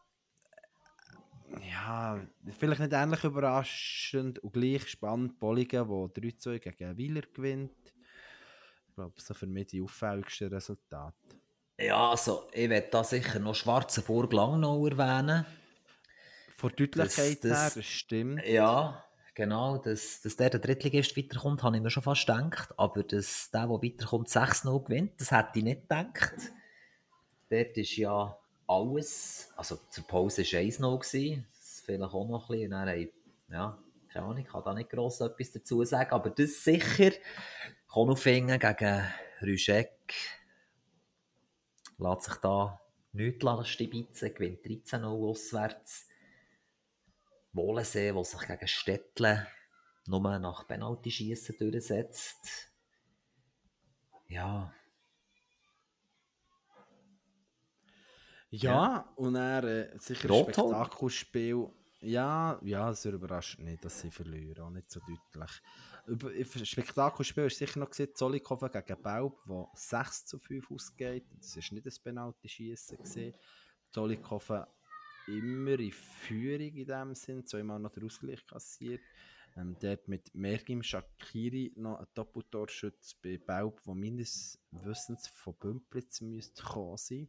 ja, 1.60 2.26
vielleicht 2.58 2.80
nicht 2.80 2.92
ähnlich 2.92 3.24
überraschend 3.24 4.38
und 4.38 4.52
gleich 4.52 4.88
spannend, 4.88 5.38
Bolligen, 5.38 5.88
wo 5.88 6.06
3-2 6.06 6.58
gegen 6.58 6.96
Wieler 6.96 7.22
gewinnt. 7.22 7.91
Ich 8.92 8.96
glaube, 8.96 9.14
so 9.16 9.32
für 9.32 9.46
mich 9.46 9.68
die 9.68 9.80
auffälligsten 9.80 10.52
Resultate. 10.52 11.14
Ja, 11.80 12.10
also 12.10 12.46
ich 12.52 12.68
werde 12.68 12.88
da 12.90 13.02
sicher 13.02 13.38
noch 13.38 13.54
Schwarzenburg-Langnau 13.54 14.86
erwähnen. 14.86 15.46
Von 16.58 16.72
Deutlichkeit 16.76 17.42
das, 17.42 17.50
das, 17.50 17.58
her, 17.58 17.72
das 17.74 17.84
stimmt. 17.86 18.46
Ja, 18.46 19.02
Genau, 19.34 19.78
dass, 19.78 20.20
dass 20.20 20.36
der, 20.36 20.50
der 20.50 20.60
Drittligist 20.60 21.16
weiterkommt, 21.16 21.62
habe 21.62 21.76
ich 21.76 21.82
mir 21.82 21.88
schon 21.88 22.02
fast 22.02 22.26
gedacht. 22.26 22.68
Aber 22.76 23.02
dass 23.02 23.50
der, 23.50 23.66
der 23.66 23.82
weiterkommt, 23.82 24.28
6-0 24.28 24.84
gewinnt, 24.84 25.18
das 25.18 25.30
hätte 25.30 25.52
ich 25.58 25.64
nicht 25.64 25.82
gedacht. 25.88 26.34
Dort 27.48 27.76
ist 27.78 27.96
ja 27.96 28.36
alles, 28.66 29.50
also 29.56 29.78
zur 29.88 30.06
Pause 30.06 30.42
war 30.42 30.60
1-0 30.60 30.98
gewesen, 30.98 31.46
das 31.54 31.82
vielleicht 31.84 32.14
auch 32.14 32.28
noch 32.28 32.50
ein 32.50 32.58
bisschen. 32.58 32.70
Dann, 32.72 33.08
ja, 33.50 33.78
keine 34.12 34.26
Ahnung, 34.26 34.38
ich 34.38 34.48
kann 34.48 34.62
da 34.62 34.74
nicht 34.74 34.90
gross 34.90 35.22
etwas 35.22 35.52
dazu 35.52 35.82
sagen, 35.84 36.10
aber 36.10 36.28
das 36.28 36.62
sicher. 36.62 37.12
Konufingen 37.92 38.58
gegen 38.58 39.04
Rüschek 39.42 40.14
lässt 41.98 42.22
sich 42.22 42.36
da 42.36 42.80
nichts 43.12 43.68
stibitzen, 43.68 44.32
gewinnt 44.32 44.64
13-0 44.64 45.04
auswärts. 45.04 46.08
Wohlensee, 47.52 48.10
der 48.10 48.24
sich 48.24 48.46
gegen 48.46 48.66
Stettle 48.66 49.46
nur 50.06 50.38
nach 50.38 50.66
Penalty-Schiessen 50.66 51.58
durchsetzt. 51.58 52.72
Ja. 54.26 54.72
Ja, 58.48 58.72
ja. 58.72 59.12
und 59.16 59.34
er 59.34 59.64
äh, 59.64 59.98
sicher 59.98 60.30
ein 60.30 60.42
Spektakelspiel. 60.44 61.68
Ja, 62.04 62.58
ja, 62.64 62.90
es 62.90 63.04
überrascht 63.04 63.60
nicht, 63.60 63.84
dass 63.84 64.00
sie 64.00 64.10
verlieren, 64.10 64.64
auch 64.64 64.70
nicht 64.70 64.90
so 64.90 65.00
deutlich. 65.00 65.62
Spektakelspiel 66.64 67.44
ist 67.44 67.58
sicher 67.58 67.78
noch 67.78 67.90
gesehen, 67.90 68.12
Zollikofen 68.12 68.70
gegen 68.72 69.00
Baub, 69.00 69.40
wo 69.46 69.70
6 69.74 70.26
zu 70.26 70.38
5 70.40 70.68
ausgeht. 70.72 71.24
Das 71.38 71.56
war 71.56 71.62
nicht 71.74 71.86
ein 71.86 72.02
Penalty-Schiessen. 72.02 73.34
Zollikofen 73.92 74.64
immer 75.28 75.78
in 75.78 75.92
Führung 75.92 76.74
in 76.74 76.86
dem 76.86 77.14
Sinn, 77.14 77.46
zweimal 77.46 77.78
noch 77.78 77.92
der 77.92 78.02
Ausgleich 78.02 78.44
kassiert. 78.46 79.00
Ähm, 79.54 79.76
dort 79.80 80.08
mit 80.08 80.34
Mergim 80.34 80.82
Shakiri 80.82 81.72
noch 81.76 82.00
ein 82.00 82.06
Doppeltorschütz 82.14 83.14
bei 83.22 83.38
Baub, 83.38 83.80
der 83.84 83.94
meines 83.94 84.58
Wissens 84.72 85.28
von 85.28 85.54
Bümplitz 85.54 86.20
müsste 86.22 86.64
kommen 86.64 86.96
sein. 86.96 87.28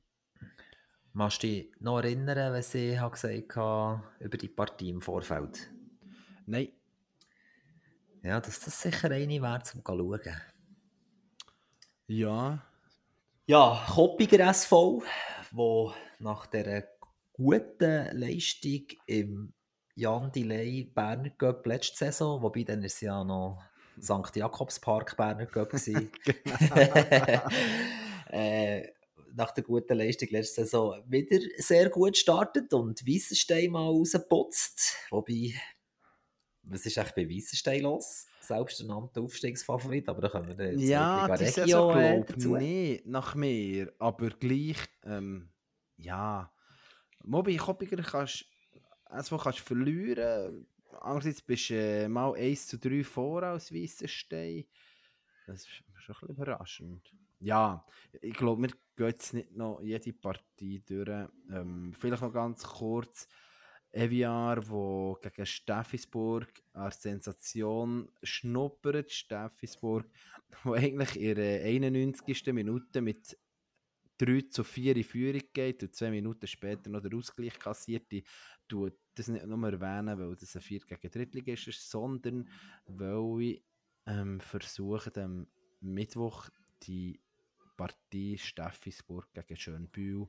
Machst 1.16 1.44
du 1.44 1.48
dich 1.48 1.72
noch 1.80 2.00
erinnern, 2.00 2.54
was 2.54 2.74
ich 2.74 2.98
habe 2.98 3.12
gesagt 3.12 3.56
habe 3.56 4.02
über 4.20 4.36
die 4.36 4.48
Partie 4.48 4.90
im 4.90 5.00
Vorfeld? 5.00 5.72
Nein. 6.48 6.70
Ja, 8.24 8.40
dass 8.40 8.60
das 8.62 8.82
sicher 8.82 9.12
eine 9.12 9.40
wäre, 9.40 9.62
zum 9.62 9.84
schauen. 9.86 10.42
Ja. 12.08 12.66
Ja, 13.46 13.86
Koppiger 13.94 14.50
SV, 14.50 15.04
wo 15.52 15.94
nach 16.18 16.48
der 16.48 16.90
guten 17.32 18.18
Leistung 18.18 18.88
im 19.06 19.54
Jan 19.94 20.32
Delay 20.32 20.86
Berner 20.86 21.30
Cup 21.30 21.68
letzte 21.68 22.06
Saison, 22.06 22.42
wobei 22.42 22.64
dann 22.64 22.82
ist 22.82 23.02
ja 23.02 23.24
noch 23.24 23.62
St. 24.02 24.36
Jakobspark 24.36 25.16
Berner 25.16 25.46
Cup 25.46 25.70
gewesen. 25.70 26.12
Genau. 26.24 26.66
äh, 28.32 28.93
nach 29.36 29.52
der 29.52 29.64
guten 29.64 29.98
Leistung 29.98 30.30
letzte 30.32 30.62
Saison 30.64 31.04
wieder 31.08 31.40
sehr 31.58 31.90
gut 31.90 32.18
startet 32.18 32.74
und 32.74 33.06
Weissenstein 33.08 33.72
mal 33.72 33.86
rausgeputzt. 33.88 34.96
Wobei, 35.10 35.54
was 36.64 36.86
ist 36.86 36.98
eigentlich 36.98 37.16
bei 37.16 37.30
Weissenstein 37.30 37.82
los? 37.82 38.28
Selbsternannter 38.42 39.22
Aufstiegsfavorit, 39.22 40.10
aber 40.10 40.22
da 40.22 40.30
können 40.30 40.48
wir 40.48 40.56
dann 40.56 40.80
Ja, 40.80 41.36
die 41.36 41.46
Saison 41.46 41.98
äh, 41.98 42.24
dazu. 42.26 42.56
nicht 42.58 43.06
nach 43.06 43.36
mir, 43.36 43.94
aber 44.00 44.30
gleich, 44.30 44.78
ähm, 45.04 45.50
ja, 45.98 46.52
Mobi 47.24 47.58
Koppiger 47.58 48.02
kannst 48.04 48.46
also 49.06 49.38
kannst 49.38 49.60
verlieren. 49.60 50.68
Andererseits 51.02 51.42
bist 51.42 51.70
du 51.70 51.76
äh, 51.76 52.08
mal 52.08 52.34
1 52.36 52.68
zu 52.68 52.78
3 52.78 53.04
vor 53.04 53.44
als 53.44 53.74
Weissenstein. 53.74 54.66
Das 55.48 55.62
ist 55.62 55.70
schon 55.70 55.88
ein 55.88 55.94
bisschen 55.94 56.30
überraschend. 56.30 57.14
Ja, 57.40 57.86
ich 58.22 58.34
glaube, 58.34 58.62
wir 58.64 58.70
gehen 58.96 59.08
jetzt 59.08 59.34
nicht 59.34 59.52
noch 59.52 59.82
jede 59.82 60.14
Partie 60.14 60.82
durch. 60.86 61.28
Ähm, 61.52 61.94
vielleicht 61.98 62.22
noch 62.22 62.34
ganz 62.34 62.64
kurz. 62.64 63.28
Eviar, 63.92 64.68
wo 64.70 65.20
gegen 65.22 65.46
Steffisburg 65.46 66.48
eine 66.74 66.92
Sensation 66.92 68.10
schnuppert. 68.24 69.12
Steffisburg, 69.12 70.06
wo 70.64 70.74
eigentlich 70.74 71.16
ihre 71.16 71.62
91. 71.62 72.52
Minute 72.54 73.02
mit 73.02 73.38
3 74.18 74.42
zu 74.50 74.64
4 74.64 74.96
in 74.96 75.04
Führung 75.04 75.42
geht 75.54 75.84
und 75.84 75.96
zwei 75.96 76.10
Minuten 76.10 76.48
später 76.48 76.90
noch 76.90 77.02
der 77.02 77.14
Ausgleich 77.18 77.58
kassiert, 77.60 78.12
die 78.12 78.24
tut 78.68 78.94
das 79.16 79.28
nicht 79.28 79.46
nur 79.46 79.72
erwähnen, 79.72 80.18
weil 80.18 80.36
das 80.36 80.56
ein 80.56 80.62
4 80.62 80.80
gegen 80.82 81.12
Drittligist 81.12 81.68
ist, 81.68 81.90
sondern 81.90 82.50
weil 82.86 83.42
ich 83.42 83.64
ähm, 84.06 84.40
versuche, 84.40 85.12
am 85.22 85.48
Mittwoch 85.82 86.50
die 86.84 87.20
Partie 87.76 88.38
Steffisburg 88.38 89.34
gegen 89.34 89.58
Schönbühl, 89.58 90.28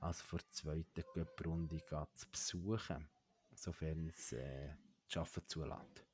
also 0.00 0.24
vor 0.24 0.38
der 0.38 0.50
zweiten 0.50 1.04
Cup-Runde 1.14 1.82
zu 2.14 2.30
besuchen, 2.30 3.08
sofern 3.54 4.08
es 4.08 4.32
äh, 4.32 4.70
das 5.06 5.16
Arbeiten 5.16 5.48
zulässt. 5.48 6.04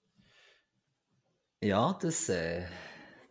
Ja, 1.60 1.98
das 2.00 2.28
äh, 2.28 2.66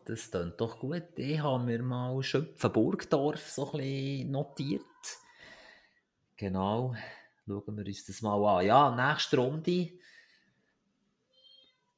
das 0.06 0.32
klingt 0.32 0.60
doch 0.60 0.80
gut. 0.80 1.18
Ich 1.18 1.40
habe 1.40 1.64
mir 1.64 1.82
mal 1.82 2.22
Schöpfen-Burgdorf 2.22 3.50
so 3.50 3.72
ein 3.74 4.30
notiert. 4.30 4.82
Genau. 6.36 6.94
Schauen 7.46 7.78
wir 7.78 7.86
uns 7.86 8.06
das 8.06 8.22
mal 8.22 8.60
an. 8.60 8.66
Ja, 8.66 8.94
nächste 8.94 9.38
Runde. 9.38 9.94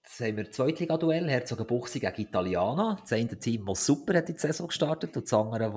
Jetzt 0.06 0.20
haben 0.20 0.38
wir 0.38 0.52
Zweitliga-Duell, 0.52 1.28
Herzogenbuchsee 1.28 2.00
gegen 2.00 2.22
Italiana. 2.22 2.96
Das 3.02 3.12
eine 3.12 3.40
Team, 3.40 3.66
das 3.66 3.88
super 3.88 4.16
hat 4.16 4.30
in 4.30 4.36
die 4.36 4.40
Saison 4.40 4.68
gestartet 4.68 5.18
und 5.18 5.26
das 5.26 5.34
andere, 5.34 5.72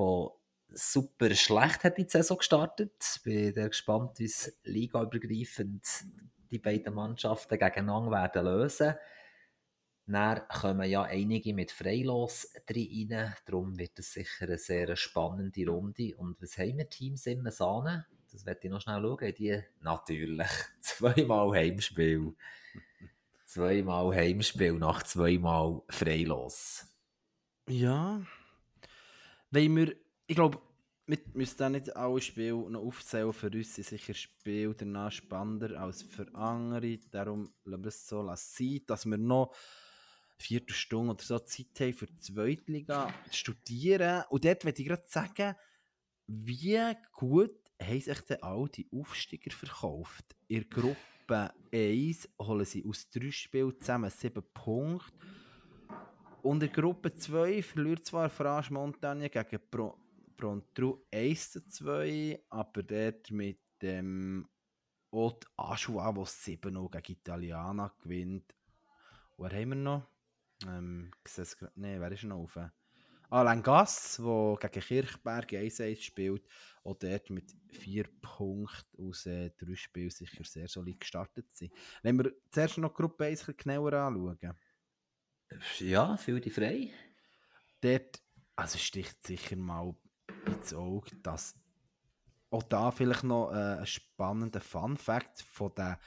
das 0.68 0.92
super 0.92 1.34
schlecht 1.34 1.82
hat 1.82 1.96
in 1.96 2.04
die 2.04 2.10
Saison 2.10 2.36
gestartet. 2.36 2.92
Ich 3.16 3.22
bin 3.22 3.54
sehr 3.54 3.70
gespannt, 3.70 4.18
wie 4.18 4.26
es 4.26 4.54
ligaübergreifend 4.64 5.82
die 6.50 6.58
beiden 6.58 6.92
Mannschaften 6.92 7.58
gegeneinander 7.58 8.10
werden 8.10 8.44
lösen. 8.44 8.96
Dann 10.06 10.46
kommen 10.48 10.90
ja 10.90 11.04
einige 11.04 11.54
mit 11.54 11.70
Freilos 11.70 12.52
rein, 12.68 13.34
darum 13.46 13.78
wird 13.78 13.98
es 13.98 14.12
sicher 14.12 14.44
eine 14.44 14.58
sehr 14.58 14.94
spannende 14.96 15.66
Runde. 15.66 16.14
Und 16.16 16.40
was 16.42 16.58
haben 16.58 16.76
wir 16.76 16.88
Teams 16.90 17.24
in 17.24 17.50
Sahne? 17.50 18.04
Das 18.30 18.44
werde 18.44 18.60
ich 18.62 18.70
noch 18.70 18.82
schnell 18.82 19.00
schauen. 19.00 19.34
Die 19.38 19.58
natürlich 19.80 20.50
zweimal 20.80 21.50
Heimspiel. 21.52 22.34
Zweimal 23.48 24.14
Heimspiel 24.14 24.74
nach 24.74 25.02
zweimal 25.02 25.82
Freilos. 25.88 26.86
Ja. 27.68 28.22
Weil 29.50 29.74
wir, 29.74 29.96
ich 30.26 30.36
glaube, 30.36 30.60
wir 31.06 31.18
müssen 31.32 31.56
da 31.56 31.70
nicht 31.70 31.96
alle 31.96 32.20
Spiele 32.20 32.70
noch 32.70 32.82
aufzählen. 32.82 33.32
Für 33.32 33.50
uns 33.50 33.74
sind 33.74 33.86
sicher 33.86 34.12
Spiele 34.12 34.74
danach 34.74 35.10
spannender 35.10 35.80
als 35.80 36.02
für 36.02 36.32
andere. 36.34 36.98
Darum 37.10 37.50
lassen 37.64 37.84
wir 37.84 37.88
es 37.88 38.06
so 38.06 38.30
sein, 38.34 38.80
dass 38.86 39.06
wir 39.06 39.16
noch 39.16 39.54
vierte 40.36 40.74
Stunde 40.74 41.12
oder 41.14 41.24
so 41.24 41.38
Zeit 41.38 41.80
haben 41.80 41.94
für 41.94 42.06
die 42.06 42.16
Zweitliga 42.18 43.12
zu 43.30 43.36
studieren. 43.36 44.24
Und 44.28 44.44
dort 44.44 44.64
möchte 44.64 44.82
ich 44.82 44.88
gerade 44.88 45.04
sagen, 45.06 45.56
wie 46.26 46.94
gut 47.12 47.58
haben 47.80 48.00
sich 48.00 48.20
denn 48.20 48.42
all 48.42 48.68
die 48.68 48.88
Aufsteiger 48.92 49.50
verkauft? 49.50 50.36
In 50.48 50.60
der 50.60 50.96
Gruppe 51.28 51.52
1 51.72 52.26
holen 52.38 52.64
sie 52.64 52.82
aus 52.86 53.10
drei 53.10 53.30
Spielen 53.30 53.78
zusammen 53.78 54.10
sieben 54.10 54.42
Punkte. 54.54 55.12
Und 56.42 56.54
in 56.54 56.60
der 56.60 56.68
Gruppe 56.70 57.14
2 57.14 57.62
verliert 57.62 58.06
zwar 58.06 58.30
Franche 58.30 58.72
Montagne 58.72 59.28
gegen 59.28 59.60
Pro 59.70 59.98
Prontru 60.38 61.04
1 61.12 61.50
zu 61.50 61.66
2, 61.66 62.44
aber 62.48 62.82
dort 62.82 63.30
mit 63.30 63.60
dem 63.82 64.48
Haute 65.12 65.46
Ajoie, 65.56 66.14
der 66.14 66.24
7 66.24 66.72
0 66.72 66.88
gegen 66.88 67.12
Italiana 67.12 67.92
gewinnt. 68.02 68.54
Wer 69.36 69.50
haben 69.50 69.68
wir 69.68 69.76
noch? 69.76 70.06
Ähm, 70.66 71.10
Nein, 71.74 72.00
wer 72.00 72.12
ist 72.12 72.24
noch 72.24 72.38
auf? 72.38 72.58
Alain 73.30 73.62
Gass, 73.62 74.16
der 74.16 74.56
gegen 74.60 74.84
Kirchberg 74.84 75.50
1-1 75.50 76.00
spielt, 76.00 76.46
auch 76.82 76.94
dort 76.94 77.30
mit 77.30 77.54
4 77.68 78.04
Punkten 78.22 79.08
aus 79.08 79.26
äh, 79.26 79.50
drei 79.50 79.74
Spielen 79.74 80.10
sicher 80.10 80.44
sehr 80.44 80.68
solid 80.68 81.00
gestartet 81.00 81.54
sind. 81.54 81.72
Wenn 82.02 82.16
wir 82.16 82.32
zuerst 82.50 82.78
noch 82.78 82.94
Gruppe 82.94 83.26
1 83.26 83.48
ein 83.48 83.56
genauer 83.56 83.92
anschauen. 83.92 84.54
Ja, 85.78 86.16
fühl 86.16 86.40
dich 86.40 86.52
frei. 86.52 86.90
Dort 87.80 88.20
also 88.56 88.78
sticht 88.78 89.24
sicher 89.26 89.56
mal 89.56 89.94
ins 90.46 90.74
Auge, 90.74 91.14
dass 91.22 91.54
auch 92.50 92.62
da 92.62 92.90
vielleicht 92.90 93.24
noch 93.24 93.52
äh, 93.52 93.78
ein 93.78 93.86
spannender 93.86 94.60
Fun-Fact 94.60 95.42
von 95.42 95.72
der, 95.76 96.00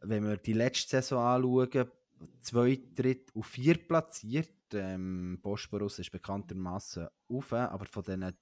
wenn 0.00 0.24
wir 0.26 0.36
die 0.38 0.54
letzte 0.54 1.02
Saison 1.02 1.24
anschauen, 1.24 1.90
zwei, 2.40 2.80
dritt 2.94 3.34
und 3.34 3.44
vier 3.44 3.76
platziert. 3.76 4.50
Ähm, 4.74 5.38
Bosporus 5.42 5.98
ist 5.98 6.10
bekanntermaßen 6.10 7.08
auf, 7.28 7.52
aber 7.52 7.86
von 7.86 8.02
diesen 8.02 8.32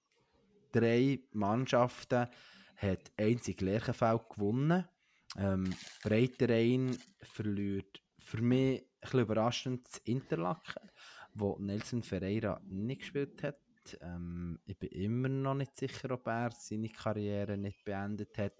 drei 0.72 1.20
Mannschaften 1.32 2.28
hat 2.76 3.12
einzig 3.16 3.60
Lerchenfeld 3.60 4.28
gewonnen. 4.30 4.88
Ähm, 5.36 5.74
Breiterein 6.02 6.96
verliert 7.22 8.02
für 8.18 8.42
mich 8.42 8.84
ein 9.00 9.20
überraschend 9.20 9.86
das 9.86 9.98
Interlaken, 9.98 10.90
wo 11.34 11.56
Nelson 11.58 12.02
Ferreira 12.02 12.60
nicht 12.66 13.00
gespielt 13.00 13.42
hat. 13.42 13.58
Ähm, 14.00 14.58
ich 14.66 14.78
bin 14.78 14.90
immer 14.90 15.28
noch 15.28 15.54
nicht 15.54 15.76
sicher, 15.76 16.10
ob 16.10 16.26
er 16.26 16.50
seine 16.52 16.88
Karriere 16.88 17.56
nicht 17.56 17.84
beendet 17.84 18.36
hat. 18.38 18.54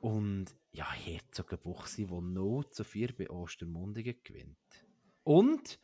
Und 0.00 0.54
ja, 0.72 0.90
Herzogenbuchsee, 0.92 2.06
der 2.06 2.20
0 2.20 2.68
zu 2.70 2.84
4 2.84 3.16
bei 3.16 3.30
Ostermundigen 3.30 4.16
gewinnt. 4.22 4.58
Und, 5.22 5.78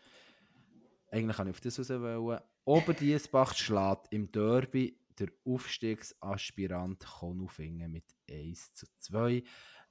eigentlich 1.11 1.37
kann 1.37 1.49
ich 1.49 1.55
auf 1.55 1.61
das 1.61 1.79
raus 1.79 1.91
wollen, 1.91 2.41
Oberdiesbach 2.65 3.55
schlägt 3.55 4.13
im 4.13 4.31
Derby 4.31 4.97
der 5.19 5.29
Aufstiegsaspirant 5.45 7.05
Konufingen 7.05 7.93
mit 7.93 8.05
1 8.31 8.75
zu 8.75 8.87
2. 8.99 9.43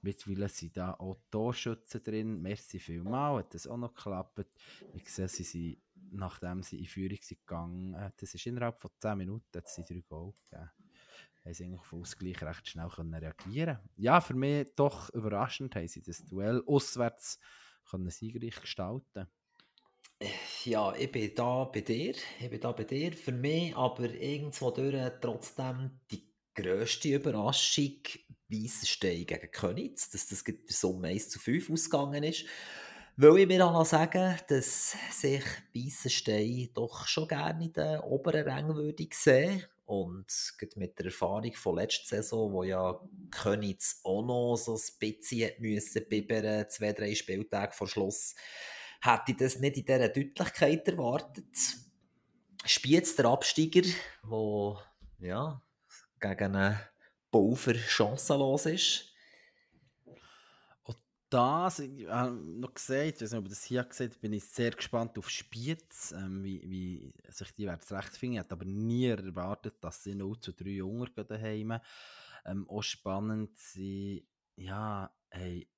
Mittlerweile 0.02 0.50
sind 0.50 0.78
da 0.78 0.94
auch 0.94 1.18
Torschützen 1.30 2.02
drin. 2.02 2.42
Merci 2.42 2.80
vielmal, 2.80 3.40
hat 3.40 3.54
das 3.54 3.68
auch 3.68 3.78
noch 3.78 3.94
geklappt. 3.94 4.46
Ich 4.94 5.10
sehe, 5.10 5.28
sie 5.28 5.44
sind, 5.44 5.78
nachdem 6.12 6.64
sie 6.64 6.80
in 6.80 6.86
Führung 6.86 7.20
sind 7.22 7.46
gegangen, 7.46 7.94
äh, 7.96 8.12
das 8.18 8.34
ist 8.34 8.46
innerhalb 8.48 8.80
von 8.80 8.92
10 9.00 9.18
Minuten, 9.18 9.58
hat 9.58 9.68
sie 9.68 9.84
drei 9.84 10.02
Goal 10.08 10.34
gegeben 10.50 10.72
haben 11.46 11.54
sie 11.54 11.64
eigentlich 11.64 11.80
auf 11.80 11.94
Ausgleich 11.94 12.42
recht 12.42 12.68
schnell 12.68 12.90
können 12.90 13.14
reagieren 13.14 13.80
Ja, 13.96 14.20
für 14.22 14.34
mich 14.34 14.68
doch 14.76 15.10
überraschend 15.12 15.76
haben 15.76 15.88
sie 15.88 16.02
das 16.02 16.26
Duell 16.26 16.62
auswärts 16.66 17.40
können 17.90 18.10
siegreich 18.10 18.60
gestalten 18.60 19.28
ja, 20.66 20.94
ich 20.96 21.12
bin 21.12 21.34
da 21.36 21.66
bei 21.66 21.82
dir. 21.82 22.14
Ich 22.40 22.50
bin 22.50 22.60
da 22.60 22.72
bei 22.72 22.84
dir. 22.84 23.14
Für 23.14 23.32
mich 23.32 23.76
aber 23.76 24.14
irgendwo 24.14 24.72
durch 24.72 24.96
trotzdem 25.22 26.00
die 26.12 26.28
grösste 26.54 27.10
Überraschung 27.10 28.02
Weissenstein 28.50 29.26
gegen 29.26 29.52
Könitz, 29.52 30.10
dass 30.10 30.28
das 30.28 30.44
bei 30.44 30.54
Summe 30.68 31.10
1 31.10 31.30
zu 31.30 31.40
5 31.40 31.70
ausgegangen 31.70 32.24
ist. 32.24 32.46
Weil 33.16 33.40
ich 33.40 33.48
mir 33.48 33.66
auch 33.66 33.86
sagen, 33.86 34.38
dass 34.48 34.96
sich 35.12 35.44
Weissenstein 35.74 36.70
doch 36.74 37.06
schon 37.06 37.28
gerne 37.28 37.66
in 37.66 37.74
den 37.74 38.00
oberen 38.00 38.48
Rängen 38.48 38.76
würde 38.76 39.08
sehen 39.12 39.66
und 39.86 40.28
mit 40.76 40.98
der 40.98 41.08
Erfahrung 41.08 41.54
von 41.54 41.76
letzter 41.76 42.18
Saison, 42.18 42.54
wo 42.54 42.64
ja 42.64 43.00
Königs 43.32 44.00
auch 44.04 44.24
noch 44.24 44.56
so 44.56 44.76
ein 44.76 45.00
bisschen 45.00 45.52
müssen 45.60 46.06
bibbern, 46.08 46.70
zwei, 46.70 46.94
drei 46.94 47.14
Spieltage 47.14 47.74
vor 47.74 47.88
Schluss, 47.88 48.36
hätte 49.02 49.32
ich 49.32 49.38
das 49.38 49.60
nicht 49.60 49.78
in 49.78 49.86
dieser 49.86 50.10
Deutlichkeit 50.10 50.88
erwartet. 50.88 51.56
Spielt 52.66 53.18
der 53.18 53.26
Absteiger, 53.26 53.82
der 54.30 54.84
ja, 55.20 55.62
gegen 56.20 56.56
einen 56.56 56.80
Pulver 57.32 57.76
chancenlos 57.76 58.66
ist 58.66 59.10
das, 61.30 61.80
ich 61.80 62.08
habe 62.08 62.36
noch 62.36 62.74
gesagt, 62.74 63.16
ich 63.16 63.22
weiß 63.22 63.32
nicht, 63.32 63.40
ob 63.40 63.50
das 63.50 63.64
hier 63.64 63.84
gesagt 63.84 64.20
bin 64.20 64.34
ich 64.34 64.46
sehr 64.46 64.72
gespannt 64.72 65.18
auf 65.18 65.30
Spiez, 65.30 66.12
ähm, 66.12 66.44
wie, 66.44 66.62
wie 66.70 67.14
sich 67.32 67.54
die 67.54 67.68
werden 67.68 67.82
zurechtfinden. 67.82 68.38
Ich 68.38 68.40
hätte 68.44 68.54
aber 68.54 68.66
nie 68.66 69.08
erwartet, 69.08 69.76
dass 69.82 70.04
sie 70.04 70.16
0 70.16 70.40
zu 70.40 70.54
3 70.54 70.70
Jünger 70.70 71.08
daheim. 71.24 71.80
Ähm, 72.46 72.68
auch 72.68 72.82
spannend, 72.82 73.56
sie, 73.58 74.28
ja, 74.56 75.12
hey, 75.30 75.70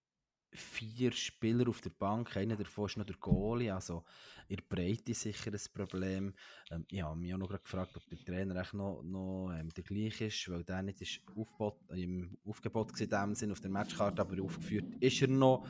vier 0.54 1.12
Spieler 1.12 1.68
auf 1.70 1.82
der 1.82 1.92
Bank, 1.92 2.36
einer 2.36 2.56
davon 2.56 2.86
ist 2.86 2.98
noch 2.98 3.06
der 3.06 3.16
Goalie, 3.16 3.74
also 3.74 4.04
in 4.48 4.58
der 4.58 4.64
Breite 4.64 5.14
sicher 5.14 5.52
ein 5.52 5.60
Problem. 5.74 6.34
Ähm, 6.70 6.86
ich 6.90 7.02
habe 7.02 7.18
mich 7.18 7.34
auch 7.34 7.38
noch 7.38 7.50
gefragt, 7.50 7.96
ob 7.96 8.06
der 8.10 8.20
Trainer 8.20 8.56
echt 8.58 8.74
noch, 8.74 9.02
noch 9.04 9.54
ähm, 9.58 9.70
der 9.70 9.84
gleiche 9.84 10.26
ist, 10.26 10.50
weil 10.50 10.64
der 10.64 10.84
nicht 10.84 11.02
ist 11.02 11.22
Aufbot, 11.36 11.80
im 11.90 12.38
Aufgebot 12.46 12.92
war 12.92 13.00
in 13.00 13.10
dem 13.10 13.36
Sinn 13.36 13.52
auf 13.52 13.62
der 13.62 13.72
Matchkarte, 13.72 14.22
aber 14.22 14.42
aufgeführt 14.44 14.96
ist 15.00 15.22
er 15.22 15.30
noch. 15.30 15.66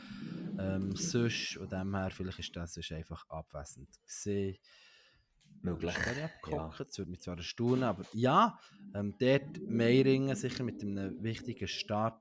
Ähm, 0.58 0.96
sonst, 0.96 1.58
und 1.58 1.72
dem 1.72 1.96
her, 1.96 2.10
vielleicht 2.12 2.40
ist 2.40 2.56
das 2.56 2.74
sonst 2.74 2.92
einfach 2.92 3.28
abwesend 3.30 3.90
gesehen. 4.06 4.58
Möglich. 5.62 5.94
Ja. 6.50 6.74
Das 6.76 6.98
würde 6.98 7.12
mich 7.12 7.22
zwar 7.22 7.38
erstaunen, 7.38 7.84
aber 7.84 8.04
ja, 8.14 8.60
ähm, 8.96 9.14
dort 9.20 9.62
Meiringen 9.68 10.36
sicher 10.36 10.64
mit 10.64 10.82
einem 10.82 11.22
wichtigen 11.22 11.68
Start. 11.68 12.20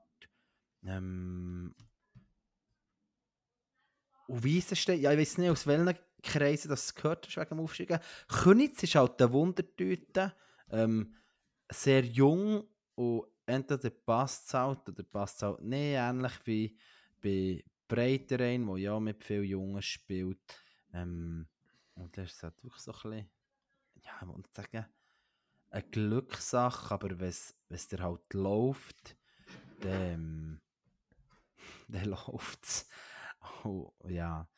Ähm, 0.85 1.75
und 4.31 4.45
Weissenstein, 4.45 5.01
ja, 5.01 5.11
ich 5.13 5.19
weiß 5.19 5.39
nicht, 5.39 5.51
aus 5.51 5.67
welchen 5.67 5.99
Kreisen 6.23 6.69
das 6.69 6.95
gehört 6.95 7.27
hast 7.27 7.37
wegen 7.37 7.49
dem 7.49 7.61
Aufstieg. 7.61 7.99
Könitz 8.29 8.83
ist 8.85 8.95
halt 8.95 9.19
der 9.19 9.33
Wundertüte. 9.33 10.33
Ähm, 10.71 11.17
sehr 11.69 12.05
jung 12.05 12.65
und 12.95 13.25
entweder 13.45 13.91
passt 13.91 14.47
es 14.47 14.55
halt 14.55 14.89
oder 14.89 15.03
passt 15.03 15.39
es 15.39 15.43
halt 15.43 15.63
nicht. 15.63 15.97
Ähnlich 15.97 16.33
wie 16.45 16.79
bei 17.21 17.65
Breiterein, 17.89 18.69
wo 18.69 18.77
ja 18.77 19.01
mit 19.01 19.25
vielen 19.25 19.45
Jungen 19.45 19.83
spielt. 19.83 20.39
Ähm, 20.93 21.49
und 21.95 22.17
das 22.17 22.31
ist 22.31 22.43
halt 22.45 22.63
wirklich 22.63 22.83
so 22.83 22.93
ein 22.93 22.99
bisschen, 23.03 23.31
ja, 24.03 24.13
ich 24.21 24.27
muss 24.27 24.53
sagen, 24.53 24.87
eine 25.71 25.83
Glückssache, 25.83 26.95
aber 26.95 27.19
wenn 27.19 27.29
es 27.29 27.89
dir 27.89 28.01
halt 28.01 28.33
läuft, 28.33 29.17
dann, 29.81 30.61
dann 31.89 32.05
läuft 32.05 32.65
es. 32.65 32.89
Oh, 33.65 33.93
ja. 34.09 34.49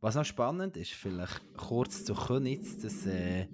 Was 0.00 0.14
noch 0.14 0.24
spannend 0.24 0.76
ist, 0.76 0.92
vielleicht 0.92 1.56
kurz 1.56 2.04
zu 2.04 2.14
Könitz, 2.14 2.78
dass 2.78 3.04
äh, 3.06 3.48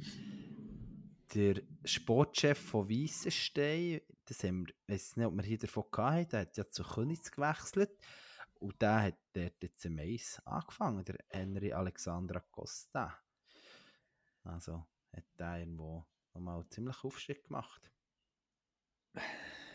der 1.34 1.62
Sportchef 1.84 2.58
von 2.58 2.88
Weissenstein, 2.88 4.00
das 4.26 4.44
haben 4.44 4.66
wir, 4.66 4.74
ich 4.86 4.94
weiß 4.94 5.16
nicht, 5.16 5.26
ob 5.26 5.34
wir 5.34 5.42
hier 5.42 5.58
davon 5.58 5.84
hatten, 5.96 6.28
der 6.30 6.40
hat 6.40 6.56
ja 6.56 6.68
zu 6.68 6.82
Könitz 6.82 7.30
gewechselt. 7.30 7.90
und 8.60 8.80
der 8.80 9.02
hat 9.02 9.18
dort 9.32 9.62
jetzt 9.62 9.84
im 9.84 9.96
Mais 9.96 10.40
angefangen, 10.44 11.04
der 11.04 11.18
Henry 11.30 11.72
Alexandra 11.72 12.40
Costa. 12.40 13.18
Also 14.42 14.86
hat 15.12 15.24
der 15.38 15.58
irgendwo 15.60 16.06
nochmal 16.34 16.66
ziemlich 16.68 17.02
Aufstieg 17.04 17.44
gemacht. 17.44 17.90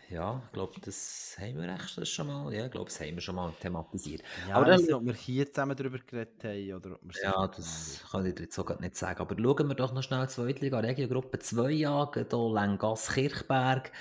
Ja, 0.10 0.42
ich 0.48 0.52
glaube, 0.54 0.74
das 0.82 1.38
haben 1.40 1.58
wir 1.62 1.68
echt 1.72 2.08
schon 2.08 2.28
mal, 2.28 2.52
ja, 2.52 2.66
ich 2.66 2.72
glaube, 2.72 2.90
das 2.90 3.00
haben 3.00 3.14
wir 3.14 3.22
schon 3.22 3.36
mal 3.36 3.54
thematisiert. 3.60 4.24
Ja, 4.48 4.56
Aber 4.56 4.66
dann- 4.66 4.82
nicht, 4.82 4.92
ob 4.92 5.06
wir 5.06 5.14
hier 5.14 5.46
zusammen 5.52 5.78
darüber 5.78 6.00
geredet 6.00 6.44
haben 6.44 6.74
oder 6.74 6.96
ob 6.96 7.02
wir 7.04 7.22
Ja, 7.24 7.48
das 7.48 8.04
kann 8.10 8.26
ich 8.26 8.34
dir 8.34 8.44
jetzt 8.44 8.56
so 8.56 8.64
grad 8.64 8.82
nicht 8.82 8.96
sagen. 8.96 9.20
Aber 9.20 9.36
schauen 9.36 9.68
wir 9.68 9.76
doch 9.76 9.94
noch 9.94 10.02
schnell 10.02 10.26
die 10.26 10.34
Zweitliga 10.34 10.80
Regiogruppe 10.80 11.38
2 11.38 11.88
an, 11.88 12.08
hier 12.12 12.54
Lengas 12.54 13.10
Kirchberg. 13.14 13.92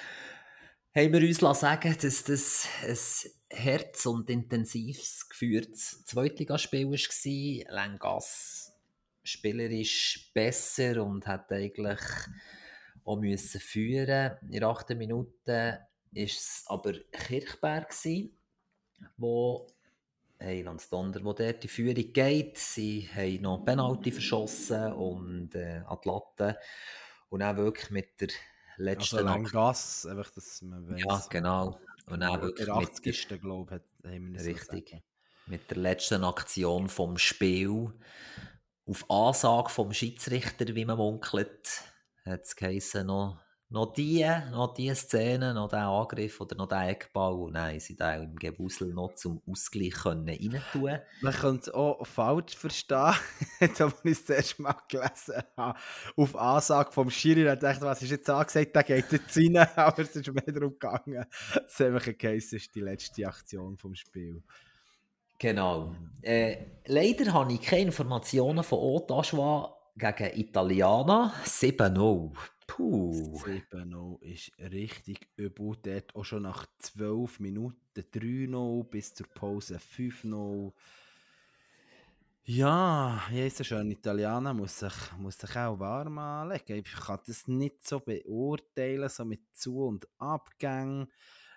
Haben 0.97 1.13
wir 1.13 1.29
uns 1.29 1.61
sagen, 1.61 1.95
dass 2.01 2.25
das 2.25 2.67
ein 2.83 3.57
herz- 3.59 4.07
und 4.07 4.31
intensives 4.31 5.29
geführtes 5.29 6.05
Zweitligaspiel 6.07 6.87
war. 6.91 7.75
Lengas 7.75 8.73
spielerisch 9.23 10.31
besser 10.33 11.05
und 11.05 11.27
hat 11.27 11.53
eigentlich 11.53 12.01
auch 13.05 13.17
müssen 13.21 13.61
führen. 13.61 14.37
In 14.43 14.53
der 14.61 14.69
8. 14.69 14.95
Minute 14.95 15.81
war 16.13 16.23
es 16.25 16.65
aber 16.67 16.93
Kirchberg, 17.13 17.91
gewesen, 17.91 18.37
wo 19.17 19.67
Heilands 20.41 20.89
Donder, 20.89 21.23
wo 21.25 21.33
dort 21.33 21.63
die 21.63 21.69
Führung 21.69 22.13
geht. 22.13 22.59
Sie 22.59 23.09
haben 23.13 23.43
noch 23.43 23.65
Penalty 23.65 24.13
verschossen 24.13 24.93
und 24.93 25.55
äh, 25.55 25.83
an 25.87 25.99
die 26.05 26.09
Latte. 26.09 26.59
Und 27.29 27.41
dann 27.41 27.57
wirklich 27.57 27.91
mit 27.91 28.21
der 28.21 28.29
letzten 28.77 29.17
Also 29.17 29.19
Ak- 29.19 29.25
Langas, 29.53 30.07
einfach, 30.07 30.31
dass 30.31 30.63
man 30.63 30.89
weiss. 30.89 31.03
Ja, 31.05 31.27
genau. 31.29 31.81
Und 32.07 32.21
dann 32.21 32.33
Der 32.33 32.43
wirklich 32.43 32.69
mit 32.69 32.77
der, 33.05 33.13
80. 33.13 33.41
glaube 33.41 33.83
ich, 34.03 34.11
haben 34.11 34.33
wir 34.35 34.45
Richtig. 34.45 34.89
sagen. 34.91 35.03
mit 35.47 35.71
der 35.71 35.77
letzten 35.79 36.25
Aktion 36.25 36.89
vom 36.89 37.19
Spiel 37.19 37.93
auf 38.87 39.11
Ansage 39.11 39.69
vom 39.69 39.93
Schiedsrichter, 39.93 40.75
wie 40.75 40.85
man 40.87 40.97
munkelt, 40.97 41.83
hat 42.25 42.43
es 42.43 42.95
noch, 42.95 43.39
noch 43.71 43.93
die, 43.93 44.27
noch 44.51 44.73
die 44.73 44.95
Szene, 44.95 45.53
noch 45.53 45.69
der 45.69 45.87
Angriff 45.87 46.41
oder 46.41 46.57
noch 46.57 46.69
der 46.69 46.89
Eckball. 46.89 47.53
Haben 47.55 47.81
sie 47.81 47.97
den 47.97 48.23
im 48.23 48.37
Gewusel 48.37 48.95
noch 48.95 49.15
zum 49.15 49.43
Ausgleich 49.47 49.93
können 49.93 50.29
rein 50.29 50.63
tun. 50.73 50.99
Man 51.21 51.33
könnte 51.35 51.71
es 51.71 51.75
auch 51.75 52.07
falsch 52.07 52.57
verstehen, 52.57 53.15
jetzt 53.61 53.81
habe 53.81 53.93
ich 54.05 54.13
es 54.13 54.25
das 54.25 54.37
erste 54.37 54.63
Mal 54.63 54.77
gelesen 54.89 55.43
habe. 55.57 55.79
Auf 56.17 56.37
Ansage 56.37 56.93
vom 56.93 57.11
Schiri, 57.11 57.45
da 57.45 57.57
dachte 57.57 57.83
was 57.83 58.03
ist 58.03 58.11
jetzt 58.11 58.31
angesagt, 58.31 58.75
der 58.75 58.83
geht 58.85 59.13
jetzt 59.13 59.37
rein, 59.37 59.57
aber 59.77 60.03
es 60.03 60.17
ist 60.17 60.33
mehr 60.33 60.43
darum 60.47 60.73
gegangen, 60.73 61.27
Case 62.19 62.57
ist 62.57 62.75
die 62.75 62.81
letzte 62.81 63.27
Aktion 63.27 63.77
vom 63.77 63.95
Spiel. 63.95 64.43
Genau. 65.39 65.95
Äh, 66.23 66.57
leider 66.87 67.33
habe 67.33 67.53
ich 67.53 67.61
keine 67.61 67.83
Informationen 67.83 68.65
von 68.65 68.79
Ottawa 68.79 69.77
gegen 69.95 70.41
Italiana. 70.41 71.33
7-0. 71.45 72.33
Puh. 72.69 73.41
7-0 73.45 74.23
ist 74.23 74.53
richtig 74.59 75.27
übel, 75.37 75.77
dort 75.83 76.15
auch 76.15 76.25
schon 76.25 76.43
nach 76.43 76.67
12 76.79 77.41
Minuten 77.41 77.81
3-0 77.97 78.85
bis 78.85 79.15
zur 79.15 79.27
Pause 79.27 79.79
5-0. 79.79 80.73
Ja, 82.45 83.21
Jesus 83.31 83.67
schön 83.67 83.91
Italiener 83.91 84.55
muss 84.55 84.79
sich, 84.79 84.95
muss 85.19 85.39
sich 85.39 85.57
auch 85.57 85.79
warm 85.81 86.19
anlegen. 86.19 86.79
Ich 86.79 86.93
kann 86.93 87.19
das 87.27 87.49
nicht 87.49 87.87
so 87.87 88.01
beurteilen, 88.01 89.09
so 89.09 89.25
mit 89.25 89.41
Zu- 89.53 89.85
und 89.85 90.07
Abgängen. 90.19 91.09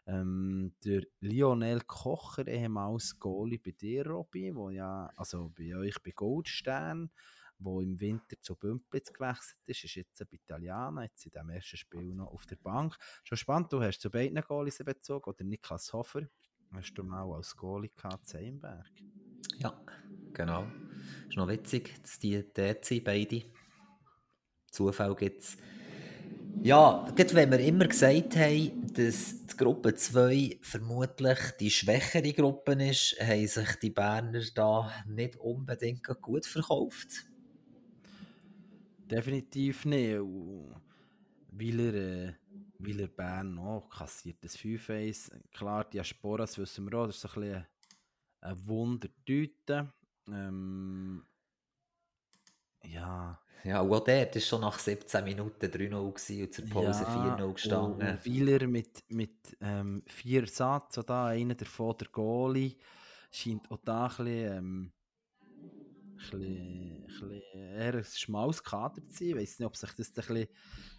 Ähm, 0.08 0.74
der 0.84 1.04
Lionel 1.20 1.82
Kocher, 1.82 2.48
ehemals 2.48 3.20
Goalie 3.20 3.60
bei 3.60 3.72
dir, 3.72 4.08
Robby, 4.08 4.54
wo 4.56 4.70
ja, 4.70 5.10
also 5.16 5.52
bei 5.58 5.76
euch 5.76 6.02
bei 6.04 6.12
Goldstern, 6.12 7.12
wo 7.64 7.82
im 7.82 8.00
Winter 8.00 8.36
zu 8.42 8.56
Bümplitz 8.56 9.14
gewechselt 9.14 9.60
ist, 9.66 9.84
ist 9.84 9.96
jetzt 9.96 10.20
bei 10.20 10.38
Italiener, 10.38 11.04
jetzt 11.04 11.26
in 11.26 11.32
dem 11.32 11.50
ersten 11.50 11.78
Spiel 11.78 12.14
noch 12.14 12.32
auf 12.32 12.46
der 12.46 12.58
Bank. 12.58 12.98
Schon 13.24 13.38
spannend, 13.38 13.72
du 13.72 13.82
hast 13.82 14.00
zu 14.00 14.10
beiden 14.10 14.42
Goalies 14.42 14.80
Bezug, 14.80 15.28
oder 15.28 15.44
Niklas 15.44 15.94
Hofer, 15.94 16.28
hast 16.74 16.94
du 16.94 17.04
mal 17.04 17.32
als 17.34 17.56
Goalie 17.56 17.92
gehabt, 17.96 18.28
Zeinberg. 18.28 18.90
Ja, 19.58 19.80
genau. 20.34 20.66
Ist 21.28 21.38
noch 21.38 21.48
witzig, 21.48 22.02
dass 22.02 22.20
die 22.20 22.44
dort 22.54 22.86
sind, 22.86 23.04
beide. 23.04 23.44
Zufall 24.72 25.16
gibt 25.16 25.44
es. 25.44 25.58
Ja, 26.64 27.08
gerade 27.16 27.34
wenn 27.34 27.52
wir 27.52 27.60
immer 27.60 27.88
gesagt 27.88 28.36
haben, 28.36 28.94
dass 28.94 29.48
die 29.48 29.58
Gruppe 29.58 29.96
2 29.96 30.60
vermutlich 30.62 31.40
die 31.60 31.72
schwächere 31.72 32.34
Gruppe 32.34 32.74
ist, 32.74 33.16
haben 33.20 33.48
sich 33.48 33.76
die 33.82 33.90
Berner 33.90 34.44
da 34.54 34.92
nicht 35.08 35.38
unbedingt 35.38 36.06
gut 36.22 36.46
verkauft. 36.46 37.31
Definitiv 39.12 39.86
nicht. 39.86 40.20
Und 40.20 40.76
Weil 41.52 41.80
er, 41.80 41.94
äh, 41.94 42.34
weil 42.80 43.00
er 43.02 43.08
Bern 43.08 43.60
auch 43.60 43.90
kassiert 43.90 44.44
das 44.44 44.58
5-1. 44.58 45.32
Klar, 45.52 45.84
die 45.90 46.00
Asporas 46.00 46.58
wissen 46.58 46.90
wir 46.90 46.98
auch, 46.98 47.08
das 47.08 47.18
ist 47.18 47.22
so 47.22 47.28
ein 47.28 47.42
bisschen 47.42 47.66
eine 48.42 48.68
Wundertüte. 48.68 49.94
Ähm, 50.28 51.26
ja, 52.84 53.40
Ja, 53.64 53.82
und 53.82 53.94
auch 53.94 54.04
dort 54.04 54.34
war 54.36 54.42
schon 54.42 54.62
nach 54.62 54.80
17 54.80 55.24
Minuten 55.24 55.66
3-0 55.66 56.14
gewesen 56.14 56.44
und 56.44 56.54
zur 56.54 56.66
Pause 56.66 57.06
4-0 57.06 57.54
gestanden. 57.54 58.10
Und, 58.10 58.26
Wieler 58.26 58.68
mit, 58.68 59.04
mit 59.10 59.58
ähm, 59.62 60.04
vier 60.08 60.48
Satz, 60.48 61.00
da 61.06 61.28
einer 61.28 61.56
davon, 61.56 61.96
der 62.00 62.08
Goalie, 62.08 62.78
scheint 63.30 63.70
auch 63.70 63.78
da 63.84 64.06
ein 64.06 64.10
bisschen, 64.10 64.58
ähm, 64.58 64.82
ein 64.84 64.92
bisschen, 66.22 67.06
bisschen 67.06 67.42
eher 67.54 67.96
ein 67.96 68.04
schmales 68.04 68.64
Kader 68.64 69.06
zu 69.08 69.14
sein. 69.14 69.28
Ich 69.30 69.36
weiß 69.36 69.60
nicht, 69.60 69.68
ob 69.68 69.76
sich 69.76 69.92
das 69.94 70.10
ein 70.10 70.14
bisschen, 70.14 70.38
ein 70.38 70.48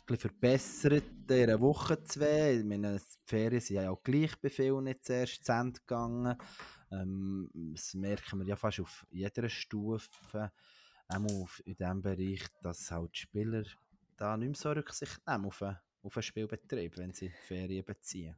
bisschen 0.07 0.21
verbessert 0.21 1.05
in 1.09 1.27
dieser 1.27 1.61
Woche 1.61 2.03
zwei. 2.05 2.59
Ich 2.59 2.65
meine, 2.65 2.99
die 2.99 3.19
Ferien 3.27 3.61
sind 3.61 3.77
ja 3.77 3.91
auch 3.91 4.03
gleich 4.03 4.35
bei 4.41 4.51
vielen 4.51 4.85
nicht 4.85 5.05
zuerst 5.05 5.45
zu 5.45 5.53
Ende 5.53 5.81
gegangen. 5.81 6.37
Ähm, 6.91 7.51
das 7.55 7.95
merken 7.95 8.41
wir 8.41 8.47
ja 8.47 8.57
fast 8.57 8.81
auf 8.81 9.07
jeder 9.11 9.49
Stufe, 9.49 10.53
auch 11.09 11.25
auf, 11.33 11.63
in 11.65 11.77
diesem 11.77 12.03
Bereich, 12.03 12.43
dass 12.63 12.91
halt 12.91 13.15
die 13.15 13.21
Spieler 13.21 13.65
da 14.17 14.37
nicht 14.37 14.49
mehr 14.49 14.57
so 14.57 14.71
Rücksicht 14.71 15.21
nehmen 15.27 15.47
auf 15.47 15.63
einen, 15.63 15.79
auf 16.03 16.17
einen 16.17 16.23
Spielbetrieb, 16.23 16.97
wenn 16.99 17.13
sie 17.13 17.31
Ferien 17.31 17.85
beziehen. 17.85 18.37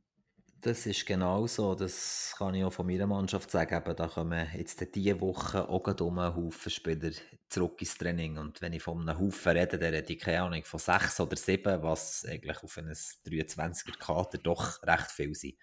Das 0.64 0.86
ist 0.86 1.04
genau 1.04 1.46
so. 1.46 1.74
Das 1.74 2.34
kann 2.38 2.54
ich 2.54 2.64
auch 2.64 2.72
von 2.72 2.86
meiner 2.86 3.06
Mannschaft 3.06 3.50
sagen. 3.50 3.76
Eben, 3.76 3.96
da 3.96 4.08
kommen 4.08 4.48
jetzt 4.56 4.94
diese 4.94 5.20
Woche 5.20 5.68
auch 5.68 6.00
um 6.00 6.18
einen 6.18 6.34
Haufen 6.34 6.70
Spieler 6.72 7.10
zurück 7.50 7.82
ins 7.82 7.98
Training. 7.98 8.38
Und 8.38 8.62
wenn 8.62 8.72
ich 8.72 8.82
von 8.82 9.06
einem 9.06 9.18
Haufen 9.18 9.58
rede, 9.58 9.78
dann 9.78 9.92
rede 9.92 10.10
ich 10.10 10.18
keine 10.18 10.40
Ahnung 10.40 10.64
von 10.64 10.80
sechs 10.80 11.20
oder 11.20 11.36
sieben, 11.36 11.82
was 11.82 12.24
eigentlich 12.24 12.62
auf 12.62 12.78
einem 12.78 12.92
23er-Kader 12.92 14.38
doch 14.38 14.82
recht 14.84 15.10
viel 15.10 15.34
sind. 15.34 15.58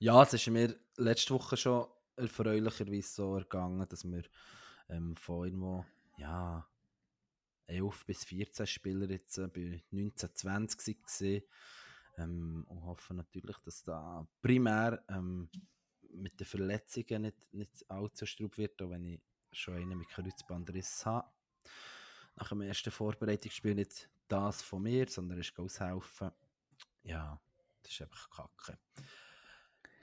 Ja, 0.00 0.20
es 0.24 0.34
ist 0.34 0.48
mir 0.48 0.74
letzte 0.96 1.34
Woche 1.34 1.56
schon 1.56 1.86
erfreulicherweise 2.16 3.14
so 3.14 3.36
ergangen, 3.36 3.86
dass 3.88 4.02
wir 4.02 4.24
ähm, 4.88 5.14
von 5.14 5.44
irgendwo, 5.46 5.84
ja, 6.16 6.66
11 7.68 8.06
bis 8.06 8.24
14 8.24 8.66
Spieler 8.66 9.08
jetzt 9.08 9.38
äh, 9.38 9.46
bei 9.46 9.84
19, 9.92 10.34
20 10.34 10.98
waren. 10.98 11.42
Ähm, 12.18 12.64
und 12.68 12.84
hoffen 12.84 13.16
natürlich, 13.16 13.56
dass 13.58 13.82
da 13.82 14.26
primär 14.40 15.02
ähm, 15.08 15.48
mit 16.14 16.38
den 16.38 16.46
Verletzungen 16.46 17.22
nicht, 17.22 17.54
nicht 17.54 17.90
allzu 17.90 18.26
straub 18.26 18.58
wird, 18.58 18.80
auch 18.82 18.90
wenn 18.90 19.04
ich 19.04 19.20
schon 19.50 19.74
einen 19.74 19.98
mit 19.98 20.08
Kreuzbandriss 20.08 21.06
habe. 21.06 21.28
Nach 22.36 22.48
dem 22.48 22.62
ersten 22.62 22.90
Vorbereitungsspiel 22.90 23.74
nicht 23.74 24.08
das 24.28 24.62
von 24.62 24.82
mir, 24.82 25.08
sondern 25.08 25.38
ist 25.38 25.58
aushelfen. 25.58 26.30
Ja, 27.02 27.40
das 27.82 27.92
ist 27.92 28.02
einfach 28.02 28.30
kacke. 28.30 28.78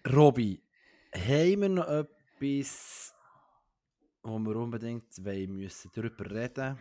Robby, 0.08 0.64
haben 1.14 1.62
wir 1.62 1.70
noch 1.70 1.88
etwas, 1.88 3.14
wo 4.22 4.38
wir 4.40 4.56
unbedingt 4.56 5.26
wollen, 5.26 5.56
müssen 5.56 5.92
darüber 5.94 6.30
reden 6.30 6.78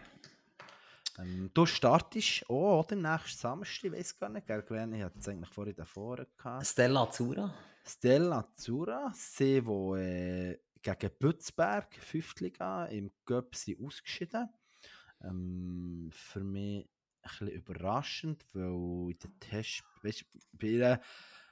ähm, 1.19 1.51
Du 1.53 1.67
startest 1.67 2.49
auch, 2.49 2.85
oder? 2.85 2.97
Nächsten 2.97 3.39
Samstag, 3.39 3.85
ich 3.85 3.93
weiß 3.93 4.19
gar 4.19 4.29
nicht, 4.29 4.47
gell? 4.47 4.65
Ich 4.93 5.03
hatte 5.03 5.19
es 5.19 5.29
eigentlich 5.29 5.51
vorhin 5.51 5.77
davor 5.77 6.25
gehabt. 6.37 6.67
Stella 6.67 7.03
Azura? 7.03 7.55
Stella 7.89 8.41
Azzurra, 8.41 9.13
sie, 9.15 9.63
die 9.63 9.99
äh, 9.99 10.59
gegen 10.83 11.11
Bützberg, 11.19 11.95
Fünftliga, 11.95 12.85
im 12.87 13.11
Göpp 13.25 13.57
sind 13.57 13.81
ausgeschieden. 13.81 14.49
Ähm, 15.23 16.11
für 16.13 16.45
mich 16.45 16.87
ein 17.23 17.29
bisschen 17.29 17.49
überraschend, 17.49 18.45
weil 18.53 19.11
in 19.11 19.19
den 19.19 19.41
Test, 19.41 19.83
weißt, 20.03 20.25
bei 20.53 20.67
ihr 20.67 21.01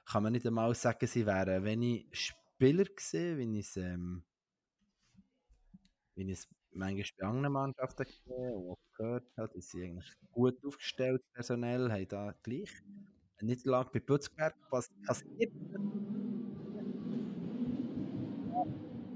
kann 0.05 0.23
man 0.23 0.33
nicht 0.33 0.47
einmal 0.47 0.75
sagen, 0.75 1.07
sie 1.07 1.27
wären 1.27 1.65
wenig 1.65 2.07
Spieler 2.13 2.85
gewesen, 2.85 3.39
wie 3.39 3.59
ich 3.59 3.67
es 3.67 3.77
ähm, 3.77 4.23
wie 6.15 6.31
ich 6.31 6.39
es 6.39 6.49
manchmal 6.77 7.05
bei 7.19 7.27
anderen 7.27 7.53
Mannschaften 7.53 8.05
gesehen 8.05 8.53
und 8.55 8.79
gehört 8.95 9.37
habe, 9.37 9.53
die 9.55 9.61
sind 9.61 9.83
eigentlich 9.83 10.17
gut 10.31 10.65
aufgestellt, 10.65 11.23
personell, 11.33 11.91
haben 11.91 12.09
da 12.09 12.35
gleich 12.43 12.71
eine 13.39 13.51
Niederlage 13.51 13.91
bei 13.93 14.01
Bützberg 14.01 14.55
was 14.71 14.91
kassiert. 15.07 15.53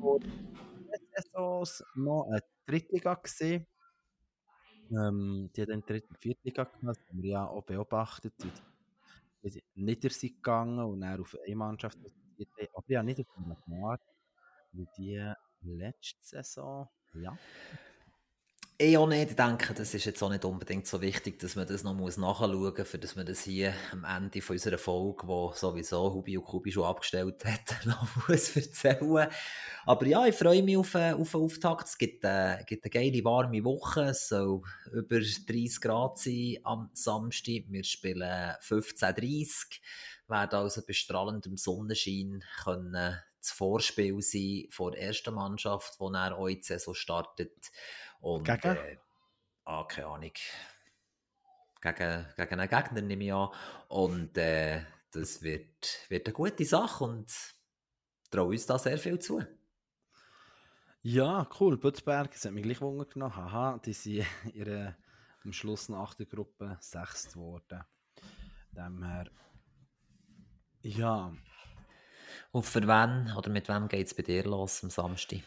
zwei 0.01 0.99
Saisons 1.15 1.85
noch 1.95 2.27
eine 2.29 2.43
Drittliga 2.67 3.15
gesehen. 3.15 3.67
Ähm, 4.91 5.51
die 5.55 5.63
hat 5.63 5.69
dann 5.69 5.83
Dritt- 5.83 6.09
und 6.09 6.19
Viertliga 6.19 6.65
gehabt, 6.65 6.83
das 6.83 6.99
haben 7.09 7.23
wir 7.23 7.31
ja 7.31 7.47
auch 7.47 7.63
beobachtet, 7.63 8.35
die, 8.43 9.51
die 9.51 9.63
nieder 9.75 10.11
sind 10.11 10.35
gegangen 10.35 10.81
und 10.81 11.01
dann 11.01 11.21
auf 11.21 11.37
eine 11.47 11.57
Mannschaft. 11.57 11.99
Aber 12.75 12.85
ja, 12.89 13.03
nicht 13.03 13.21
auf 13.21 13.37
eine 13.37 13.57
Jahr, 13.67 14.01
wie 14.73 14.89
die 14.97 15.33
letzte 15.63 16.43
Saison, 16.43 16.89
ja. 17.15 17.37
Auch 18.83 19.07
nicht. 19.07 19.31
Ich 19.31 19.37
denke, 19.37 19.75
das 19.75 19.93
ist 19.93 20.07
jetzt 20.07 20.23
auch 20.23 20.31
nicht 20.31 20.43
unbedingt 20.43 20.87
so 20.87 21.03
wichtig, 21.03 21.39
dass 21.39 21.55
man 21.55 21.67
das 21.67 21.85
noch 21.85 21.93
muss 21.93 22.17
nachschauen 22.17 22.57
muss, 22.57 22.89
für 22.89 22.99
dass 22.99 23.15
man 23.15 23.27
das 23.27 23.43
hier 23.43 23.75
am 23.93 24.05
Ende 24.05 24.41
von 24.41 24.55
unserer 24.55 24.79
Folge, 24.79 25.27
wo 25.27 25.53
sowieso 25.55 26.15
Hubi 26.15 26.39
und 26.39 26.47
Kubi 26.47 26.73
schon 26.73 26.85
abgestellt 26.85 27.45
hat, 27.45 27.77
noch 27.85 28.09
muss 28.27 28.57
erzählen. 28.57 29.29
Aber 29.85 30.07
ja, 30.07 30.25
ich 30.25 30.35
freue 30.35 30.63
mich 30.63 30.79
auf, 30.79 30.95
äh, 30.95 31.13
auf 31.13 31.31
den 31.31 31.41
Auftakt. 31.43 31.89
Es 31.89 31.99
gibt, 31.99 32.25
äh, 32.25 32.65
gibt 32.67 32.85
eine 32.85 32.91
geile, 32.91 33.23
warme 33.23 33.63
Woche. 33.65 34.05
Es 34.05 34.29
soll 34.29 34.63
über 34.91 35.21
30 35.21 35.79
Grad 35.83 36.17
sein 36.17 36.57
am 36.63 36.89
Samstag. 36.95 37.65
Wir 37.69 37.85
spielen 37.85 38.23
15.30 38.63 39.79
werden 40.27 40.59
also 40.59 40.81
bei 40.87 40.95
strahlendem 40.95 41.57
Sonnenschein 41.57 42.43
können 42.63 43.21
das 43.41 43.51
Vorspiel 43.51 44.21
sein 44.21 44.67
von 44.71 44.93
der 44.93 45.03
ersten 45.03 45.35
Mannschaft, 45.35 46.01
auch 46.01 46.47
in 46.47 46.57
die 46.57 46.63
Saison 46.63 46.95
startet. 46.95 47.71
Und, 48.21 48.45
Gegen? 48.45 48.77
Äh, 48.77 48.99
ah, 49.65 49.85
keine 49.85 50.09
Ahnung. 50.09 50.33
Gegen, 51.81 52.27
gegen 52.37 52.61
einen 52.61 52.69
Gegner 52.69 53.01
nehme 53.01 53.25
ich 53.25 53.33
an. 53.33 53.49
Und 53.89 54.37
äh, 54.37 54.83
das 55.13 55.43
wird, 55.43 56.07
wird 56.09 56.27
eine 56.27 56.35
gute 56.35 56.65
Sache 56.65 57.05
und 57.05 57.33
traue 58.31 58.49
uns 58.49 58.67
da 58.67 58.79
sehr 58.79 58.99
viel 58.99 59.19
zu. 59.19 59.43
Ja, 61.03 61.49
cool. 61.59 61.79
Bützberg, 61.79 62.31
das 62.33 62.45
hat 62.45 62.53
mich 62.53 62.63
gleich 62.63 62.81
Wunder 62.83 63.07
genommen. 63.07 63.35
Haha, 63.35 63.79
die 63.79 63.95
sind 63.95 64.27
ihre, 64.55 64.97
am 65.45 65.53
Schluss 65.53 65.89
nach 65.89 66.15
der 66.15 66.27
Gruppe 66.27 66.77
sechst 66.81 67.33
geworden. 67.33 67.83
Dem 68.73 69.03
her. 69.03 69.31
Ja, 70.83 71.33
Und 72.53 72.67
für 72.67 72.83
wen 72.83 73.33
oder 73.37 73.51
mit 73.51 73.69
wem 73.69 73.89
geht 73.89 74.07
es 74.07 74.15
bei 74.15 74.23
dir 74.23 74.45
los 74.45 74.83
am 74.83 74.91
Samstag? 74.91 75.41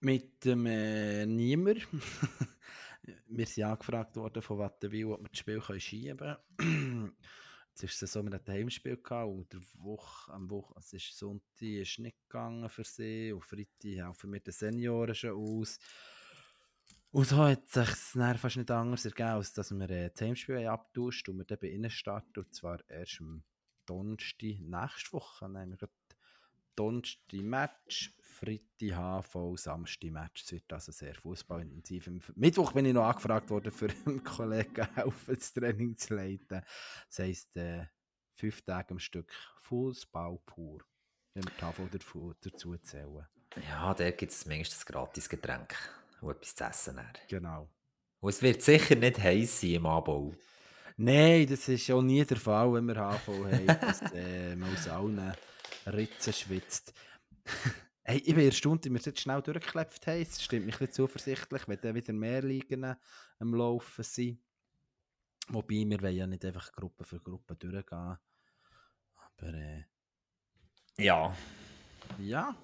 mit 0.00 0.44
dem 0.44 0.66
äh, 0.66 1.26
Niemand. 1.26 1.86
wir 3.26 3.46
sind 3.46 3.64
angefragt 3.64 4.16
worden 4.16 4.42
von 4.42 4.58
Wattenwil, 4.58 5.06
ob 5.06 5.22
wir 5.22 5.28
das 5.28 5.38
Spiel 5.38 5.60
können 5.60 5.80
schieben 5.80 6.36
können. 6.56 7.16
Jetzt 7.70 7.82
ist 7.84 8.02
es 8.02 8.12
so, 8.12 8.24
wir 8.24 8.32
hatten 8.32 8.50
ein 8.50 8.58
Heimspiel 8.58 8.96
gehabt 8.96 9.30
und 9.30 9.52
der 9.52 9.60
Woche, 9.74 10.32
am 10.32 10.50
Woche, 10.50 10.74
es 10.78 10.92
ist 10.92 11.16
Sonntag, 11.16 11.62
ist 11.62 12.00
nicht 12.00 12.16
gegangen 12.28 12.68
für 12.68 12.82
sie 12.82 13.32
und 13.32 13.44
Freitag 13.44 14.06
helfen 14.06 14.32
wir 14.32 14.40
den 14.40 14.52
Senioren 14.52 15.14
schon 15.14 15.30
aus. 15.30 15.78
Und 17.10 17.26
so 17.26 17.38
hat 17.38 17.68
sich 17.68 17.88
fast 17.88 18.56
nicht 18.56 18.70
anders 18.70 19.04
ergeben, 19.04 19.28
als 19.28 19.52
dass 19.52 19.70
wir 19.70 19.90
äh, 19.90 20.10
das 20.10 20.20
Heimspiel 20.20 20.66
abtauscht 20.66 21.28
und 21.28 21.38
wir 21.38 21.44
dann 21.44 21.58
bei 21.60 21.68
ihnen 21.68 21.90
starten 21.90 22.40
und 22.40 22.52
zwar 22.52 22.80
erst 22.88 23.20
am 23.20 23.44
Donnerstag 23.86 24.58
nächste 24.60 25.12
Woche. 25.12 25.48
Dann 25.48 25.78
Donnerstag 26.78 27.40
Match, 27.42 28.14
Freitag 28.20 29.24
HV, 29.24 29.56
Samstag 29.56 30.12
Match. 30.12 30.44
Es 30.44 30.52
wird 30.52 30.72
also 30.72 30.92
sehr 30.92 31.14
fußballintensiv. 31.16 32.06
Am 32.06 32.20
Mittwoch 32.36 32.70
bin 32.70 32.86
ich 32.86 32.94
noch 32.94 33.08
angefragt 33.08 33.50
worden, 33.50 33.72
für 33.72 33.88
einen 34.06 34.22
Kollegen 34.24 34.86
helfen, 34.94 35.34
das 35.34 35.52
Training 35.52 35.96
zu 35.96 36.14
leiten. 36.14 36.62
Das 37.08 37.18
heisst, 37.18 37.56
äh, 37.56 37.86
fünf 38.36 38.62
Tage 38.62 38.92
am 38.92 39.00
Stück 39.00 39.32
Fußball 39.56 40.38
pur. 40.46 40.84
Wenn 41.34 41.44
wir 41.44 41.50
die 41.50 41.64
HV 41.64 42.34
dazu, 42.40 42.76
zählen. 42.76 43.26
Ja, 43.68 43.92
da 43.92 44.10
gibt 44.12 44.30
es 44.30 44.44
das 44.44 44.86
gratis 44.86 45.28
Getränk 45.28 45.74
und 46.20 46.30
etwas 46.30 46.54
zu 46.54 46.64
essen. 46.64 46.96
Dann. 46.96 47.12
Genau. 47.28 47.68
Und 48.20 48.30
es 48.30 48.40
wird 48.40 48.62
sicher 48.62 48.94
nicht 48.94 49.18
heiß 49.18 49.62
sein 49.62 49.70
im 49.70 49.86
Anbau. 49.86 50.32
Nein, 50.96 51.44
das 51.48 51.68
ist 51.68 51.90
auch 51.90 52.02
nie 52.02 52.24
der 52.24 52.36
Fall, 52.36 52.72
wenn 52.72 52.86
wir 52.86 52.94
HV 52.94 53.28
haben, 53.28 53.66
dass 53.66 54.00
äh, 54.12 54.56
aus 54.62 54.88
allen 54.88 55.34
Ritzen 55.94 56.32
schwitzt. 56.32 56.92
hey, 58.02 58.18
ich 58.18 58.34
bin 58.34 58.44
erstaunt, 58.44 58.84
wie 58.84 58.90
wir 58.90 58.98
es 58.98 59.06
jetzt 59.06 59.20
schnell 59.20 59.42
durchgeklebt 59.42 60.06
haben. 60.06 60.22
Es 60.22 60.42
stimmt 60.42 60.66
mich 60.66 60.74
ein 60.76 60.78
bisschen 60.78 60.94
zuversichtlich, 60.94 61.68
wenn 61.68 61.80
dann 61.80 61.94
wieder 61.94 62.12
mehr 62.12 62.42
Ligen 62.42 62.96
am 63.38 63.54
Laufen 63.54 64.04
sind. 64.04 64.40
Wobei, 65.48 65.84
wir 65.86 66.00
wollen 66.02 66.16
ja 66.16 66.26
nicht 66.26 66.44
einfach 66.44 66.72
Gruppe 66.72 67.04
für 67.04 67.20
Gruppe 67.20 67.56
durchgehen. 67.56 68.18
Aber 69.14 69.54
äh, 69.54 69.84
Ja. 70.98 71.34
ja, 72.18 72.54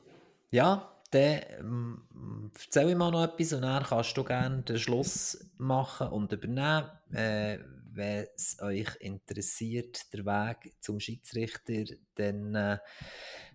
Ja, 0.50 0.94
dann 1.10 1.40
ähm, 1.58 2.50
erzähl 2.54 2.90
ich 2.90 2.96
mal 2.96 3.10
noch 3.10 3.24
etwas 3.24 3.52
und 3.52 3.62
dann 3.62 3.84
kannst 3.84 4.16
du 4.16 4.24
gerne 4.24 4.62
den 4.62 4.78
Schluss 4.78 5.50
machen 5.56 6.08
und 6.08 6.32
übernehmen. 6.32 6.90
Äh, 7.12 7.58
wenn 7.96 8.26
es 8.36 8.58
euch 8.60 8.96
interessiert, 9.00 10.12
der 10.12 10.24
Weg 10.24 10.72
zum 10.80 11.00
Schiedsrichter, 11.00 11.84
dann 12.14 12.54
äh, 12.54 12.78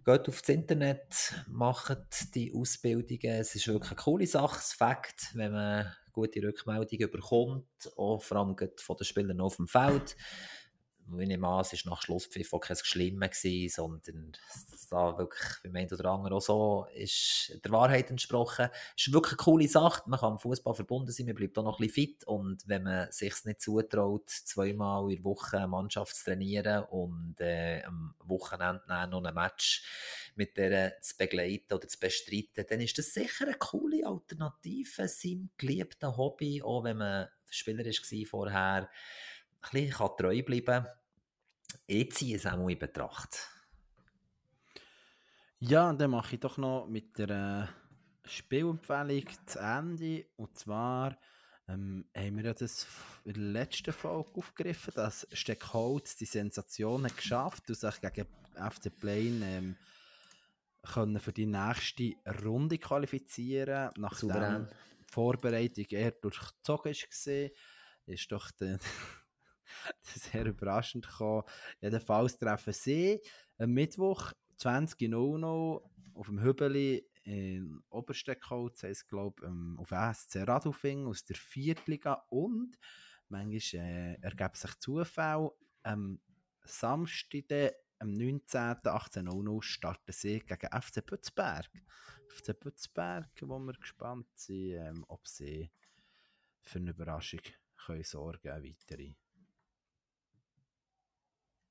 geht 0.06 0.28
aufs 0.28 0.50
Internet, 0.50 1.34
macht 1.48 2.36
die 2.36 2.54
Ausbildungen. 2.54 3.40
Es 3.40 3.56
ist 3.56 3.68
wirklich 3.68 3.92
eine 3.92 4.02
coole 4.02 4.28
Sache, 4.28 4.56
das 4.56 4.74
Fakt, 4.74 5.32
wenn 5.34 5.52
man 5.52 5.92
gute 6.12 6.42
Rückmeldungen 6.42 7.12
bekommt, 7.12 7.68
auch 7.96 8.22
vor 8.22 8.38
allem 8.38 8.56
von 8.78 8.98
den 8.98 9.06
Spielern 9.06 9.42
auf 9.42 9.58
dem 9.58 9.68
Feld. 9.68 10.16
Ich 11.18 11.28
nehme 11.28 11.62
es 11.62 11.86
war 11.86 11.91
nach 11.91 12.01
Schlusspfiff 12.01 12.53
auch 12.53 12.60
kein 12.60 12.78
Schlimmes, 12.78 13.41
gewesen, 13.41 13.74
sondern 13.74 14.32
dass 14.72 14.88
da 14.88 15.18
wirklich 15.18 15.41
beim 15.64 15.76
einen 15.76 15.91
oder 15.91 16.12
anderen 16.12 16.34
auch 16.34 16.41
so 16.41 16.88
ist 16.93 17.60
der 17.64 17.72
Wahrheit 17.72 18.10
entsprochen. 18.10 18.70
Es 18.95 19.07
ist 19.07 19.14
wirklich 19.14 19.34
eine 19.34 19.43
coole 19.43 19.68
Sache. 19.68 20.03
Man 20.07 20.20
kann 20.20 20.34
am 20.34 20.39
Fußball 20.39 20.74
verbunden 20.74 21.12
sein, 21.12 21.26
man 21.26 21.36
bleibt 21.36 21.57
auch 21.57 21.64
noch 21.64 21.80
ein 21.80 21.88
bisschen 21.88 22.10
fit. 22.10 22.24
Und 22.26 22.68
wenn 22.68 22.84
man 22.84 23.12
sich 23.12 23.34
nicht 23.45 23.62
zutraut, 23.62 24.30
zweimal 24.30 25.10
in 25.10 25.18
der 25.18 25.24
Woche 25.24 25.57
eine 25.57 25.68
Mannschaft 25.68 26.16
zu 26.16 26.26
trainieren 26.26 26.84
und 26.86 27.36
äh, 27.39 27.84
am 27.84 28.16
Wochenende 28.24 29.07
noch 29.10 29.24
ein 29.24 29.34
Match 29.34 29.84
mit 30.36 30.57
der 30.57 31.01
zu 31.01 31.18
begleiten 31.18 31.74
oder 31.74 31.88
zu 31.88 31.99
bestreiten, 31.99 32.66
dann 32.70 32.82
ist 32.82 32.97
das 32.97 33.14
sicher 33.14 33.45
eine 33.45 33.55
coole 33.55 34.05
Alternative 34.05 35.07
seinem 35.07 35.49
geliebten 35.57 36.16
Hobby, 36.16 36.62
auch 36.62 36.84
wenn 36.84 36.97
man 36.97 37.28
Spieler 37.49 37.84
war 37.86 38.26
vorher, 38.28 38.89
ein 39.62 39.70
bisschen 39.72 39.91
kann 39.91 40.12
treu 40.18 40.43
bleiben 40.43 40.88
Ich 41.88 42.11
ziehe 42.11 42.36
es 42.36 42.45
auch 42.45 42.57
mal 42.57 42.72
in 42.72 42.80
Betracht. 42.80 43.49
Ja, 45.59 45.91
dann 45.91 46.11
mache 46.11 46.36
ich 46.36 46.39
doch 46.39 46.57
noch 46.57 46.88
mit 46.88 47.17
der 47.17 47.70
Spielempfehlung 48.26 49.26
zu 49.45 49.59
Ende. 49.59 50.26
Und 50.38 50.57
zwar 50.57 51.17
ähm, 51.67 52.05
haben 52.15 52.38
wir 52.38 52.45
ja 52.45 52.53
das 52.53 52.88
in 53.26 53.34
der 53.34 53.43
letzten 53.43 53.91
Folge 53.91 54.32
aufgegriffen, 54.36 54.93
dass 54.95 55.28
Steckholz 55.34 56.15
die 56.15 56.26
Sensationen 56.26 57.13
geschafft 57.15 57.70
und 57.70 57.76
sich 57.76 58.01
gegen 58.01 58.28
FC 58.55 58.95
Plain 58.99 59.41
ähm, 59.43 59.76
können 60.82 61.20
für 61.20 61.34
die 61.34 61.45
nächste 61.45 62.13
Runde 62.43 62.78
qualifizieren. 62.78 63.91
Nachdem 63.97 64.30
Souverän. 64.30 64.67
die 64.67 65.11
Vorbereitung 65.11 65.86
eher 65.89 66.11
durchzogen 66.11 66.93
war, 66.93 67.49
ist 68.05 68.32
doch 68.32 68.51
der 68.51 68.80
sehr 70.01 70.45
überraschend 70.45 71.07
gekommen. 71.07 71.43
Jedenfalls 71.82 72.38
treffen 72.38 72.74
sie 72.74 73.22
am 73.57 73.72
Mittwoch 73.72 74.32
20.00 74.59 75.82
auf 76.13 76.28
dem 76.28 76.41
Hübeli 76.41 77.09
in 77.24 77.82
Obersteckholz, 77.89 78.84
heisst 78.84 79.07
glaube 79.07 79.43
ich, 79.43 79.80
auf 79.80 79.89
SC 80.15 80.47
Radufing 80.47 81.07
aus 81.07 81.24
der 81.24 81.36
Viertliga 81.36 82.26
und 82.30 82.78
manchmal 83.30 83.82
äh, 83.82 84.22
ergeben 84.22 84.55
sich 84.55 84.80
Zufälle. 84.80 85.51
Am 85.84 86.20
Samstag, 86.63 87.74
am 87.99 88.11
19. 88.13 88.41
18.00 88.41 89.61
starten 89.61 90.11
sie 90.11 90.39
gegen 90.39 90.82
FC 90.82 91.05
Bützberg. 91.05 91.70
FC 92.30 92.59
Bützberg, 92.59 93.30
wo 93.41 93.59
wir 93.59 93.74
gespannt 93.74 94.28
sind, 94.36 94.74
ähm, 94.74 95.05
ob 95.07 95.28
sie 95.28 95.72
für 96.61 96.80
eine 96.80 96.91
Überraschung 96.91 97.41
können 97.86 98.03
sorgen 98.03 98.49
eine 98.49 98.70
weitere. 98.70 99.13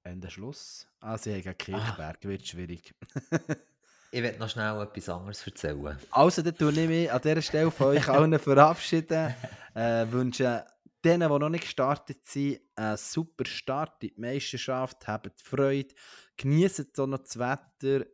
Ende 0.09 0.31
Schluss. 0.31 0.87
Ah, 1.01 1.17
sie 1.19 1.33
haben 1.33 1.43
gegen 1.43 1.59
Kirchberg, 1.59 2.25
wird 2.25 2.47
schwierig. 2.47 2.95
Ich 4.11 4.23
werde 4.23 4.39
noch 4.39 4.49
schnell 4.49 4.81
etwas 4.81 5.09
anderes 5.11 5.47
erzählen. 5.47 5.99
Also, 6.13 6.41
dann 6.41 6.57
tue 6.57 6.71
ich 6.71 6.89
mich 6.89 7.13
an 7.13 7.21
dieser 7.21 7.43
Stelle 7.43 7.71
von 7.71 7.89
euch 7.89 8.09
allen 8.09 8.39
verabschieden. 8.39 9.35
Äh, 9.75 10.07
wünsche 10.11 10.65
denen, 11.05 11.31
die 11.31 11.39
noch 11.39 11.49
nicht 11.51 11.65
gestartet 11.65 12.25
sind, 12.25 12.61
einen 12.75 12.97
super 12.97 13.45
Start 13.45 14.03
in 14.03 14.15
die 14.15 14.21
Meisterschaft. 14.21 15.07
Habt 15.07 15.41
Freude, 15.43 15.95
genießt 16.39 16.99
auch 16.99 17.07
noch 17.07 17.19
das 17.19 17.39
Wetter, 17.39 18.07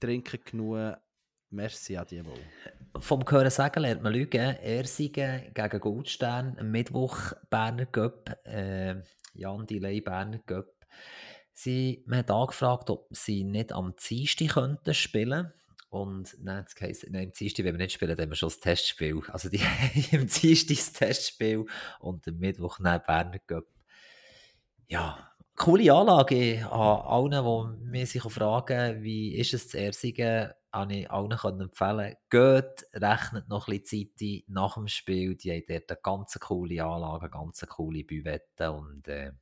trinkt 0.00 0.46
genug. 0.46 0.96
Merci, 1.50 1.96
adieu. 1.96 2.24
Vom 2.98 3.22
Hören 3.28 3.50
sagen 3.50 3.80
lernt 3.80 4.02
man 4.02 4.12
Lügen. 4.12 4.56
Ersigen 4.56 5.52
gegen 5.54 5.80
Goldstern, 5.80 6.56
am 6.58 6.72
Mittwoch 6.72 7.32
Berner 7.48 7.86
Göpp, 7.86 8.36
äh, 8.44 8.96
Jan 9.34 9.64
Delay 9.64 10.00
Berner 10.00 10.40
Göpp. 10.44 10.74
Sie, 11.58 12.04
man 12.06 12.18
hat 12.18 12.30
angefragt, 12.30 12.90
ob 12.90 13.08
sie 13.16 13.42
nicht 13.42 13.72
am 13.72 13.94
Dienstag 13.96 14.48
könnten 14.48 14.92
spielen 14.92 15.54
Und 15.88 16.36
nein, 16.38 16.66
das 16.66 16.78
heisst, 16.78 17.06
nein, 17.08 17.28
im 17.28 17.32
Dienstag, 17.32 17.64
wenn 17.64 17.72
wir 17.72 17.78
nicht 17.78 17.92
spielen, 17.94 18.14
dann 18.14 18.24
haben 18.24 18.30
wir 18.30 18.36
schon 18.36 18.50
das 18.50 18.60
Testspiel. 18.60 19.22
Also 19.28 19.48
die 19.48 19.62
im 20.12 20.26
Dienstag 20.26 20.76
das 20.76 20.92
Testspiel 20.92 21.64
und 21.98 22.28
am 22.28 22.36
Mittwoch 22.36 22.78
dann 22.78 23.00
Berner 23.06 23.38
Cup. 23.38 23.64
Ja, 24.86 25.32
coole 25.56 25.90
Anlage 25.90 26.70
an 26.70 27.32
allen, 27.32 27.80
die 27.80 27.86
mich 27.86 28.20
fragen, 28.20 29.02
wie 29.02 29.34
ist 29.36 29.54
es 29.54 29.68
zu 29.68 29.78
Ersigen, 29.78 30.50
kann 30.70 30.90
ich 30.90 31.10
allen 31.10 31.60
empfehlen. 31.62 32.16
Geht, 32.28 32.86
rechnet 32.92 33.48
noch 33.48 33.66
ein 33.68 33.80
bisschen 33.80 34.10
Zeit 34.14 34.44
nach 34.48 34.74
dem 34.74 34.88
Spiel. 34.88 35.36
Die 35.36 35.52
haben 35.52 35.64
dort 35.66 35.90
eine 35.90 36.00
ganz 36.02 36.38
coole 36.38 36.84
Anlage, 36.84 37.22
eine 37.22 37.30
ganz 37.30 37.64
coole 37.66 38.04
Büvette 38.04 38.72
und 38.72 39.08
äh, 39.08 39.32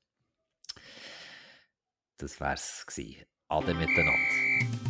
das 2.19 2.41
wär's 2.41 2.85
gewesen. 2.87 3.25
Ade 3.49 3.75
miteinander. 3.75 4.84